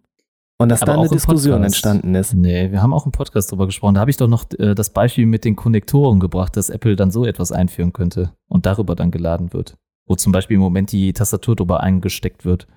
[0.58, 2.34] und dass da eine Diskussion entstanden ist.
[2.34, 3.94] Nee, wir haben auch im Podcast darüber gesprochen.
[3.94, 7.10] Da habe ich doch noch äh, das Beispiel mit den Konnektoren gebracht, dass Apple dann
[7.10, 9.76] so etwas einführen könnte und darüber dann geladen wird.
[10.06, 12.68] Wo zum Beispiel im Moment die Tastatur drüber eingesteckt wird.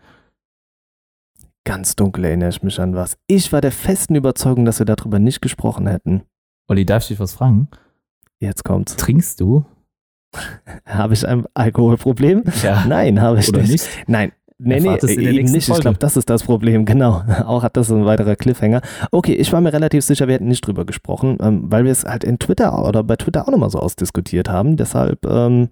[1.66, 3.18] Ganz dunkel erinnere ich mich an was.
[3.28, 6.22] Ich war der festen Überzeugung, dass wir darüber nicht gesprochen hätten.
[6.68, 7.68] Olli, darf ich dich was fragen?
[8.40, 8.96] Jetzt kommt's.
[8.96, 9.66] Trinkst du?
[10.86, 12.44] habe ich ein Alkoholproblem?
[12.64, 12.86] Ja.
[12.88, 13.72] Nein, habe ich Oder nicht.
[13.72, 13.90] nicht?
[14.08, 15.66] Nein, Nee, nee, eben nicht.
[15.66, 15.80] Folge.
[15.80, 17.24] Ich glaube, das ist das Problem, genau.
[17.46, 18.82] Auch hat das ein weiterer Cliffhanger.
[19.12, 22.06] Okay, ich war mir relativ sicher, wir hätten nicht drüber gesprochen, ähm, weil wir es
[22.06, 24.78] halt in Twitter oder bei Twitter auch nochmal so ausdiskutiert haben.
[24.78, 25.70] Deshalb ähm,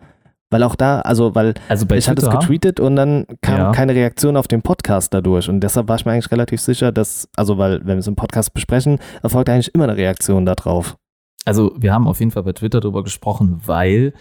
[0.54, 3.72] weil auch da, also weil also ich hatte es getweetet und dann kam ja.
[3.72, 5.49] keine Reaktion auf den Podcast dadurch.
[5.49, 8.16] Und deshalb war ich mir eigentlich relativ sicher, dass, also weil, wenn wir es im
[8.16, 10.95] Podcast besprechen, erfolgt eigentlich immer eine Reaktion darauf.
[11.43, 14.14] Also wir haben auf jeden Fall bei Twitter darüber gesprochen, weil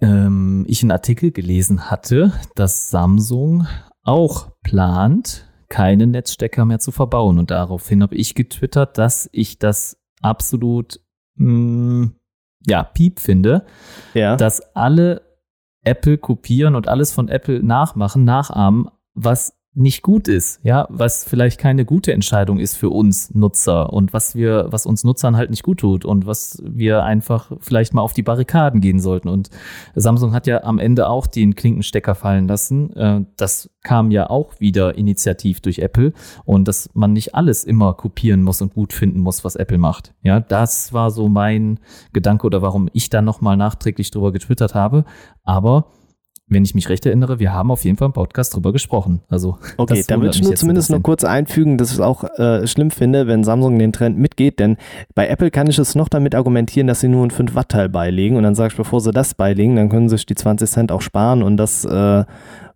[0.00, 3.66] ähm, ich einen Artikel gelesen hatte, dass Samsung
[4.02, 7.38] auch plant, keine Netzstecker mehr zu verbauen.
[7.38, 11.00] Und daraufhin habe ich getwittert, dass ich das absolut
[11.34, 12.10] mh,
[12.66, 13.66] ja, Piep finde,
[14.14, 14.36] Ja.
[14.36, 15.31] dass alle
[15.84, 21.58] Apple kopieren und alles von Apple nachmachen, nachahmen, was nicht gut ist, ja, was vielleicht
[21.58, 25.62] keine gute Entscheidung ist für uns Nutzer und was wir, was uns Nutzern halt nicht
[25.62, 29.28] gut tut und was wir einfach vielleicht mal auf die Barrikaden gehen sollten.
[29.28, 29.48] Und
[29.94, 32.94] Samsung hat ja am Ende auch den Klinkenstecker fallen lassen.
[32.94, 36.12] Äh, Das kam ja auch wieder initiativ durch Apple
[36.44, 40.12] und dass man nicht alles immer kopieren muss und gut finden muss, was Apple macht.
[40.22, 41.80] Ja, das war so mein
[42.12, 45.04] Gedanke oder warum ich dann nochmal nachträglich drüber getwittert habe.
[45.44, 45.86] Aber
[46.52, 49.20] wenn ich mich recht erinnere, wir haben auf jeden Fall im Podcast drüber gesprochen.
[49.28, 52.24] Also Okay, das da würde ich nur zumindest noch kurz einfügen, dass ich es auch
[52.38, 54.76] äh, schlimm finde, wenn Samsung den Trend mitgeht, denn
[55.14, 57.88] bei Apple kann ich es noch damit argumentieren, dass sie nur ein 5 Watt Teil
[57.88, 60.68] beilegen und dann sage ich, bevor sie das beilegen, dann können sie sich die 20
[60.68, 62.24] Cent auch sparen und das, äh,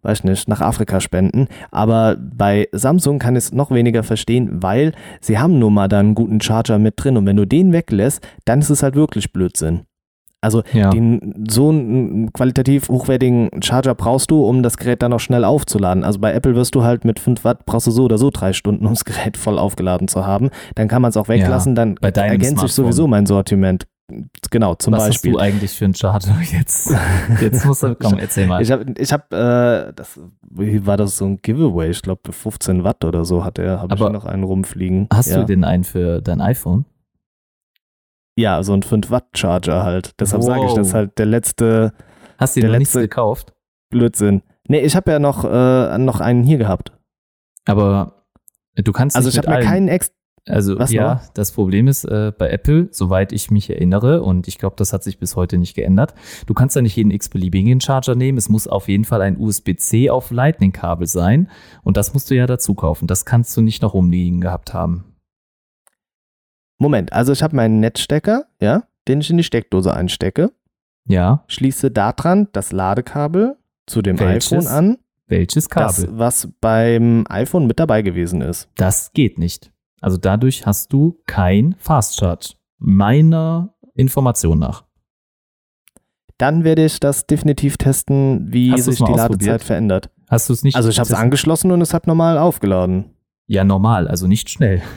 [0.03, 1.49] weiß nicht, nach Afrika spenden.
[1.71, 6.01] Aber bei Samsung kann ich es noch weniger verstehen, weil sie haben nun mal da
[6.01, 9.33] einen guten Charger mit drin und wenn du den weglässt, dann ist es halt wirklich
[9.33, 9.83] Blödsinn.
[10.43, 10.91] Also Ja.
[10.91, 16.05] den, so einen qualitativ hochwertigen Charger brauchst du, um das Gerät dann auch schnell aufzuladen.
[16.05, 18.53] Also bei Apple wirst du halt mit 5 Watt brauchst du so oder so drei
[18.53, 20.51] Stunden, um das Gerät voll aufgeladen zu haben.
[20.75, 22.85] Dann kann man es auch weglassen, dann bei deinem ergänzt sich Smartphone.
[22.93, 23.87] sowieso mein Sortiment.
[24.53, 25.33] Genau, zum Was Beispiel.
[25.33, 26.95] hast du eigentlich für einen Charger jetzt?
[27.41, 28.63] Jetzt musst du, komm, erzähl mal.
[28.63, 32.85] Ich habe, ich hab, äh, das wie war das so ein Giveaway, ich glaube 15
[32.85, 35.09] Watt oder so hat er, habe ich noch einen rumfliegen.
[35.13, 35.39] Hast ja.
[35.39, 36.85] du den einen für dein iPhone?
[38.37, 40.15] Ja, so ein 5 Watt Charger halt.
[40.21, 40.77] Deshalb sage ich, Wow.
[40.77, 41.93] das ist halt der letzte
[42.39, 43.55] Hast du Der den noch nicht letzte- gekauft?
[43.91, 44.43] Blödsinn.
[44.69, 46.93] Nee, ich habe ja noch, äh, noch einen hier gehabt.
[47.65, 48.25] Aber
[48.75, 50.13] du kannst Also ich habe mir keinen extra
[50.49, 51.21] Also Was ja, noch?
[51.35, 55.03] das Problem ist äh, bei Apple, soweit ich mich erinnere, und ich glaube, das hat
[55.03, 56.15] sich bis heute nicht geändert,
[56.47, 58.39] du kannst ja nicht jeden x-beliebigen Charger nehmen.
[58.39, 61.49] Es muss auf jeden Fall ein USB-C auf Lightning-Kabel sein.
[61.83, 63.09] Und das musst du ja dazu kaufen.
[63.09, 65.16] Das kannst du nicht noch rumliegen gehabt haben.
[66.79, 70.53] Moment, also ich habe meinen Netzstecker, ja, den ich in die Steckdose einstecke,
[71.07, 74.99] Ja, schließe daran das Ladekabel zu dem Welches iPhone an,
[75.29, 76.19] welches das, Kabel?
[76.19, 78.69] was beim iPhone mit dabei gewesen ist.
[78.77, 79.73] Das geht nicht.
[80.01, 82.55] Also dadurch hast du kein Fast Charge.
[82.79, 84.85] Meiner Information nach.
[86.39, 89.11] Dann werde ich das definitiv testen, wie Hast sich die?
[89.13, 90.11] Ladezeit verändert.
[90.29, 90.77] Hast du es nicht?
[90.77, 93.07] Also ich habe es das- angeschlossen und es hat normal aufgeladen.
[93.47, 94.83] Ja, normal, also nicht schnell.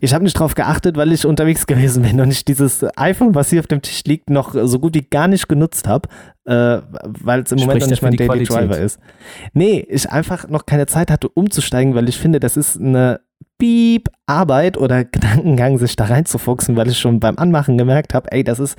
[0.00, 3.50] Ich habe nicht drauf geachtet, weil ich unterwegs gewesen bin und ich dieses iPhone, was
[3.50, 6.08] hier auf dem Tisch liegt, noch so gut wie gar nicht genutzt habe,
[6.44, 8.56] äh, weil es im Moment noch nicht mein Daily Qualität.
[8.56, 8.98] Driver ist.
[9.52, 13.20] Nee, ich einfach noch keine Zeit hatte, umzusteigen, weil ich finde, das ist eine
[13.58, 18.42] Piep Arbeit oder Gedankengang, sich da reinzufuchsen, weil ich schon beim Anmachen gemerkt habe, ey,
[18.42, 18.78] das ist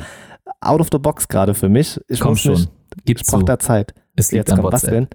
[0.60, 2.00] out of the box gerade für mich.
[2.08, 2.54] Ich Komm muss schon.
[2.54, 2.72] Nicht,
[3.06, 3.94] Gib's ich brauche da Zeit.
[4.16, 5.08] Es liegt Jetzt an kommt was denn?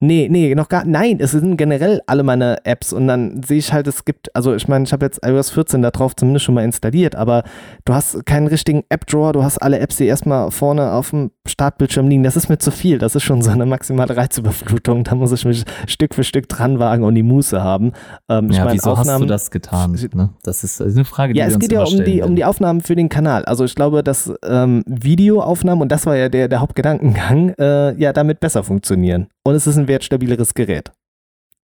[0.00, 3.72] Nee, nee, noch gar nein, es sind generell alle meine Apps und dann sehe ich
[3.72, 6.54] halt, es gibt, also ich meine, ich habe jetzt iOS 14 da drauf zumindest schon
[6.54, 7.44] mal installiert, aber
[7.86, 12.08] du hast keinen richtigen App-Drawer, du hast alle Apps, die erstmal vorne auf dem Startbildschirm
[12.08, 15.32] liegen, das ist mir zu viel, das ist schon so eine maximale Reizüberflutung, da muss
[15.32, 17.92] ich mich Stück für Stück dran wagen und die Muße haben.
[18.28, 19.96] Ähm, ich Ja, meine, wieso hast du Aufnahmen, das getan?
[20.14, 20.30] Ne?
[20.42, 22.96] Das ist eine Frage, die ja, es geht ja um die, um die Aufnahmen für
[22.96, 23.44] den Kanal.
[23.44, 28.12] Also ich glaube, dass ähm, Videoaufnahmen, und das war ja der, der Hauptgedankengang, äh, ja
[28.12, 29.28] damit besser funktionieren.
[29.44, 30.92] Und es ist ein wertstabileres Gerät.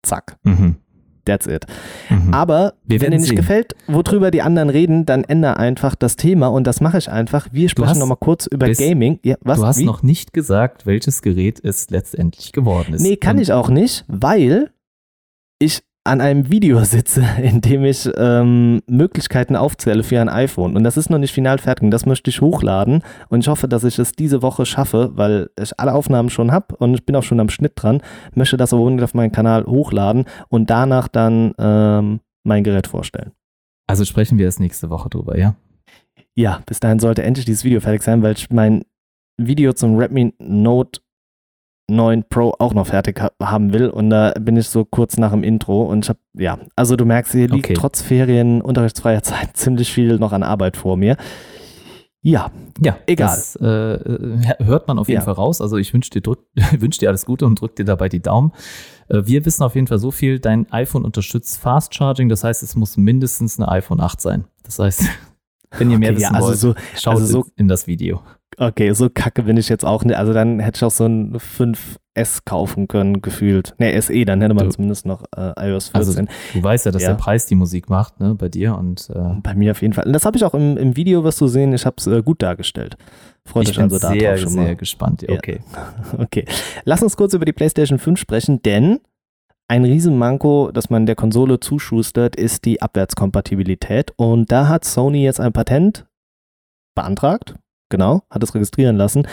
[0.03, 0.75] Zack, Mhm.
[1.25, 1.65] That's it.
[2.09, 2.33] Mhm.
[2.33, 3.35] Aber Wir wenn dir nicht sehen.
[3.37, 7.47] gefällt, worüber die anderen reden, dann ändere einfach das Thema und das mache ich einfach.
[7.51, 9.19] Wir sprechen nochmal kurz über bis- Gaming.
[9.23, 9.59] Ja, was?
[9.59, 9.85] du hast Wie?
[9.85, 13.01] noch nicht gesagt, welches Gerät es letztendlich geworden ist.
[13.01, 14.71] Nee, kann Und ich auch nicht, weil
[15.59, 20.75] ich an einem Video sitze, in dem ich ähm, Möglichkeiten aufzähle für ein iPhone.
[20.75, 21.83] Und das ist noch nicht final fertig.
[21.83, 23.03] Und das möchte ich hochladen.
[23.29, 26.75] Und ich hoffe, dass ich es diese Woche schaffe, weil ich alle Aufnahmen schon habe
[26.77, 28.01] und ich bin auch schon am Schnitt dran.
[28.35, 33.31] Möchte das aber unbedingt auf meinen Kanal hochladen und danach dann ähm, mein Gerät vorstellen.
[33.87, 35.55] Also sprechen wir erst nächste Woche drüber, ja?
[36.35, 38.83] Ja, bis dahin sollte endlich dieses Video fertig sein, weil ich mein
[39.37, 41.01] Video zum Redmi Note
[41.89, 45.31] 9 Pro auch noch fertig ha haben will und da bin ich so kurz nach
[45.31, 47.73] dem Intro und ich habe, ja, also du merkst, hier liegt Okay.
[47.73, 51.17] trotz Ferien, unterrichtsfreier Zeit ziemlich viel noch an Arbeit vor mir.
[52.25, 53.27] Ja, Ja, Egal.
[53.27, 55.25] Das äh, äh, hört man auf jeden Ja.
[55.25, 55.59] Fall raus.
[55.59, 56.39] Also ich wünsche dir, drück,
[56.79, 58.53] wünsch dir alles Gute und drück dir dabei die Daumen.
[59.09, 62.63] Äh, wir wissen auf jeden Fall so viel, dein iPhone unterstützt Fast Charging, das heißt,
[62.63, 64.45] es muss mindestens eine iPhone 8 sein.
[64.63, 65.03] Das heißt,
[65.71, 68.21] wenn ihr mehr okay, ja wissen also wollt, so, schaut also so- in das Video.
[68.57, 70.15] Okay, so kacke bin ich jetzt auch nicht.
[70.17, 73.73] Also dann hätte ich auch so ein 5S kaufen können, gefühlt.
[73.79, 76.29] Ne, SE, dann hätte man Du- zumindest noch äh, iOS Also 14.
[76.53, 77.09] du weißt ja, dass Ja.
[77.09, 80.05] der Preis die Musik macht, ne, bei dir und äh, Bei mir auf jeden Fall.
[80.05, 82.21] Und das habe ich auch im, im Video, was du sehen, ich habe es äh,
[82.21, 82.97] gut dargestellt.
[83.45, 84.75] Freut ich bin also sehr, schon sehr mal.
[84.75, 85.21] gespannt.
[85.23, 85.35] Ja.
[85.35, 85.59] Okay.
[86.17, 86.45] Okay.
[86.85, 88.99] Lass uns kurz über die PlayStation 5 sprechen, denn
[89.69, 94.11] ein Riesenmanko, das man der Konsole zuschustert, ist die Abwärtskompatibilität.
[94.17, 96.05] Und da hat Sony jetzt ein Patent
[96.95, 97.55] beantragt,
[97.93, 99.27] genau, hat es registrieren lassen,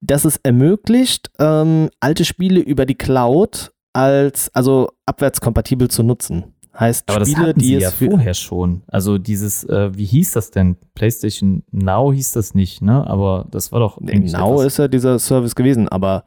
[0.00, 6.44] dass es ermöglicht, ähm, alte Spiele über die Cloud als, also abwärtskompatibel zu nutzen.
[6.78, 8.82] Heißt, Aber Spiele, das hatten die es ja vorher schon.
[8.86, 10.76] Also dieses, äh, wie hieß das denn?
[10.94, 13.06] PlayStation Now hieß das nicht, ne?
[13.06, 13.98] Aber das war doch.
[14.00, 16.24] Genau etwas- ist ja dieser Service gewesen, aber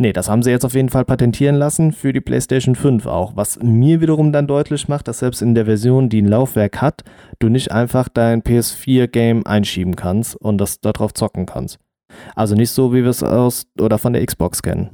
[0.00, 3.36] nee, das haben sie jetzt auf jeden Fall patentieren lassen für die PlayStation 5 auch.
[3.36, 7.04] Was mir wiederum dann deutlich macht, dass selbst in der Version, die ein Laufwerk hat,
[7.38, 11.78] du nicht einfach dein PS4-Game einschieben kannst und das darauf zocken kannst.
[12.34, 14.90] Also nicht so, wie wir es aus oder von der Xbox kennen.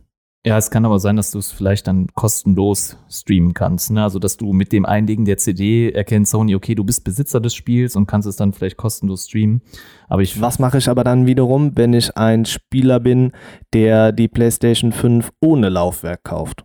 [0.47, 3.91] Ja, es kann aber sein, dass du es vielleicht dann kostenlos streamen kannst.
[3.91, 4.01] Ne?
[4.05, 7.53] Also, dass du mit dem Einlegen der CD erkennt Sony, okay, du bist Besitzer des
[7.53, 9.61] Spiels und kannst es dann vielleicht kostenlos streamen.
[10.09, 13.33] Aber ich Was mache ich aber dann wiederum, wenn ich ein Spieler bin,
[13.73, 16.65] der die PlayStation 5 ohne Laufwerk kauft?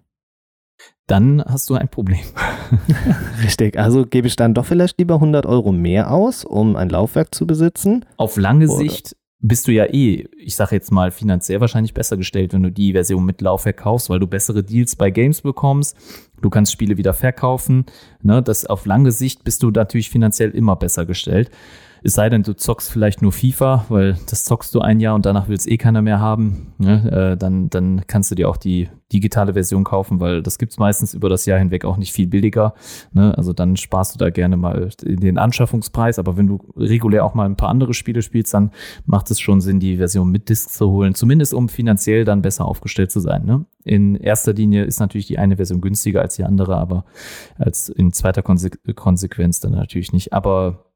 [1.07, 2.21] dann hast du ein Problem.
[3.43, 7.35] Richtig, also gebe ich dann doch vielleicht lieber 100 Euro mehr aus, um ein Laufwerk
[7.35, 8.05] zu besitzen?
[8.15, 12.15] Auf lange Oder- Sicht bist du ja eh, ich sage jetzt mal, finanziell wahrscheinlich besser
[12.15, 15.97] gestellt, wenn du die Version mit Laufwerk kaufst, weil du bessere Deals bei Games bekommst.
[16.41, 17.85] Du kannst Spiele wieder verkaufen.
[18.21, 18.43] Ne?
[18.43, 21.49] Das auf lange Sicht bist du natürlich finanziell immer besser gestellt.
[22.03, 25.25] Es sei denn, du zockst vielleicht nur FIFA, weil das zockst du ein Jahr und
[25.25, 26.73] danach will es eh keiner mehr haben.
[26.79, 27.33] Ne?
[27.33, 31.13] Äh, dann, dann kannst du dir auch die digitale Version kaufen, weil das gibt's meistens
[31.13, 32.73] über das Jahr hinweg auch nicht viel billiger.
[33.11, 33.37] Ne?
[33.37, 36.17] Also dann sparst du da gerne mal den Anschaffungspreis.
[36.17, 38.71] Aber wenn du regulär auch mal ein paar andere Spiele spielst, dann
[39.05, 41.13] macht es schon Sinn, die Version mit Disc zu holen.
[41.13, 43.45] Zumindest um finanziell dann besser aufgestellt zu sein.
[43.45, 43.65] Ne?
[43.83, 47.05] In erster Linie ist natürlich die eine Version günstiger als die andere, aber
[47.57, 50.33] als in zweiter Konse Konsequenz dann natürlich nicht.
[50.33, 50.90] Aber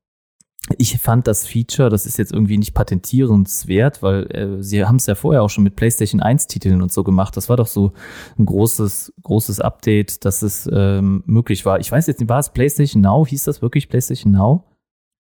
[0.77, 5.05] ich fand das Feature, das ist jetzt irgendwie nicht patentierenswert, weil äh, sie haben es
[5.05, 7.37] ja vorher auch schon mit PlayStation 1 Titeln und so gemacht.
[7.37, 7.93] Das war doch so
[8.39, 11.79] ein großes, großes Update, dass es ähm, möglich war.
[11.79, 13.25] Ich weiß jetzt nicht, war es PlayStation Now?
[13.27, 14.63] Hieß das wirklich PlayStation Now?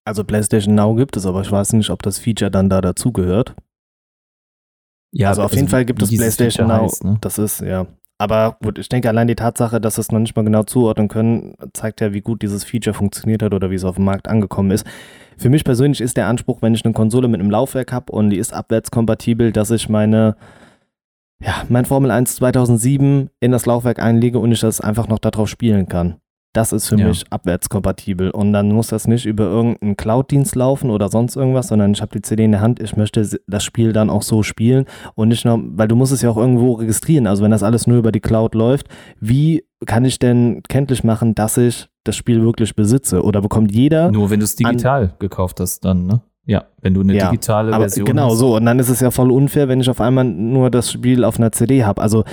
[0.03, 3.55] Also PlayStation Now gibt es, aber ich weiß nicht, ob das Feature dann da dazugehört.
[5.11, 6.85] Ja, also auf jeden Fall gibt es PlayStation Feature Now.
[6.85, 7.17] heißt, ne?
[7.21, 7.85] Das ist, ja.
[8.17, 11.55] Aber gut, ich denke, allein die Tatsache, dass es noch nicht mal genau zuordnen können,
[11.73, 14.71] zeigt ja, wie gut dieses Feature funktioniert hat oder wie es auf dem Markt angekommen
[14.71, 14.85] ist.
[15.37, 18.29] Für mich persönlich ist der Anspruch, wenn ich eine Konsole mit einem Laufwerk habe und
[18.29, 20.37] die ist abwärtskompatibel, dass ich meine,
[21.41, 25.49] ja, mein Formel 1 2007 in das Laufwerk einlege und ich das einfach noch darauf
[25.49, 26.15] spielen kann.
[26.55, 27.07] Das ist für Ja.
[27.07, 28.31] mich abwärtskompatibel.
[28.31, 32.13] Und dann muss das nicht über irgendeinen Cloud-Dienst laufen oder sonst irgendwas, sondern ich habe
[32.13, 35.43] die CD in der Hand, ich möchte das Spiel dann auch so spielen und nicht
[35.45, 37.27] nur, weil du musst es ja auch irgendwo registrieren.
[37.27, 38.87] Also wenn das alles nur über die Cloud läuft,
[39.19, 43.21] wie kann ich denn kenntlich machen, dass ich das Spiel wirklich besitze?
[43.23, 46.21] Oder bekommt jeder Nur wenn du es digital gekauft hast, dann, ne?
[46.47, 48.37] Ja, wenn du eine Ja, digitale Aber Version genau hast.
[48.37, 48.55] so.
[48.55, 51.37] Und dann ist es ja voll unfair, wenn ich auf einmal nur das Spiel auf
[51.37, 52.01] einer CD habe.
[52.01, 52.23] Also,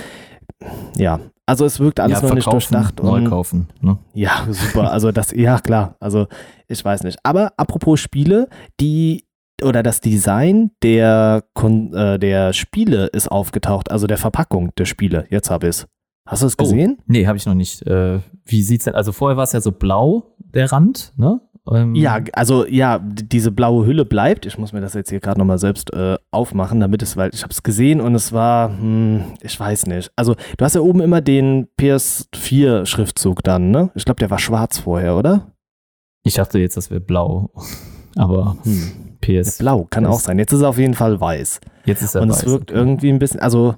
[0.95, 1.19] ja.
[1.45, 3.03] Also es wirkt alles ja, noch nicht durchdacht.
[3.03, 3.67] neu kaufen.
[3.81, 3.97] Ne?
[4.13, 4.91] ja, super.
[4.91, 5.95] Also das, ja klar.
[5.99, 6.27] Also
[6.67, 7.17] ich weiß nicht.
[7.23, 8.47] Aber apropos Spiele,
[8.79, 9.25] die
[9.61, 15.25] oder das Design der, äh, der Spiele ist aufgetaucht, also der Verpackung der Spiele.
[15.29, 15.87] Jetzt habe ich es.
[16.27, 16.63] Hast du es Oh.
[16.63, 16.99] gesehen?
[17.05, 17.85] Nee, habe ich noch nicht.
[17.85, 18.95] Äh, wie sieht's denn?
[18.95, 21.41] Also vorher war es ja so blau, der Rand, ne?
[21.71, 24.45] Ähm, Ja, also ja, diese blaue Hülle bleibt.
[24.45, 27.43] Ich muss mir das jetzt hier gerade nochmal selbst äh, aufmachen, damit es, weil ich
[27.43, 30.11] habe es gesehen und es war, hm, ich weiß nicht.
[30.15, 33.91] Also du hast ja oben immer den PS4-Schriftzug dann, ne?
[33.95, 35.53] Ich glaube, der war schwarz vorher, oder?
[36.23, 37.51] Ich dachte jetzt, das wäre blau.
[38.15, 39.17] Aber Hm.
[39.21, 39.57] PS.
[39.59, 40.37] Blau, kann auch sein.
[40.37, 41.61] Jetzt ist er auf jeden Fall weiß.
[41.85, 42.39] Jetzt ist er und weiß.
[42.39, 42.79] es wirkt okay.
[42.79, 43.75] irgendwie ein bisschen, also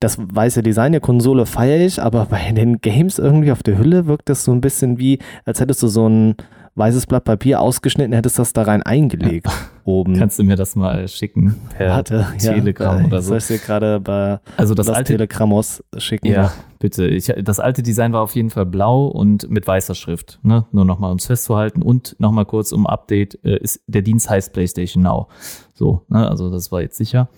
[0.00, 4.06] das weiße Design der Konsole feiere ich, aber bei den Games irgendwie auf der Hülle
[4.06, 6.34] wirkt das so ein bisschen wie, als hättest du so ein
[6.76, 9.48] weißes Blatt Papier ausgeschnitten, hättest das da rein eingelegt
[9.84, 10.18] oben.
[10.18, 13.28] Kannst du mir das mal schicken per Warte, Telegram ja, oder so?
[13.28, 16.26] Soll ich dir gerade bei Also das alte Telegrammos schicken?
[16.26, 17.06] Ja, bitte.
[17.06, 20.38] Ich, das alte Design war auf jeden Fall blau und mit weißer Schrift.
[20.42, 20.66] Ne?
[20.70, 21.82] Nur nochmal, um es festzuhalten.
[21.82, 23.42] Und nochmal kurz um Update.
[23.44, 25.28] Äh, ist, der Dienst heißt PlayStation Now.
[25.72, 26.28] So, ne?
[26.28, 27.28] also das war jetzt sicher.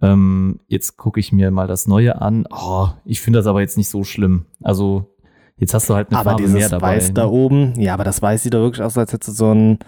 [0.00, 2.46] Ähm, jetzt gucke ich mir mal das Neue an.
[2.50, 4.46] Oh, ich finde das aber jetzt nicht so schlimm.
[4.62, 5.16] Also
[5.58, 6.96] jetzt hast du halt eine aber Farbe dieses mehr dabei.
[6.96, 7.30] Weiß da ne?
[7.30, 9.78] oben, ja, aber das Weiß sieht doch wirklich aus, als hättest du so einen,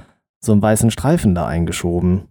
[0.40, 2.28] so einen weißen Streifen da eingeschoben.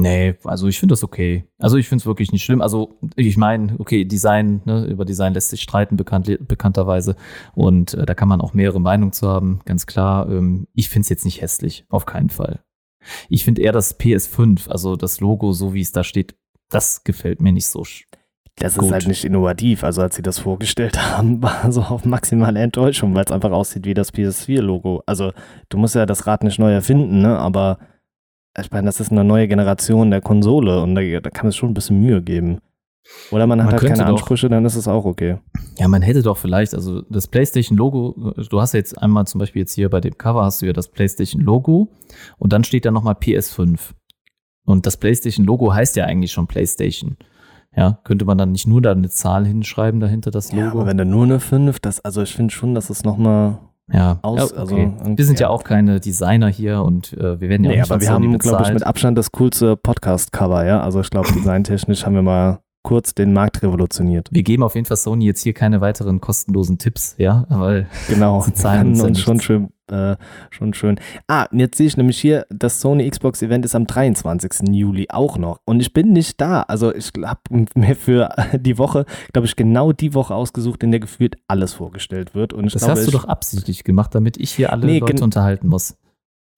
[0.00, 1.44] Nee, also ich finde das okay.
[1.58, 2.62] Also ich finde es wirklich nicht schlimm.
[2.62, 7.16] Also ich meine, okay, Design, ne, über Design lässt sich streiten, bekannt, bekannterweise.
[7.56, 10.30] Und äh, da kann man auch mehrere Meinungen zu haben, ganz klar.
[10.30, 12.60] Ähm, ich finde es jetzt nicht hässlich, auf keinen Fall.
[13.28, 16.36] Ich finde eher das PS5, also das Logo, so wie es da steht,
[16.70, 17.84] das gefällt mir nicht so.
[18.60, 18.86] Das Gut.
[18.86, 19.84] ist halt nicht innovativ.
[19.84, 23.84] Also als sie das vorgestellt haben, war so auf maximale Enttäuschung, weil es einfach aussieht
[23.86, 25.02] wie das PS4-Logo.
[25.06, 25.32] Also
[25.68, 27.38] du musst ja das Rad nicht neu erfinden, ne?
[27.38, 27.78] Aber
[28.58, 31.70] ich meine, das ist eine neue Generation der Konsole und da, da kann es schon
[31.70, 32.58] ein bisschen Mühe geben.
[33.30, 35.38] Oder man hat Man halt keine doch- Ansprüche, dann ist es auch okay.
[35.78, 39.60] Ja, man hätte doch vielleicht, also das PlayStation-Logo, du hast ja jetzt einmal zum Beispiel
[39.60, 41.88] jetzt hier bei dem Cover hast du ja das PlayStation-Logo
[42.38, 43.78] und dann steht da nochmal PS5.
[44.66, 47.16] Und das PlayStation-Logo heißt ja eigentlich schon PlayStation.
[47.76, 50.78] Ja, könnte man dann nicht nur da eine Zahl hinschreiben dahinter, das Ja, Logo?
[50.80, 53.58] aber wenn du nur eine 5, das, also ich finde schon, dass es nochmal.
[53.90, 54.92] Ja, Aus- ja, also okay.
[54.98, 57.80] irgendwie- wir sind ja auch keine Designer hier und äh, wir werden ja auch Nee,
[57.80, 60.80] nicht aber wir haben, glaube ich, mit Abstand das coolste Podcast-Cover, ja.
[60.82, 64.28] Also ich glaube, designtechnisch haben wir mal kurz den Markt revolutioniert.
[64.30, 68.40] wir geben auf jeden Fall Sony jetzt hier keine weiteren kostenlosen Tipps, ja, weil Genau.
[68.42, 70.16] Sie zahlen Kann uns ja uns schon schön, äh,
[70.50, 70.98] schon schön.
[71.26, 74.68] Ah, und jetzt sehe ich nämlich hier, das Sony Xbox Event ist am 23.
[74.70, 75.60] Juli auch noch.
[75.64, 76.62] Und ich bin nicht da.
[76.62, 77.40] Also ich habe
[77.74, 82.34] mir für die Woche, glaube ich, genau die Woche ausgesucht, in der gefühlt alles vorgestellt
[82.34, 82.52] wird.
[82.52, 85.68] Und das glaube, hast du doch absichtlich gemacht, damit ich hier alle Nee, Leute unterhalten
[85.68, 85.96] muss.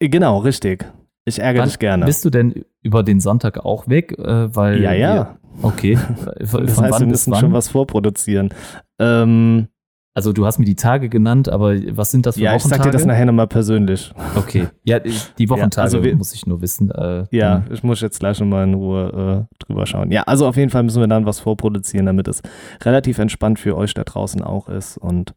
[0.01, 0.87] Genau, richtig.
[1.25, 2.07] Ich ärgere Wann dich gerne.
[2.07, 4.19] Bist du denn über den Sonntag auch weg?
[4.19, 5.15] Äh, weil ja, ja.
[5.15, 5.99] Wir, okay.
[6.39, 8.51] Das heißt, wir müssen schon was vorproduzieren.
[8.99, 9.69] Ähm,
[10.13, 12.83] Also du hast mir die Tage genannt, aber was sind das für ja, ich Wochentage?
[12.83, 14.13] sag dir das nachher nochmal persönlich.
[14.37, 14.67] Okay.
[14.83, 16.91] Ja, die Wochentage also wir- muss ich nur wissen.
[16.91, 20.11] Äh, Ja, ich muss jetzt gleich nochmal in Ruhe äh, drüber schauen.
[20.11, 22.43] Ja, also auf jeden Fall müssen wir dann was vorproduzieren, damit es
[22.83, 25.33] relativ entspannt für euch da draußen auch ist und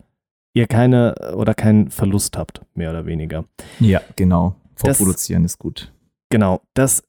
[0.55, 3.45] ihr keine oder keinen Verlust habt, mehr oder weniger.
[3.79, 4.55] ja genau.
[4.81, 5.93] Das- Vorproduzieren ist gut.
[6.29, 7.03] Genau, das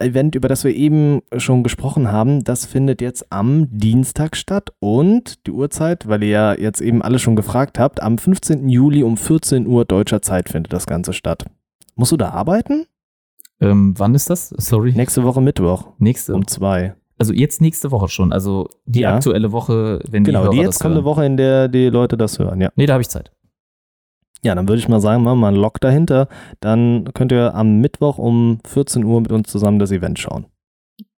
[0.00, 5.46] Xiaomi-Event, über das wir eben schon gesprochen haben, das findet jetzt am Dienstag statt und
[5.46, 8.68] die Uhrzeit, weil ihr ja jetzt eben alle schon gefragt habt, am 15.
[8.68, 11.44] Juli um 14 Uhr deutscher Zeit findet das Ganze statt.
[11.96, 12.86] Musst du da arbeiten?
[13.60, 14.50] Ähm, wann ist das?
[14.50, 14.92] Sorry.
[14.92, 16.34] Nächste Woche Mittwoch nächste.
[16.34, 16.94] um zwei.
[17.18, 18.32] Also jetzt nächste Woche schon.
[18.32, 19.16] Also die Ja.
[19.16, 21.04] aktuelle Woche, wenn die Genau, Hörer die das jetzt kommende hören.
[21.16, 22.70] Woche, in der die Leute das hören, ja.
[22.76, 23.32] Nee, da habe ich Zeit.
[24.44, 26.28] Ja, dann würde ich mal sagen, machen wir mal einen Log dahinter.
[26.60, 30.46] Dann könnt ihr am Mittwoch um 14 Uhr mit uns zusammen das Event schauen.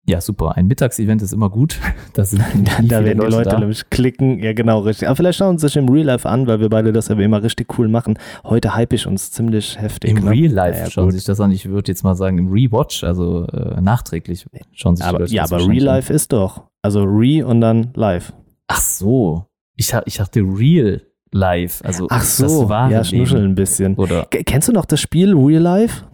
[0.06, 0.56] Ja, super.
[0.56, 1.78] Ein Mittagsevent ist immer gut.
[2.14, 3.58] Da sind Da viele werden die Leute da.
[3.60, 4.40] nämlich klicken.
[4.40, 5.06] Ja, genau, richtig.
[5.06, 7.42] Aber vielleicht schauen sie sich im Real Life an, weil wir beide das ja immer
[7.42, 8.18] richtig cool machen.
[8.42, 10.10] Heute hype ich uns ziemlich heftig.
[10.10, 10.30] Im ne?
[10.32, 11.12] Real Life Ja, schauen gut.
[11.14, 11.52] sich das an.
[11.52, 15.42] Ich würde jetzt mal sagen, im Rewatch, also äh, nachträglich schauen sich Aber, Leute ja,
[15.42, 15.94] das aber Real an.
[15.96, 16.64] Life ist doch.
[16.82, 18.32] Also Re und dann Live.
[18.66, 19.44] Ach so.
[19.76, 21.02] Ich, ich dachte Real
[21.32, 21.84] Life.
[21.84, 23.52] Also Ach das so, ja, schnuscheln Leben.
[23.52, 23.94] ein bisschen.
[23.96, 24.26] Oder?
[24.30, 26.04] Kennst du noch das Spiel Real Life?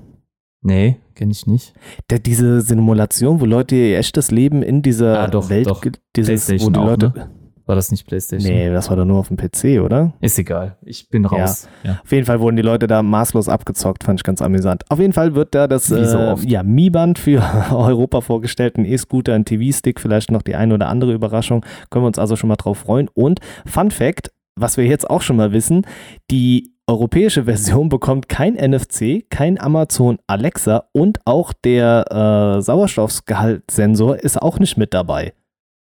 [0.63, 1.75] Nee, kenne ich nicht.
[2.11, 5.83] Der, diese Simulation, wo Leute ihr echtes Leben in dieser Ah, doch, Welt, doch.
[6.17, 7.31] dieses, wo die auch, Leute, ne?
[7.67, 8.49] War das nicht PlayStation?
[8.53, 10.13] nee, das war doch nur auf dem PC, oder?
[10.21, 10.77] Ist egal.
[10.83, 11.69] Ich bin raus.
[11.83, 11.99] Ja.
[12.05, 14.85] Auf jeden Fall wurden die Leute da maßlos abgezockt, fand ich ganz amüsant.
[14.89, 19.35] Auf jeden Fall wird da das so äh, ja, Mi-Band für Europa vorgestellt, ein E-Scooter,
[19.35, 21.65] ein TV-Stick, vielleicht noch die eine oder andere Überraschung.
[21.91, 23.09] Können wir uns also schon mal drauf freuen.
[23.15, 25.87] Und Fun Fact, was wir jetzt auch schon mal wissen,
[26.31, 34.41] die europäische Version bekommt kein NFC, kein Amazon Alexa und auch der äh, Sauerstoffgehaltssensor ist
[34.41, 35.35] auch nicht mit dabei.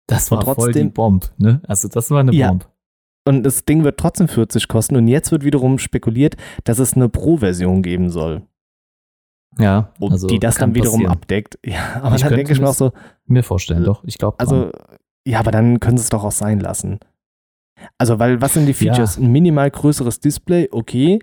[0.08, 1.62] Das war Und voll die trotzdem- Bomb, ne?
[1.68, 2.50] Also das war eine Ja.
[2.50, 2.68] Bomb.
[3.26, 4.96] Und das Ding wird trotzdem 40 kosten.
[4.96, 8.42] Und jetzt wird wiederum spekuliert, dass es eine Pro-Version geben soll.
[9.60, 11.12] Ja, Und also die das dann wiederum passieren.
[11.12, 11.60] abdeckt.
[11.64, 12.92] Ja, aber Ich dann denke ich mir mir auch so,
[13.28, 14.04] Mir vorstellen, doch.
[14.06, 14.40] Ich glaube.
[14.40, 14.72] also,
[15.26, 17.00] ja, aber dann können sie es doch auch sein lassen.
[17.98, 18.94] Also, weil, was sind die Ja.
[18.94, 19.18] Features?
[19.18, 21.20] Ein minimal größeres Display, okay.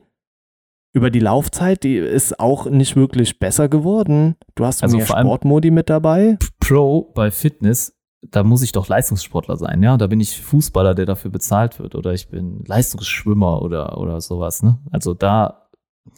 [0.95, 4.37] Über die Laufzeit, die ist auch nicht wirklich besser geworden.
[4.55, 6.39] Du hast Also mehr Sportmodi mit dabei.
[6.61, 9.97] Pro bei Fitness, da muss ich doch Leistungssportler sein, ja.
[9.97, 14.63] Da bin ich Fußballer, der dafür bezahlt wird, oder ich bin Leistungsschwimmer oder, oder sowas,
[14.63, 14.79] ne?
[14.91, 15.69] Also da,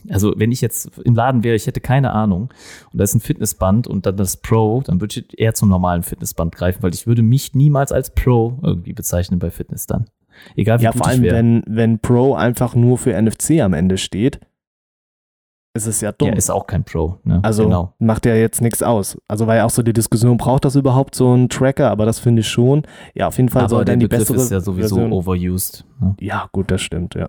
[0.08, 2.50] also wenn ich jetzt im Laden wäre, ich hätte keine Ahnung,
[2.92, 6.04] und da ist ein Fitnessband und dann das Pro, dann würde ich eher zum normalen
[6.04, 10.06] Fitnessband greifen, weil ich würde mich niemals als Pro irgendwie bezeichnen bei Fitness dann.
[10.56, 13.98] Egal wie Ja, gut vor allem, wenn, wenn Pro einfach nur für NFC am Ende
[13.98, 14.40] steht,
[15.72, 16.28] ist es ja dumm.
[16.28, 17.38] Ja, ist auch kein Pro, ne?
[17.42, 17.94] Also genau.
[17.98, 19.16] macht ja jetzt nichts aus.
[19.28, 21.90] Also war ja auch so die Diskussion, braucht das überhaupt so einen Tracker?
[21.90, 22.82] Aber das finde ich schon.
[23.14, 25.12] Ja, auf jeden Fall soll Aber der dann die Begriff bessere ist ja sowieso Version.
[25.12, 25.84] overused.
[26.00, 26.16] Ne?
[26.20, 27.28] Ja, gut, das stimmt, ja.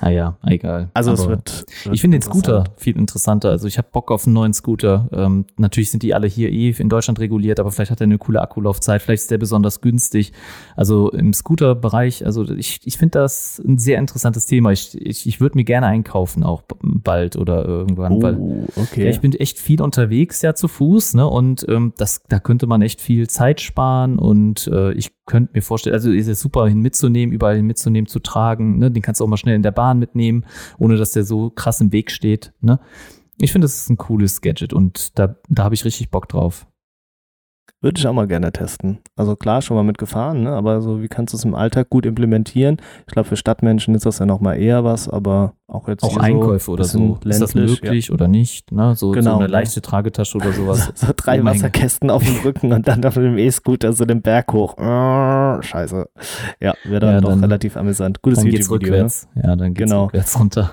[0.00, 0.90] Ah ja, egal.
[0.94, 2.22] Also es wird, wird Ich finde den.
[2.22, 3.50] Scooter viel interessanter.
[3.50, 5.08] Also ich habe Bock auf einen neuen Scooter.
[5.12, 8.18] Ähm, natürlich sind die alle hier eh in Deutschland reguliert, aber vielleicht hat er eine
[8.18, 10.32] coole Akkulaufzeit, vielleicht ist der besonders günstig.
[10.76, 14.72] Also im Scooter-Bereich, also ich, ich finde das ein sehr interessantes Thema.
[14.72, 19.04] Ich, ich, ich würde mir gerne einkaufen, auch bald oder irgendwann, weil Oh, okay.
[19.04, 21.26] ja, ich bin echt viel unterwegs, ja, zu Fuß, ne?
[21.26, 25.62] Und ähm, das, da könnte man echt viel Zeit sparen und äh, ich könnte mir
[25.62, 28.90] vorstellen, also ist es super hin mitzunehmen, überall hin mitzunehmen, zu tragen, ne?
[28.90, 30.46] Den kannst du auch mal schnell in der Bahn mitnehmen,
[30.78, 32.80] ohne dass der so krass im Weg steht, ne?
[33.42, 36.66] Ich finde, das ist ein cooles Gadget und da, da habe ich richtig Bock drauf.
[37.80, 38.98] Würde ich auch mal gerne testen.
[39.16, 40.50] Also klar, schon mal mitgefahren, ne?
[40.50, 42.76] aber so wie kannst du es im Alltag gut implementieren?
[43.06, 46.64] Ich glaube, für Stadtmenschen ist das ja nochmal eher was, aber auch jetzt Auch Einkäufe
[46.64, 47.18] so oder so.
[47.24, 48.14] Ist das möglich ja.
[48.14, 48.72] oder nicht?
[48.72, 48.94] Ne?
[48.96, 49.32] So, genau.
[49.32, 50.92] so eine leichte Tragetasche oder sowas.
[50.94, 54.52] so, so drei Wasserkästen auf dem Rücken und dann auf dem E-Scooter so den Berg
[54.52, 54.76] hoch.
[55.62, 56.08] Scheiße.
[56.60, 58.20] Ja, wäre dann ja, doch dann, relativ amüsant.
[58.20, 59.04] Gutes YouTube-Video.
[59.04, 59.08] Ne?
[59.36, 60.04] Ja, dann geht's genau.
[60.04, 60.72] rückwärts runter.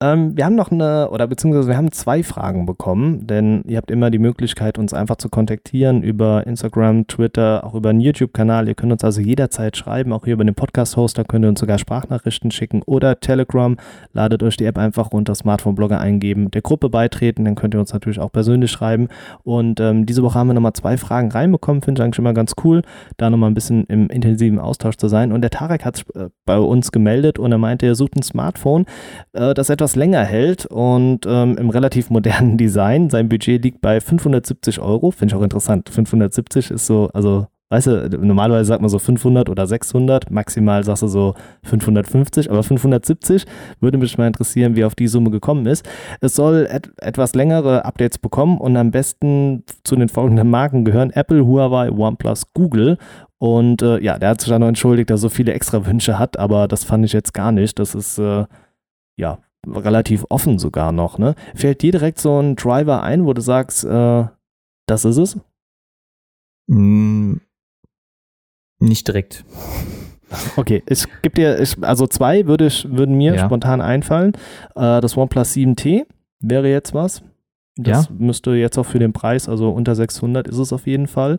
[0.00, 3.90] Ähm, wir haben noch eine, oder beziehungsweise wir haben zwei Fragen bekommen, denn ihr habt
[3.90, 8.68] immer die Möglichkeit, uns einfach zu kontaktieren über Instagram, Twitter, auch über einen YouTube-Kanal.
[8.68, 11.78] Ihr könnt uns also jederzeit schreiben, auch hier über den Podcast-Hoster könnt ihr uns sogar
[11.78, 13.76] Sprachnachrichten schicken oder Telegram.
[14.12, 17.92] Ladet euch die App einfach runter, Smartphone-Blogger eingeben, der Gruppe beitreten, dann könnt ihr uns
[17.92, 19.08] natürlich auch persönlich schreiben.
[19.42, 22.54] Und ähm, diese Woche haben wir nochmal zwei Fragen reinbekommen, finde ich eigentlich immer ganz
[22.62, 22.82] cool,
[23.16, 25.32] da nochmal ein bisschen im intensiven Austausch zu sein.
[25.32, 28.22] Und der Tarek hat sich äh, bei uns gemeldet und er meinte, er sucht ein
[28.22, 28.86] Smartphone,
[29.32, 33.08] äh, das etwas etwas länger hält und ähm, im relativ modernen Design.
[33.08, 35.10] Sein Budget liegt bei 570 Euro.
[35.10, 35.88] Finde ich auch interessant.
[35.88, 41.02] 570 ist so, also Weißt du, normalerweise sagt man so 500 oder 600, maximal sagst
[41.02, 41.34] du so
[41.64, 43.44] 550, aber 570
[43.78, 45.86] würde mich mal interessieren, wie auf die Summe gekommen ist.
[46.22, 51.10] Es soll et etwas längere Updates bekommen und am besten zu den folgenden Marken gehören
[51.10, 52.96] Apple, Huawei, OnePlus, Google.
[53.36, 56.18] Und äh, ja, der hat sich dann noch entschuldigt, dass er so viele extra Wünsche
[56.18, 57.78] hat, aber das fand ich jetzt gar nicht.
[57.78, 58.46] Das ist, äh,
[59.18, 61.34] ja, relativ offen sogar noch, ne?
[61.54, 64.24] Fällt dir direkt so ein Driver ein, wo du sagst, äh,
[64.86, 65.38] das ist es?
[66.68, 67.36] Mm,
[68.78, 69.44] nicht direkt.
[70.56, 73.46] Okay, es gibt dir, ich, also zwei würde ich, würden mir ja.
[73.46, 74.32] spontan einfallen.
[74.74, 76.06] Äh, das OnePlus 7T
[76.40, 77.22] wäre jetzt was.
[77.76, 78.14] Das ja.
[78.18, 81.38] müsste jetzt auch für den Preis, also unter 600 ist es auf jeden Fall.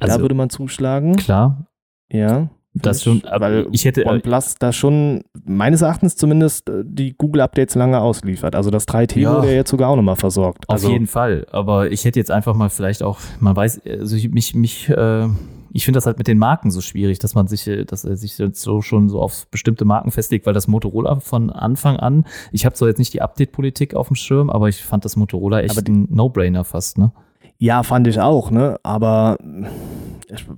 [0.00, 1.16] Also, da würde man zuschlagen.
[1.16, 1.66] Klar.
[2.10, 2.48] Ja.
[2.74, 7.42] Das schon, weil ich hätte äh, OnePlus da schon meines Erachtens zumindest äh, die Google
[7.42, 8.54] Updates lange ausliefert.
[8.54, 10.68] Also das 3T ja, wurde ja jetzt sogar auch nochmal versorgt.
[10.68, 11.46] Auf also, jeden Fall.
[11.50, 15.28] Aber ich hätte jetzt einfach mal vielleicht auch, man weiß, also ich, mich, mich, äh,
[15.74, 18.16] ich finde das halt mit den Marken so schwierig, dass man sich, äh, dass er
[18.16, 22.24] sich jetzt so schon so auf bestimmte Marken festlegt, weil das Motorola von Anfang an,
[22.52, 25.60] ich habe zwar jetzt nicht die Update-Politik auf dem Schirm, aber ich fand das Motorola
[25.60, 27.12] echt ein No-Brainer fast, ne?
[27.62, 28.76] Ja, fand ich auch, ne?
[28.82, 29.36] Aber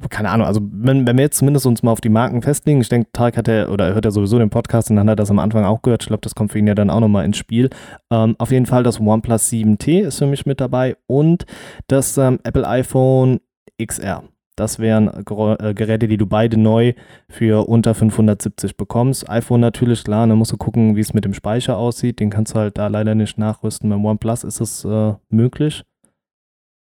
[0.08, 2.88] keine Ahnung, also wenn, wenn wir jetzt zumindest uns mal auf die Marken festlegen, ich
[2.88, 5.16] denke, Tarek hat ja, oder er hört ja sowieso den Podcast und dann hat er
[5.16, 6.02] das am Anfang auch gehört.
[6.02, 7.68] Ich glaube, das kommt für ihn ja dann auch nochmal ins Spiel.
[8.10, 11.44] Ähm, auf jeden Fall das OnePlus 7T ist für mich mit dabei und
[11.88, 13.40] das ähm, Apple iPhone
[13.78, 14.24] XR.
[14.56, 16.94] Das wären äh, Geräte, die du beide neu
[17.28, 19.28] für unter 570 bekommst.
[19.28, 22.18] iPhone natürlich, klar, dann musst du gucken, wie es mit dem Speicher aussieht.
[22.18, 23.90] Den kannst du halt da leider nicht nachrüsten.
[23.90, 25.84] Beim OnePlus ist es äh, möglich.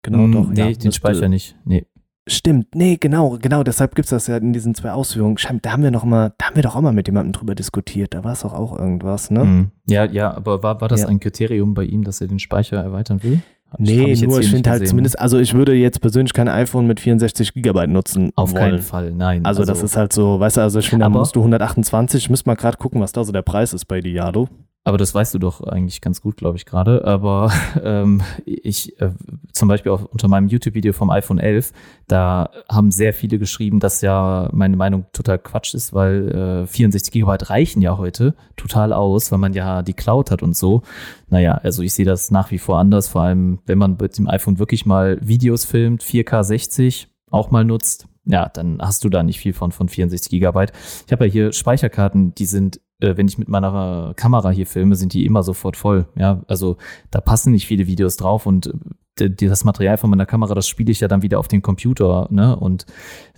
[0.03, 0.49] Genau, mm, doch.
[0.49, 1.55] Nee, ja, den Speicher nicht.
[1.65, 1.85] Nee.
[2.25, 5.35] Stimmt, nee, genau, genau, deshalb gibt es das ja in diesen zwei Ausführungen.
[5.61, 8.13] Da haben wir noch mal, da haben wir doch auch mal mit jemandem drüber diskutiert,
[8.13, 9.43] da war es doch auch irgendwas, ne?
[9.43, 9.71] Mhm.
[9.89, 11.07] Ja, ja, aber war, war das ja.
[11.09, 13.41] ein Kriterium bei ihm, dass er den Speicher erweitern will?
[13.77, 17.53] Nee, nur ich finde halt zumindest, also ich würde jetzt persönlich kein iPhone mit 64
[17.53, 18.31] Gigabyte nutzen.
[18.35, 18.61] Auf wollen.
[18.61, 19.45] keinen Fall, nein.
[19.45, 22.23] Also, also, das ist halt so, weißt du, also ich finde, da musst du 128,
[22.23, 24.47] ich müsste mal gerade gucken, was da so der Preis ist bei Diado.
[24.85, 27.05] Aber das weißt du doch eigentlich ganz gut, glaube ich, gerade.
[27.05, 27.51] Aber
[27.83, 29.11] ähm, ich, äh,
[29.53, 31.71] zum Beispiel auch unter meinem YouTube-Video vom iPhone 11,
[32.07, 37.13] da haben sehr viele geschrieben, dass ja meine Meinung total Quatsch ist, weil äh, 64
[37.13, 40.81] Gigabyte reichen ja heute total aus, weil man ja die Cloud hat und so.
[41.29, 44.27] Naja, also ich sehe das nach wie vor anders, vor allem wenn man mit dem
[44.27, 49.23] iPhone wirklich mal Videos filmt, 4K 60 auch mal nutzt, ja, dann hast du da
[49.23, 50.71] nicht viel von, von 64 Gigabyte.
[51.05, 54.95] Ich habe ja hier Speicherkarten, die sind äh, wenn ich mit meiner Kamera hier filme,
[54.95, 56.07] sind die immer sofort voll.
[56.15, 56.77] Ja, also
[57.11, 58.73] da passen nicht viele Videos drauf und
[59.19, 62.27] äh, das Material von meiner Kamera, das spiele ich ja dann wieder auf den Computer,
[62.31, 62.55] ne?
[62.55, 62.85] Und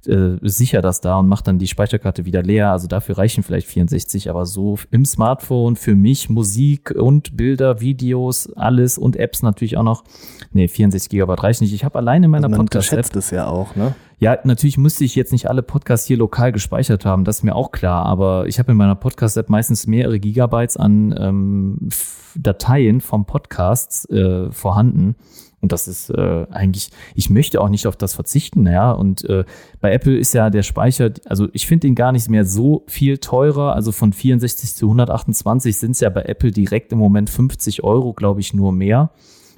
[0.07, 2.71] äh, sicher das da und mache dann die Speicherkarte wieder leer.
[2.71, 8.51] Also dafür reichen vielleicht 64, aber so im Smartphone für mich Musik und Bilder, Videos,
[8.53, 10.03] alles und Apps natürlich auch noch.
[10.51, 11.73] Nee, 64 Gigabyte reicht nicht.
[11.73, 13.11] Ich habe alleine in meiner also Podcast-App.
[13.11, 13.95] das ja auch, ne?
[14.17, 17.55] Ja, natürlich müsste ich jetzt nicht alle Podcasts hier lokal gespeichert haben, das ist mir
[17.55, 21.89] auch klar, aber ich habe in meiner Podcast-App meistens mehrere Gigabytes an ähm,
[22.35, 25.15] Dateien vom Podcasts äh, vorhanden.
[25.61, 28.91] Und das ist äh, eigentlich, ich möchte auch nicht auf das verzichten, ja.
[28.91, 29.45] Und äh,
[29.81, 33.17] bei Apple ist ja der Speicher, also ich finde den gar nicht mehr so viel
[33.17, 33.73] teurer.
[33.73, 38.13] Also von 64 zu 128 sind es ja bei Apple direkt im Moment 50 Euro,
[38.13, 39.11] glaube ich, nur mehr.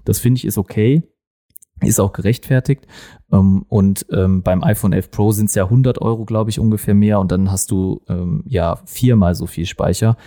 [0.06, 1.04] Das finde ich ist okay
[1.82, 2.88] ist auch gerechtfertigt.
[3.32, 6.94] Ähm, und ähm, beim iPhone 11 Pro sind es ja 100 Euro, glaube ich, ungefähr
[6.94, 7.20] mehr.
[7.20, 10.18] Und dann hast du ähm, ja viermal so viel Speicher.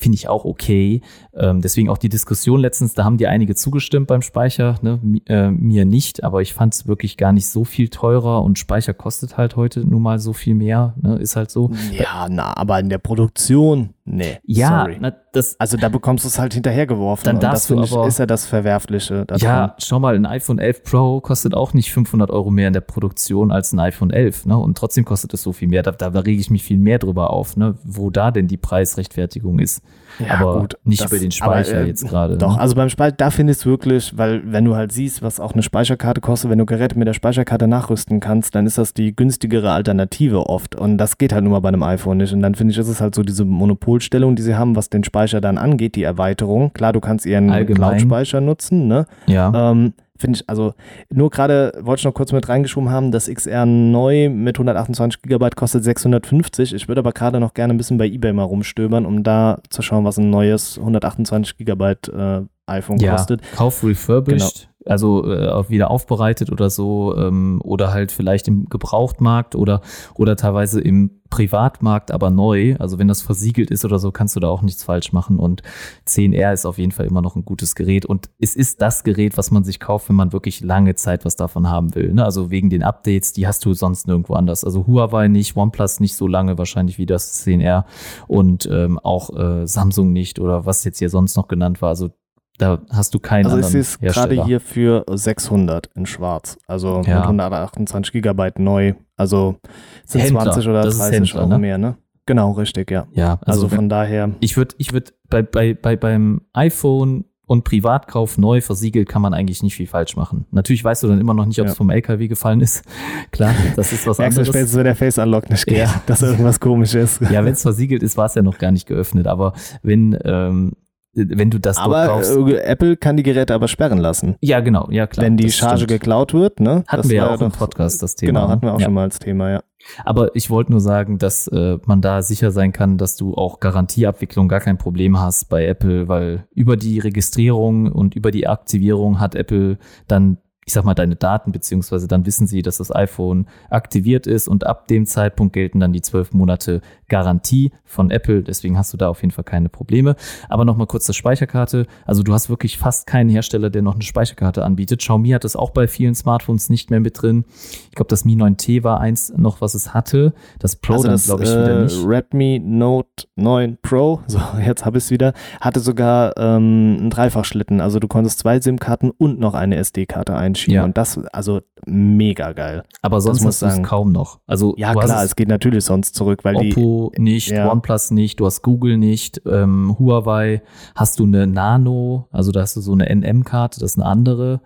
[0.00, 1.02] Finde ich auch okay.
[1.34, 5.00] Ähm, deswegen auch die Diskussion letztens, da haben die einige zugestimmt beim Speicher, ne?
[5.26, 8.94] äh, mir nicht, aber ich fand es wirklich gar nicht so viel teurer und Speicher
[8.94, 11.16] kostet halt heute nun mal so viel mehr, ne?
[11.16, 11.72] ist halt so.
[11.90, 14.38] Ja, na, aber in der Produktion Nee.
[14.44, 14.96] Ja, sorry.
[15.00, 17.24] na, das, Also da bekommst du es halt hinterhergeworfen.
[17.24, 19.26] Dann und das finde du aber- ich, ist ja das Verwerfliche.
[19.26, 19.40] daran.
[19.42, 22.80] ja, schau mal, ein iPhone 11 Pro kostet auch nicht 500 Euro mehr in der
[22.80, 24.56] Produktion als ein iPhone 11, ne?
[24.56, 25.82] Und trotzdem kostet es so viel mehr.
[25.82, 27.74] Da, da, da rege ich mich viel mehr drüber auf, ne?
[27.84, 29.82] Wo da denn die Preisrechtfertigung ist.
[30.18, 32.36] Ja, aber gut, nicht das- über den Speicher aber, äh, jetzt gerade.
[32.38, 32.60] Doch, ne?
[32.60, 35.52] also beim Speicher, da finde ich es wirklich, weil wenn du halt siehst, was auch
[35.52, 39.14] eine Speicherkarte kostet, wenn du Geräte mit der Speicherkarte nachrüsten kannst, dann ist das die
[39.14, 40.74] günstigere Alternative oft.
[40.74, 42.32] Und das geht halt nur mal bei einem iPhone nicht.
[42.32, 45.04] Und dann finde ich, ist es halt so diese Monopolstellung, die sie haben, was den
[45.04, 46.72] Speicher dann angeht, die Erweiterung.
[46.72, 47.48] Klar, du kannst ihren.
[47.74, 49.06] Cloud-Speicher nutzen, ne?
[49.26, 49.70] Ja.
[49.72, 50.74] Ähm, Finde ich, also
[51.10, 55.50] nur gerade wollte ich noch kurz mit reingeschoben haben, das XR neu mit 128 GB
[55.50, 56.74] kostet 650.
[56.74, 59.82] Ich würde aber gerade noch gerne ein bisschen bei eBay mal rumstöbern, um da zu
[59.82, 63.42] schauen, was ein neues 128 GB äh, iPhone ja, kostet.
[63.54, 69.80] Kauf refurbished, also äh, wieder aufbereitet oder so, ähm, oder halt vielleicht im Gebrauchtmarkt oder,
[70.14, 72.76] oder teilweise im Privatmarkt, aber neu.
[72.78, 75.38] Also wenn das versiegelt ist oder so, kannst du da auch nichts falsch machen.
[75.38, 75.62] Und
[76.06, 78.06] 10R ist auf jeden Fall immer noch ein gutes Gerät.
[78.06, 81.36] Und es ist das Gerät, was man sich kauft, wenn man wirklich lange Zeit was
[81.36, 82.14] davon haben will.
[82.14, 82.24] Ne?
[82.24, 84.64] Also wegen den Updates, die hast du sonst nirgendwo anders.
[84.64, 87.84] Also Huawei nicht, OnePlus nicht so lange wahrscheinlich wie das 10R
[88.26, 91.90] und ähm, auch äh, Samsung nicht oder was jetzt hier sonst noch genannt war.
[91.90, 92.10] Also
[92.58, 94.44] da hast du keinen Also es gerade Hersteller.
[94.44, 96.58] hier für 600 in schwarz.
[96.66, 97.16] Also Ja.
[97.20, 98.94] mit 128 GB neu.
[99.16, 99.56] Also
[100.04, 101.58] sind Händler, 20 oder das ist 30 Händler, Euro ne?
[101.58, 101.96] mehr, ne?
[102.26, 103.06] Genau, richtig, ja.
[103.12, 107.64] Ja, Also, also, von daher, ich würde, ich würde bei, bei, bei beim iPhone und
[107.64, 110.44] Privatkauf neu versiegelt kann man eigentlich nicht viel falsch machen.
[110.50, 111.76] Natürlich weißt du dann immer noch nicht, ob es Ja.
[111.76, 112.84] vom LKW gefallen ist.
[113.30, 114.46] Klar, das ist was anderes.
[114.48, 116.02] spätestens, wenn der Face Unlock nicht geht, Ja.
[116.06, 117.22] dass irgendwas komisch ist.
[117.22, 119.26] Ja, wenn es versiegelt ist, war es ja noch gar nicht geöffnet.
[119.26, 120.72] Aber wenn, ähm,
[121.14, 122.36] wenn du das dort Aber kaufst.
[122.36, 124.36] äh, Apple kann die Geräte aber sperren lassen.
[124.40, 125.26] ja, genau, ja klar.
[125.26, 125.90] wenn die Charge stimmt.
[125.90, 126.84] geklaut wird, ne?
[126.86, 128.28] Hatten Das wir ja auch im Podcast das Thema.
[128.28, 128.52] Genau, ne?
[128.52, 128.84] hatten wir auch ja.
[128.84, 129.60] schon mal als Thema, ja.
[130.04, 133.60] Aber ich wollte nur sagen, dass äh, man da sicher sein kann, dass du auch
[133.60, 139.20] Garantieabwicklung gar kein Problem hast bei Apple, weil über die Registrierung und über die Aktivierung
[139.20, 140.38] hat Apple dann,
[140.68, 144.66] ich sag mal, deine Daten, beziehungsweise dann wissen sie, dass das iPhone aktiviert ist und
[144.66, 148.42] ab dem Zeitpunkt gelten dann die zwölf Monate Garantie von Apple.
[148.42, 150.14] Deswegen hast du da auf jeden Fall keine Probleme.
[150.50, 151.86] Aber nochmal kurz zur Speicherkarte.
[152.04, 155.00] Also du hast wirklich fast keinen Hersteller, der noch eine Speicherkarte anbietet.
[155.00, 157.46] Xiaomi hat das auch bei vielen Smartphones nicht mehr mit drin.
[157.88, 160.34] Ich glaube, das Mi 9T war eins noch, was es hatte.
[160.58, 162.04] Das Pro also dann, das glaube ich, wieder äh, nicht.
[162.06, 165.32] Redmi Note 9 Pro, so jetzt habe ich es wieder,
[165.62, 167.80] hatte sogar ähm, einen Dreifachschlitten.
[167.80, 170.74] Also du konntest zwei SIM-Karten und noch eine SD-Karte einschieben.
[170.74, 170.84] Ja.
[170.84, 172.82] Und das, also mega geil.
[173.02, 174.40] Aber sonst muss hast du es kaum noch.
[174.46, 177.70] Also Ja klar, es geht natürlich sonst zurück, weil die Oppo nicht, ja.
[177.70, 180.62] OnePlus nicht, du hast Google nicht, ähm, Huawei
[180.94, 184.60] hast du eine Nano, also da hast du so eine NM-Karte, das ist eine andere.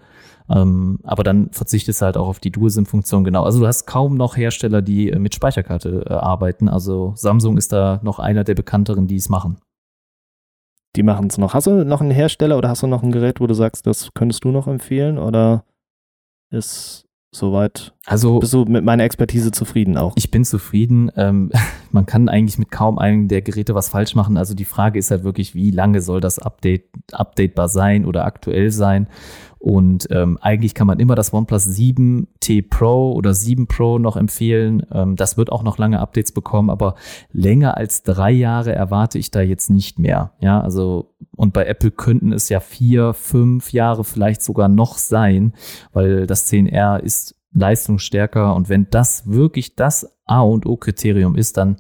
[0.51, 3.45] Ähm, aber dann verzichtest du halt auch auf die Dual-SIM-Funktion, genau.
[3.45, 6.69] Also du hast kaum noch Hersteller, die äh, mit Speicherkarte äh, arbeiten.
[6.69, 9.59] Also Samsung ist da noch einer der bekannteren, die es machen.
[10.97, 11.55] die machen es noch.
[11.55, 14.13] Hast du noch einen Hersteller oder hast du noch ein Gerät, wo du sagst, das
[14.15, 15.65] könntest du noch empfehlen oder
[16.53, 20.15] ist soweit, Also bist du mit meiner Expertise zufrieden auch?
[20.17, 21.11] Ich bin zufrieden.
[21.17, 21.51] Ähm,
[21.93, 24.37] man kann eigentlich mit kaum einem der Geräte was falsch machen.
[24.37, 28.71] Also die Frage ist halt wirklich, wie lange soll das Update updatebar sein oder aktuell
[28.71, 29.07] sein?
[29.61, 34.85] Und ähm, eigentlich kann man immer das OnePlus 7T Pro oder 7 Pro noch empfehlen.
[34.93, 36.97] Ähm, das wird auch noch lange Updates bekommen, aber
[37.31, 40.33] länger als drei Jahre erwarte ich da jetzt nicht mehr.
[40.41, 45.53] Ja, also und bei Apple könnten es ja vier, fünf Jahre vielleicht sogar noch sein,
[45.93, 51.57] weil das 10R ist leistungsstärker und wenn das wirklich das A und O Kriterium ist,
[51.57, 51.77] dann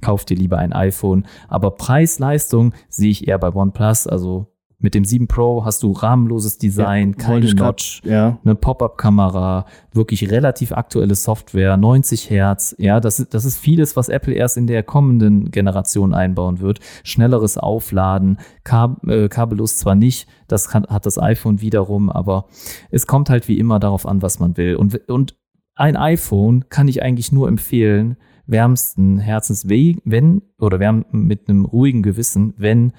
[0.00, 1.26] kauft ihr lieber ein iPhone.
[1.48, 4.06] Aber Preis-Leistung sehe ich eher bei OnePlus.
[4.06, 4.46] Also
[4.78, 10.30] mit dem 7 Pro hast du rahmenloses Design, Ja, keine Notch, Ja, eine Pop-up-Kamera, wirklich
[10.30, 12.74] relativ aktuelle Software, 90 Hertz.
[12.78, 16.80] Ja, das, ist- das ist vieles, was Apple erst in der kommenden Generation einbauen wird.
[17.04, 22.46] Schnelleres Aufladen, Kab äh, kabellos zwar nicht, das kann, hat das iPhone wiederum, aber
[22.90, 24.76] es kommt halt wie immer darauf an, was man will.
[24.76, 25.36] Und, und
[25.74, 28.16] ein iPhone kann ich eigentlich nur empfehlen,
[28.46, 32.92] wärmsten Herzens, we- wenn, oder wärm, mit einem ruhigen Gewissen, wenn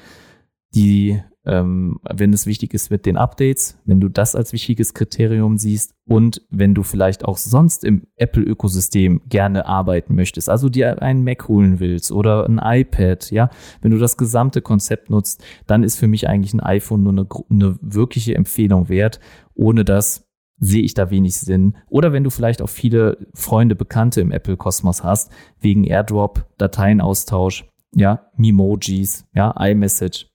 [0.75, 5.57] die, ähm, wenn es wichtig ist mit den Updates, wenn du das als wichtiges Kriterium
[5.57, 11.23] siehst und wenn du vielleicht auch sonst im Apple-Ökosystem gerne arbeiten möchtest, also dir einen
[11.23, 13.49] Mac holen willst oder ein iPad, ja,
[13.81, 17.27] wenn du das gesamte Konzept nutzt, dann ist für mich eigentlich ein iPhone nur eine,
[17.49, 19.21] eine wirkliche Empfehlung wert.
[19.55, 20.27] Ohne das
[20.59, 21.77] sehe ich da wenig Sinn.
[21.87, 28.29] Oder wenn du vielleicht auch viele Freunde, Bekannte im Apple-Kosmos hast, wegen AirDrop, Dateienaustausch, ja,
[28.35, 30.27] Memojis, ja, iMessage.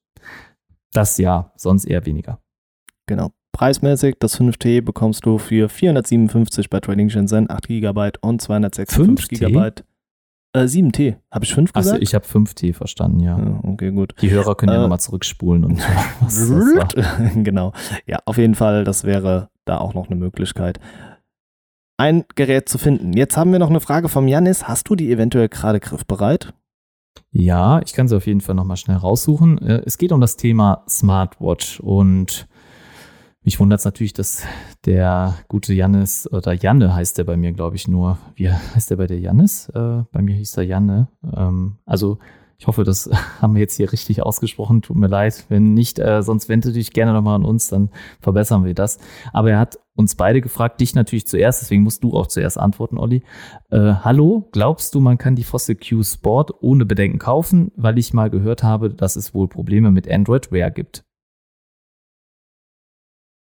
[0.93, 2.41] Das ja, sonst eher weniger.
[3.07, 3.31] genau.
[3.55, 9.47] Preismäßig, das 5T bekommst du für 457 bei Trading Shenzhen, 8 GB und 256 5T?
[9.47, 9.83] GB.
[10.55, 11.17] Äh, 7T.
[11.31, 11.93] Habe ich 5 gesagt?
[11.93, 13.39] Also ich habe 5T verstanden, ja.
[13.39, 13.61] ja.
[13.63, 14.15] Okay, gut.
[14.23, 15.79] Die Hörer können ja Äh, nochmal zurückspulen und
[16.21, 16.47] was
[17.35, 17.73] genau.
[18.07, 20.81] Ja, auf jeden Fall, das wäre da auch noch eine Möglichkeit,
[21.99, 23.13] ein Gerät zu finden.
[23.13, 24.67] Jetzt haben wir noch eine Frage vom Janis.
[24.67, 26.55] Hast du die eventuell gerade griffbereit?
[27.31, 29.59] Ja, ich kann sie auf jeden Fall nochmal schnell raussuchen.
[29.59, 32.47] Äh, Es geht um das Thema Smartwatch und
[33.45, 34.45] mich wundert es natürlich, dass
[34.85, 38.19] der gute Jannis, oder Janne heißt der bei mir, glaube ich, nur.
[38.37, 39.69] Wie heißt der bei der Jannis?
[39.71, 41.09] Äh, bei mir hieß er Janne.
[41.37, 42.19] Ähm, also
[42.63, 43.11] ich hoffe, das
[43.43, 44.83] haben wir jetzt hier richtig ausgesprochen.
[44.83, 45.47] Tut mir leid.
[45.49, 47.91] Wenn nicht, äh, sonst wende dich gerne nochmal an uns, dann
[48.21, 48.99] verbessern wir das.
[49.33, 52.99] Aber er hat uns beide gefragt, dich natürlich zuerst, deswegen musst du auch zuerst antworten,
[52.99, 53.25] Olli.
[53.71, 58.15] Äh, hallo, glaubst du, man kann die Fossil Q Sport ohne Bedenken kaufen, weil ich
[58.15, 61.05] mal gehört habe, dass es wohl Probleme mit Android Wear gibt?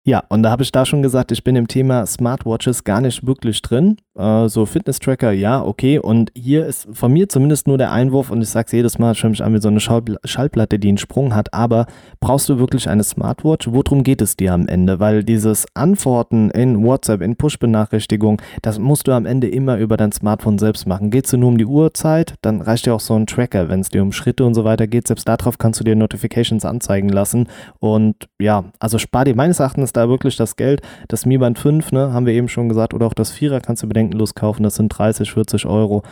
[0.07, 3.27] Ja, und da habe ich da schon gesagt, ich bin im Thema Smartwatches gar nicht
[3.27, 3.97] wirklich drin.
[4.15, 5.99] Äh, so Fitness-Tracker, ja, okay.
[5.99, 9.13] Und hier ist von mir zumindest nur der Einwurf, und ich sage es jedes Mal,
[9.13, 11.55] ich schaue mich an wie so eine Schall Schallplatte, die einen Sprung hat.
[11.55, 11.87] Aber
[12.21, 13.69] brauchst du wirklich eine Smartwatch?
[13.71, 15.01] Worum geht es dir am Ende?
[15.01, 20.13] Weil dieses Antworten in WhatsApp, in Push-Benachrichtigungen, das musst du am Ende immer über dein
[20.13, 21.11] Smartphone selbst machen.
[21.11, 23.71] Geht es dir nur um die Uhrzeit, dann reicht dir auch so ein Tracker.
[23.71, 26.67] Wenn es dir um Schritte und so weiter geht, selbst darauf kannst du dir Notifications
[26.67, 27.49] anzeigen lassen.
[27.81, 30.83] Und ja, also spar dir meines Erachtens da wirklich das Geld.
[31.09, 33.83] Das Mi Band 5, ne, haben wir eben schon gesagt, oder auch das Vierer kannst
[33.83, 36.03] du bedenkenlos kaufen, das sind 30, 40 Euro.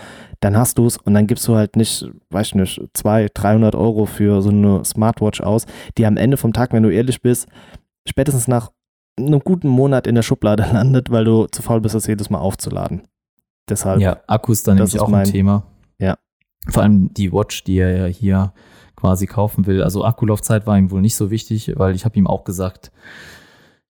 [0.41, 3.75] Dann hast du es und dann gibst du halt nicht, weiß ich nicht, 200, 300
[3.75, 5.67] Euro für so eine Smartwatch aus,
[5.99, 7.47] die am Ende vom Tag, wenn du ehrlich bist,
[8.09, 8.71] spätestens nach
[9.19, 12.39] einem guten Monat in der Schublade landet, weil du zu faul bist, das jedes Mal
[12.39, 13.03] aufzuladen.
[13.69, 14.01] Deshalb.
[14.01, 15.65] Ja, Akku ist dann nämlich ist auch mein- ein Thema.
[15.99, 16.17] Ja.
[16.69, 18.53] Vor allem die Watch, die er ja hier
[18.97, 19.83] quasi kaufen will.
[19.83, 22.91] Also Akkulaufzeit war ihm wohl nicht so wichtig, weil ich habe ihm auch gesagt,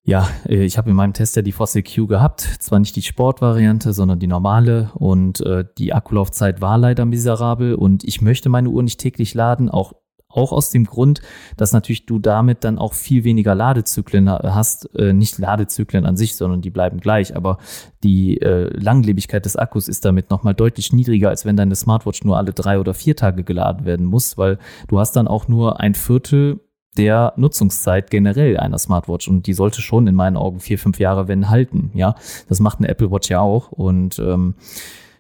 [0.05, 2.41] ja, äh, ich habe in meinem Test ja die Fossil Q gehabt.
[2.41, 4.91] Zwar nicht die Sportvariante, sondern die normale.
[4.95, 7.75] Und äh, die Akkulaufzeit war leider miserabel.
[7.75, 9.93] Und ich möchte meine Uhr nicht täglich laden, auch
[10.35, 11.21] auch aus dem Grund,
[11.59, 16.17] dass natürlich du damit dann auch viel weniger Ladezyklen ha- hast, äh, nicht Ladezyklen an
[16.17, 17.59] sich, sondern die bleiben gleich, aber
[18.03, 22.39] die äh, Langlebigkeit des Akkus ist damit nochmal deutlich niedriger, als wenn deine Smartwatch nur
[22.39, 24.59] alle drei oder vier Tage geladen werden muss, weil
[24.89, 26.61] du hast dann auch nur ein Viertel
[26.97, 31.29] der Nutzungszeit generell einer Smartwatch und die sollte schon in meinen Augen vier, fünf Jahre,
[31.29, 32.15] wenn halten, ja.
[32.49, 34.55] Das macht eine Apple Watch ja auch und ähm,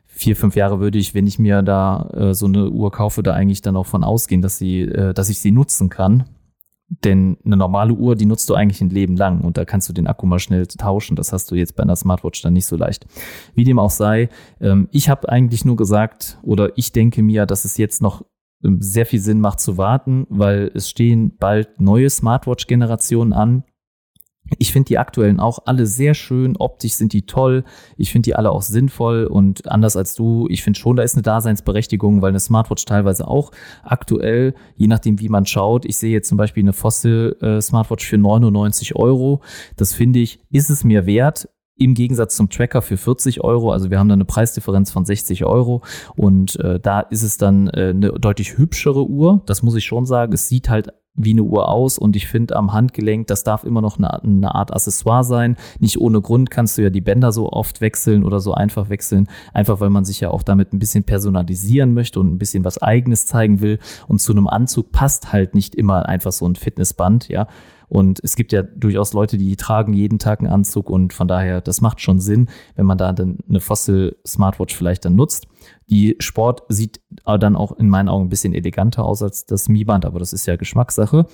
[0.06, 3.32] vier, fünf Jahre würde ich, wenn ich mir da äh, so eine Uhr kaufe, da
[3.32, 6.24] eigentlich dann auch von ausgehen, dass sie, äh, dass ich sie nutzen kann.
[7.04, 9.94] Denn eine normale Uhr, die nutzt du eigentlich ein Leben lang und da kannst du
[9.94, 11.16] den Akku mal schnell tauschen.
[11.16, 13.06] Das hast du jetzt bei einer Smartwatch dann nicht so leicht.
[13.54, 14.28] Wie dem auch sei,
[14.60, 18.26] ähm, ich habe eigentlich nur gesagt oder ich denke mir, dass es jetzt noch
[18.62, 23.64] sehr viel Sinn macht zu warten, weil es stehen bald neue Smartwatch-Generationen an.
[24.58, 26.56] Ich finde die aktuellen auch alle sehr schön.
[26.56, 27.64] Optisch sind die toll.
[27.96, 31.14] Ich finde die alle auch sinnvoll und anders als du, ich finde schon, da ist
[31.14, 33.52] eine Daseinsberechtigung, weil eine Smartwatch teilweise auch
[33.82, 38.06] aktuell, je nachdem wie man schaut, ich sehe jetzt zum Beispiel eine Fossil äh, Smartwatch
[38.06, 39.42] für 99 Euro.
[39.76, 41.48] Das finde ich, ist es mir wert.
[41.82, 45.44] Im Gegensatz zum Tracker für 40 Euro, also wir haben da eine Preisdifferenz von 60
[45.44, 45.82] Euro
[46.14, 50.06] und äh, da ist es dann äh, eine deutlich hübschere Uhr, das muss ich schon
[50.06, 50.32] sagen.
[50.32, 53.80] Es sieht halt wie eine Uhr aus und ich finde am Handgelenk, das darf immer
[53.80, 55.56] noch eine, eine Art Accessoire sein.
[55.80, 59.26] Nicht ohne Grund kannst du ja die Bänder so oft wechseln oder so einfach wechseln,
[59.52, 62.80] einfach weil man sich ja auch damit ein bisschen personalisieren möchte und ein bisschen was
[62.80, 67.28] eigenes zeigen will und zu einem Anzug passt halt nicht immer einfach so ein Fitnessband,
[67.28, 67.48] ja.
[67.92, 71.60] Und es gibt ja durchaus Leute, die tragen jeden Tag einen Anzug und von daher,
[71.60, 75.46] das macht schon Sinn, wenn man da dann eine Fossil Smartwatch vielleicht dann nutzt.
[75.90, 80.06] Die Sport sieht dann auch in meinen Augen ein bisschen eleganter aus als das Mi-Band,
[80.06, 81.26] aber das ist ja Geschmackssache.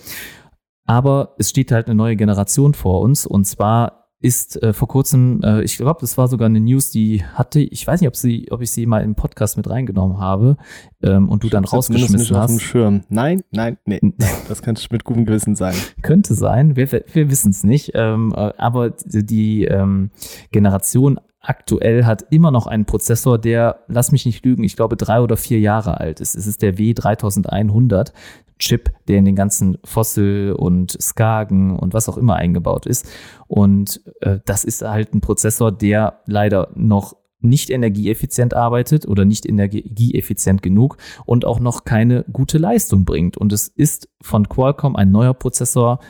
[0.85, 5.41] Aber es steht halt eine neue Generation vor uns und zwar ist äh, vor kurzem,
[5.45, 8.49] äh, ich glaube, das war sogar eine News, die hatte, ich weiß nicht, ob sie,
[8.51, 10.57] ob ich sie mal im Podcast mit reingenommen habe
[11.03, 12.63] ähm, und du dann rausgeschmissen nicht auf dem hast.
[12.63, 13.05] Schirm.
[13.09, 14.01] Nein, nein, nee.
[14.49, 15.77] Das kannst du mit gutem Gewissen sagen.
[16.03, 17.93] Könnte sein, wir, wir wissen es nicht.
[17.95, 20.11] Ähm, äh, aber die ähm,
[20.51, 25.21] Generation aktuell hat immer noch einen Prozessor, der, lass mich nicht lügen, ich glaube drei
[25.21, 26.35] oder vier Jahre alt ist.
[26.35, 28.13] Es ist der W3100
[28.59, 33.09] Chip, der in den ganzen Fossil und Skagen und was auch immer eingebaut ist.
[33.47, 39.47] Und äh, das ist halt ein Prozessor, der leider noch nicht energieeffizient arbeitet oder nicht
[39.47, 43.37] energieeffizient genug und auch noch keine gute Leistung bringt.
[43.37, 46.01] Und es ist von Qualcomm ein neuer Prozessor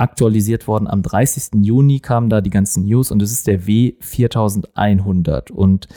[0.00, 0.88] aktualisiert worden.
[0.88, 1.62] Am 30.
[1.62, 5.52] Juni kamen da die ganzen News und es ist der W4100.
[5.52, 5.88] Und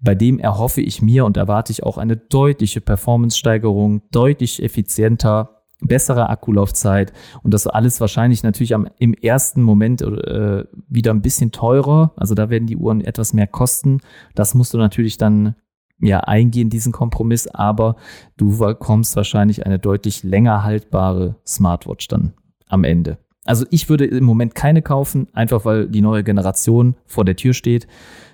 [0.00, 6.28] bei dem erhoffe ich mir und erwarte ich auch eine deutliche Performance-Steigerung, deutlich effizienter, bessere
[6.30, 7.12] Akkulaufzeit
[7.42, 12.12] und das alles wahrscheinlich natürlich am, im ersten Moment äh, wieder ein bisschen teurer.
[12.16, 14.00] Also da werden die Uhren etwas mehr kosten.
[14.34, 15.54] Das musst du natürlich dann
[16.00, 17.96] ja, eingehen, diesen Kompromiss, aber
[18.36, 22.34] du bekommst wahrscheinlich eine deutlich länger haltbare Smartwatch dann
[22.68, 23.18] am Ende.
[23.46, 27.54] Also ich würde im Moment keine kaufen, einfach weil die neue Generation vor der Tür
[27.54, 27.86] steht.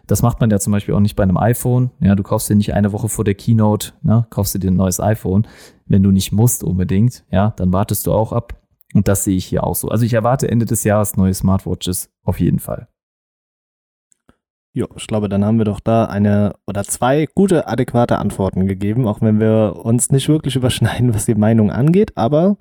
[0.06, 1.90] Das macht man ja zum Beispiel auch nicht bei einem iPhone.
[2.00, 4.76] Ja, du kaufst dir nicht eine Woche vor der Keynote, ne, kaufst du dir ein
[4.76, 5.46] neues iPhone.
[5.86, 8.54] Wenn du nicht musst unbedingt, ja, dann wartest du auch ab.
[8.94, 9.88] Und das sehe ich hier auch so.
[9.88, 12.88] Also ich erwarte Ende des Jahres neue Smartwatches auf jeden Fall.
[14.74, 19.06] Ja, ich glaube, dann haben wir doch da eine oder zwei gute, adäquate Antworten gegeben,
[19.06, 22.16] auch wenn wir uns nicht wirklich überschneiden, was die Meinung angeht.
[22.16, 22.56] Aber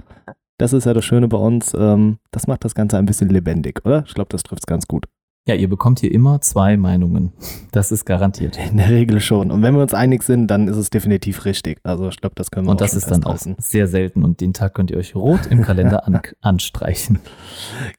[0.62, 1.74] das ist ja das Schöne bei uns.
[1.74, 4.04] Ähm, das macht das Ganze ein bisschen lebendig, oder?
[4.06, 5.06] Ich glaube, das trifft es ganz gut.
[5.48, 7.34] Ja, ihr bekommt hier immer zwei Meinungen.
[7.72, 8.60] Das ist garantiert.
[8.70, 9.50] In der Regel schon.
[9.50, 11.80] Und wenn wir uns einig sind, dann ist es definitiv richtig.
[11.82, 14.24] Also ich glaube, das können wir Und das ist dann auch sehr selten.
[14.24, 17.18] Und den Tag könnt ihr euch rot im Kalender an anstreichen.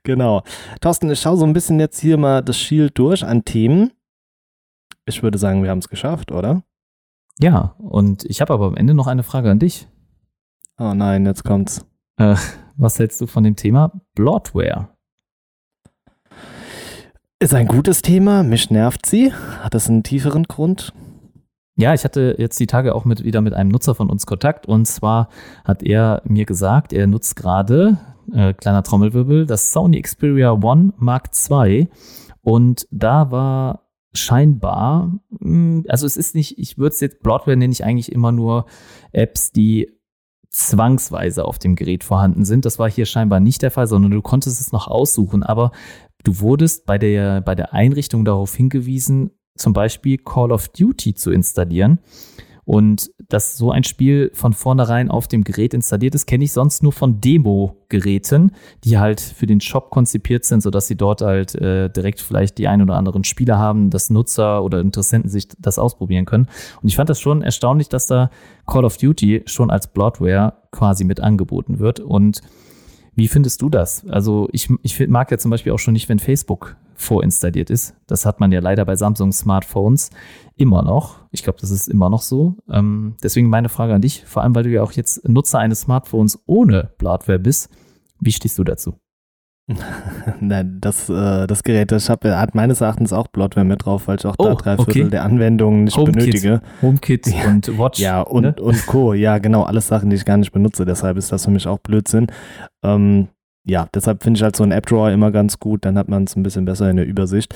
[0.04, 0.44] Genau.
[0.80, 3.90] Thorsten, ich schaue so ein bisschen jetzt hier mal das Shield durch an Themen.
[5.04, 6.62] Ich würde sagen, wir haben es geschafft, oder?
[7.40, 9.88] Ja, und ich habe aber am Ende noch eine Frage an dich.
[10.78, 11.84] Oh nein, jetzt kommt's.
[12.16, 12.36] Äh,
[12.76, 14.88] was hältst du von dem Thema Bloodware?
[17.38, 19.32] Ist ein gutes Thema, mich nervt sie.
[19.32, 20.92] Hat das einen tieferen Grund?
[21.76, 24.66] Ja, ich hatte jetzt die Tage auch mit, wieder mit einem Nutzer von uns Kontakt
[24.66, 25.28] und zwar
[25.64, 27.98] hat er mir gesagt, er nutzt gerade,
[28.32, 31.88] äh, kleiner Trommelwirbel, das Sony Xperia One Mark II
[32.42, 37.72] und da war scheinbar, hm, also es ist nicht, ich würde es jetzt, Broadware nenne
[37.72, 38.66] ich eigentlich immer nur
[39.12, 39.90] Apps, die
[40.52, 42.64] zwangsweise auf dem Gerät vorhanden sind.
[42.64, 45.42] Das war hier scheinbar nicht der Fall, sondern du konntest es noch aussuchen.
[45.42, 45.72] Aber
[46.24, 51.30] du wurdest bei der, bei der Einrichtung darauf hingewiesen, zum Beispiel Call of Duty zu
[51.30, 52.00] installieren.
[52.64, 56.82] Und dass so ein Spiel von vornherein auf dem Gerät installiert ist, kenne ich sonst
[56.82, 58.52] nur von Demo-Geräten,
[58.84, 62.68] die halt für den Shop konzipiert sind, sodass sie dort halt äh, direkt vielleicht die
[62.68, 66.46] ein oder anderen Spieler haben, dass Nutzer oder Interessenten sich das ausprobieren können.
[66.82, 68.30] Und ich fand das schon erstaunlich, dass da
[68.66, 72.00] Call of Duty schon als Bloodware quasi mit angeboten wird.
[72.00, 72.42] Und
[73.14, 74.06] wie findest du das?
[74.08, 77.94] Also ich, ich mag ja zum Beispiel auch schon nicht, wenn Facebook vorinstalliert ist.
[78.06, 80.10] Das hat man ja leider bei Samsung Smartphones
[80.56, 81.20] immer noch.
[81.30, 82.56] Ich glaube, das ist immer noch so.
[82.70, 85.82] Ähm, deswegen meine Frage an dich, vor allem weil du ja auch jetzt Nutzer eines
[85.82, 87.70] Smartphones ohne Bloodware bist.
[88.20, 88.94] Wie stehst du dazu?
[90.40, 94.16] Nein, das, äh, das Gerät, das hab, hat meines Erachtens auch Bloodware mit drauf, weil
[94.18, 95.10] ich auch oh, da drei Viertel okay.
[95.10, 96.16] der Anwendungen nicht HomeKit.
[96.16, 96.60] benötige.
[96.82, 97.48] HomeKit ja.
[97.48, 98.00] und Watch.
[98.00, 98.54] Ja, und, ne?
[98.60, 99.14] und Co.
[99.14, 100.84] Ja, genau, alles Sachen, die ich gar nicht benutze.
[100.84, 102.26] Deshalb ist das für mich auch Blödsinn.
[102.82, 103.28] Ähm,
[103.64, 106.36] ja, deshalb finde ich halt so ein App-Drawer immer ganz gut, dann hat man es
[106.36, 107.54] ein bisschen besser in der Übersicht.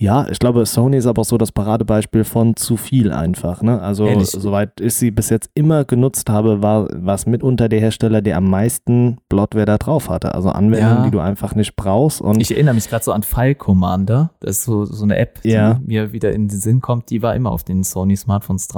[0.00, 3.62] Ja, ich glaube, Sony ist aber auch so das Paradebeispiel von zu viel einfach.
[3.62, 3.82] Ne?
[3.82, 4.30] Also, Ehrlich?
[4.30, 8.48] soweit ich sie bis jetzt immer genutzt habe, war es mitunter der Hersteller, der am
[8.48, 10.36] meisten Bloodware da drauf hatte.
[10.36, 11.04] Also Anwendungen, ja.
[11.04, 12.20] die du einfach nicht brauchst.
[12.20, 14.30] Und ich erinnere mich gerade so an File Commander.
[14.38, 15.80] Das ist so, so eine App, die ja.
[15.84, 17.10] mir wieder in den Sinn kommt.
[17.10, 18.68] Die war immer auf den Sony Smartphones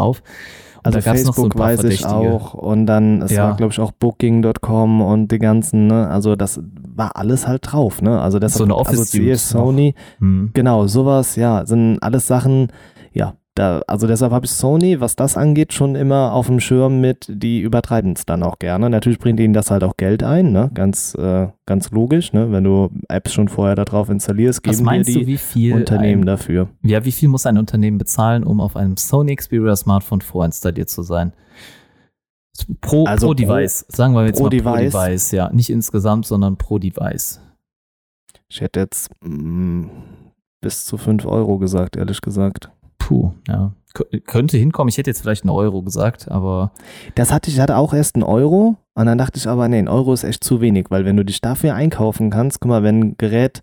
[0.82, 2.55] Und also Facebook so weiß ich auch.
[2.55, 3.48] Und dann, es ja.
[3.48, 6.61] war glaube ich auch Booking.com und die ganzen, ne, also das
[6.94, 10.51] war alles halt drauf, ne, also das so eine Office also Sony, hm.
[10.55, 12.69] genau, sowas, ja, sind alles Sachen,
[13.12, 17.03] ja, da, also deshalb habe ich Sony, was das angeht, schon immer auf dem Schirm
[17.03, 18.89] mit, die übertreiben es dann auch gerne.
[18.89, 20.70] Natürlich bringt ihnen das halt auch Geld ein, ne?
[20.73, 22.32] ganz, äh, ganz logisch.
[22.32, 22.51] Ne?
[22.53, 26.70] Wenn du Apps schon vorher darauf installierst, geben dir die du, Unternehmen ein, dafür.
[26.82, 31.03] Ja, wie viel muss ein Unternehmen bezahlen, um auf einem Sony Xperia Smartphone vorinstalliert zu
[31.03, 31.35] sein?
[32.81, 34.93] Pro, also pro Device, pro, sagen wir jetzt pro mal Device.
[34.93, 35.51] pro Device, ja.
[35.53, 37.41] Nicht insgesamt, sondern pro Device.
[38.49, 39.91] Ich hätte jetzt mh, mm,
[40.62, 42.70] bis zu 5 Euro gesagt, ehrlich gesagt.
[43.01, 43.72] Puh, ja.
[44.24, 44.89] könnte hinkommen.
[44.89, 46.70] Ich hätte jetzt vielleicht einen Euro gesagt, aber.
[47.16, 49.89] Das hatte ich, hatte auch erst einen Euro und dann dachte ich aber, nee, ein
[49.89, 53.01] Euro ist echt zu wenig, weil wenn du dich dafür einkaufen kannst, guck mal, wenn
[53.01, 53.62] ein Gerät,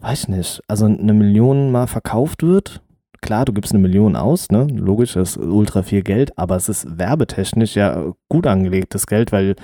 [0.00, 2.80] weiß nicht, also eine Million mal verkauft wird,
[3.22, 4.68] klar, du gibst eine Million aus, ne?
[4.70, 9.56] Logisch, das ist ultra viel Geld, aber es ist werbetechnisch ja gut angelegtes Geld, weil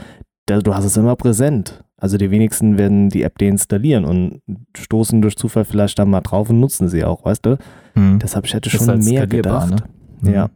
[0.59, 1.85] du hast es immer präsent.
[1.97, 4.41] Also die wenigsten werden die App deinstallieren und
[4.77, 7.59] stoßen durch Zufall vielleicht dann mal drauf und nutzen sie auch, weißt du?
[7.95, 8.19] Hm.
[8.19, 9.85] Deshalb ich hätte schon halt mehr gedacht.
[10.23, 10.33] Ne?
[10.33, 10.51] Ja.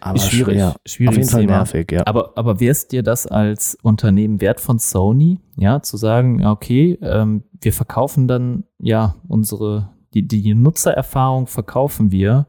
[0.00, 1.10] Aber schwierig, ja, schwierig.
[1.10, 1.56] Auf jeden Fall Thema.
[1.58, 2.02] nervig, ja.
[2.06, 6.98] Aber, aber wäre es dir das als Unternehmen wert von Sony, ja, zu sagen, okay,
[7.02, 12.48] ähm, wir verkaufen dann ja unsere, die, die Nutzererfahrung verkaufen wir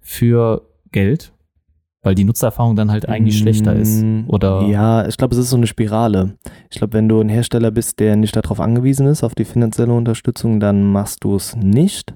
[0.00, 1.32] für Geld,
[2.06, 4.02] weil die Nutzererfahrung dann halt eigentlich schlechter ist.
[4.02, 4.62] Mm, oder?
[4.62, 6.36] Ja, ich glaube, es ist so eine Spirale.
[6.70, 9.92] Ich glaube, wenn du ein Hersteller bist, der nicht darauf angewiesen ist, auf die finanzielle
[9.92, 12.14] Unterstützung, dann machst du es nicht.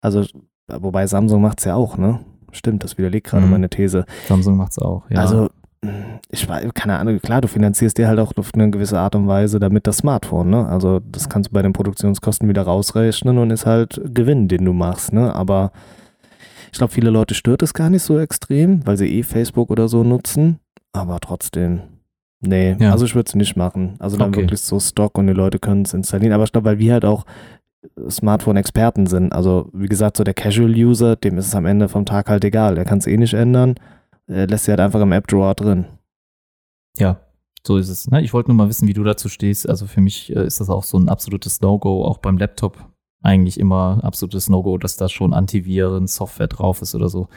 [0.00, 0.24] Also,
[0.68, 2.18] wobei Samsung macht es ja auch, ne?
[2.50, 3.52] Stimmt, das widerlegt gerade mhm.
[3.52, 4.06] meine These.
[4.26, 5.20] Samsung macht es auch, ja.
[5.20, 5.48] Also,
[6.28, 9.28] ich weiß, keine Ahnung, klar, du finanzierst dir halt auch auf eine gewisse Art und
[9.28, 10.66] Weise damit das Smartphone, ne?
[10.66, 14.72] Also, das kannst du bei den Produktionskosten wieder rausrechnen und ist halt Gewinn, den du
[14.72, 15.32] machst, ne?
[15.32, 15.70] Aber
[16.72, 19.88] Ich glaube, viele Leute stört es gar nicht so extrem, weil sie eh Facebook oder
[19.88, 20.58] so nutzen.
[20.92, 21.80] Aber trotzdem,
[22.40, 22.92] nee, Ja.
[22.92, 23.96] also ich würde es nicht machen.
[23.98, 24.40] Also dann Okay.
[24.42, 26.32] wirklich so Stock und die Leute können es installieren.
[26.32, 27.24] Aber ich glaube, weil wir halt auch
[28.08, 29.32] Smartphone-Experten sind.
[29.32, 32.74] Also wie gesagt, so der Casual-User, dem ist es am Ende vom Tag halt egal.
[32.74, 33.74] Der kann es eh nicht ändern.
[34.26, 35.86] Er lässt sie halt einfach im App-Drawer drin.
[36.96, 37.20] Ja,
[37.66, 38.10] so ist es.
[38.10, 38.22] Ne?
[38.22, 39.68] Ich wollte nur mal wissen, wie du dazu stehst.
[39.68, 42.78] Also für mich äh, ist das auch so ein absolutes No-Go, auch beim Laptop
[43.22, 47.28] eigentlich immer absolutes No-Go, dass da schon Antiviren-Software drauf ist oder so.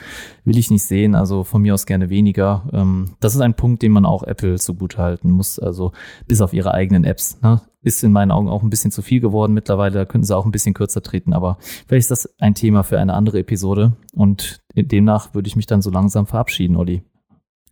[0.43, 2.67] Will ich nicht sehen, also von mir aus gerne weniger.
[2.73, 5.91] Ähm, das ist ein Punkt, den man auch Apple zugutehalten muss, also
[6.27, 7.39] bis auf ihre eigenen Apps.
[7.41, 7.61] Ne?
[7.81, 10.45] Ist in meinen Augen auch ein bisschen zu viel geworden mittlerweile, da könnten sie auch
[10.45, 11.57] ein bisschen kürzer treten, aber
[11.87, 15.83] vielleicht ist das ein Thema für eine andere Episode und demnach würde ich mich dann
[15.83, 17.03] so langsam verabschieden, Olli.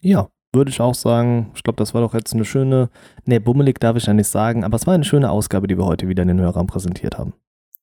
[0.01, 1.51] Ja, würde ich auch sagen.
[1.55, 2.89] Ich glaube, das war doch jetzt eine schöne,
[3.25, 5.85] nee, bummelig darf ich ja nicht sagen, aber es war eine schöne Ausgabe, die wir
[5.85, 7.33] heute wieder den Hörern präsentiert haben.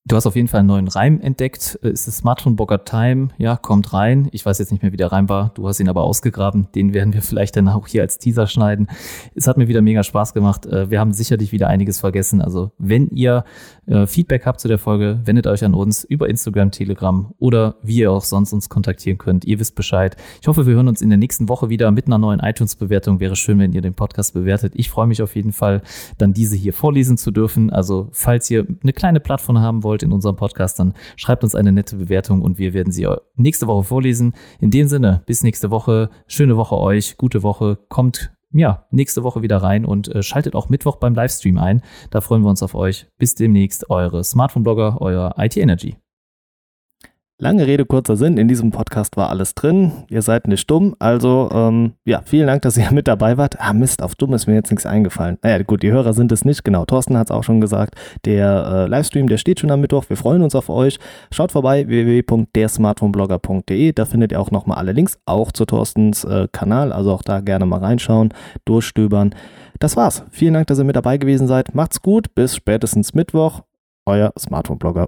[0.07, 1.77] Du hast auf jeden Fall einen neuen Reim entdeckt.
[1.83, 3.29] Äh, Es ist Smartphone Bogger Time.
[3.37, 4.29] Ja, kommt rein.
[4.31, 5.51] Ich weiß jetzt nicht mehr, wie der Reim war.
[5.53, 6.67] Du hast ihn aber ausgegraben.
[6.73, 8.87] Den werden wir vielleicht dann auch hier als Teaser schneiden.
[9.35, 10.65] Es hat mir wieder mega Spaß gemacht.
[10.65, 12.41] Äh, Wir haben sicherlich wieder einiges vergessen.
[12.41, 13.43] Also, wenn ihr
[13.91, 17.97] äh, Feedback habt zu der Folge, wendet euch an uns über Instagram, Telegram oder wie
[17.97, 19.45] ihr auch sonst uns kontaktieren könnt.
[19.45, 20.15] Ihr wisst Bescheid.
[20.41, 23.19] Ich hoffe, wir hören uns in der nächsten Woche wieder mit einer neuen iTunes-Bewertung.
[23.19, 24.73] Wäre schön, wenn ihr den Podcast bewertet.
[24.75, 25.81] Ich freue mich auf jeden Fall,
[26.17, 27.69] dann diese hier vorlesen zu dürfen.
[27.69, 31.71] Also, falls ihr eine kleine Plattform haben wollt in unserem Podcast, dann schreibt uns eine
[31.71, 34.33] nette Bewertung und wir werden sie nächste Woche vorlesen.
[34.59, 36.09] In dem Sinne, bis nächste Woche.
[36.27, 37.77] Schöne Woche euch, gute Woche.
[37.89, 41.81] Kommt ja nächste Woche wieder rein und äh, schaltet auch Mittwoch beim Livestream ein.
[42.09, 43.07] Da freuen wir uns auf euch.
[43.17, 46.00] Bis demnächst, eure Smartphone-Blogger, euer IT Energy.
[47.43, 48.37] Lange Rede, kurzer Sinn.
[48.37, 49.91] In diesem Podcast war alles drin.
[50.09, 50.95] Ihr seid nicht dumm.
[50.99, 53.59] Also, ähm, ja, vielen Dank, dass ihr mit dabei wart.
[53.59, 55.39] Ah, Mist, auf dumm ist mir jetzt nichts eingefallen.
[55.41, 56.63] Naja, gut, die Hörer sind es nicht.
[56.63, 57.95] Genau, Thorsten hat es auch schon gesagt.
[58.25, 60.05] Der äh, Livestream, der steht schon am Mittwoch.
[60.07, 60.99] Wir freuen uns auf euch.
[61.31, 63.93] Schaut vorbei, www.dersmartphoneblogger.de.
[63.93, 66.93] Da findet ihr auch nochmal alle Links, auch zu Thorstens äh, Kanal.
[66.93, 68.35] Also auch da gerne mal reinschauen,
[68.65, 69.33] durchstöbern.
[69.79, 70.25] Das war's.
[70.29, 71.73] Vielen Dank, dass ihr mit dabei gewesen seid.
[71.73, 72.35] Macht's gut.
[72.35, 73.61] Bis spätestens Mittwoch.
[74.05, 75.07] Euer Smartphone-Blogger.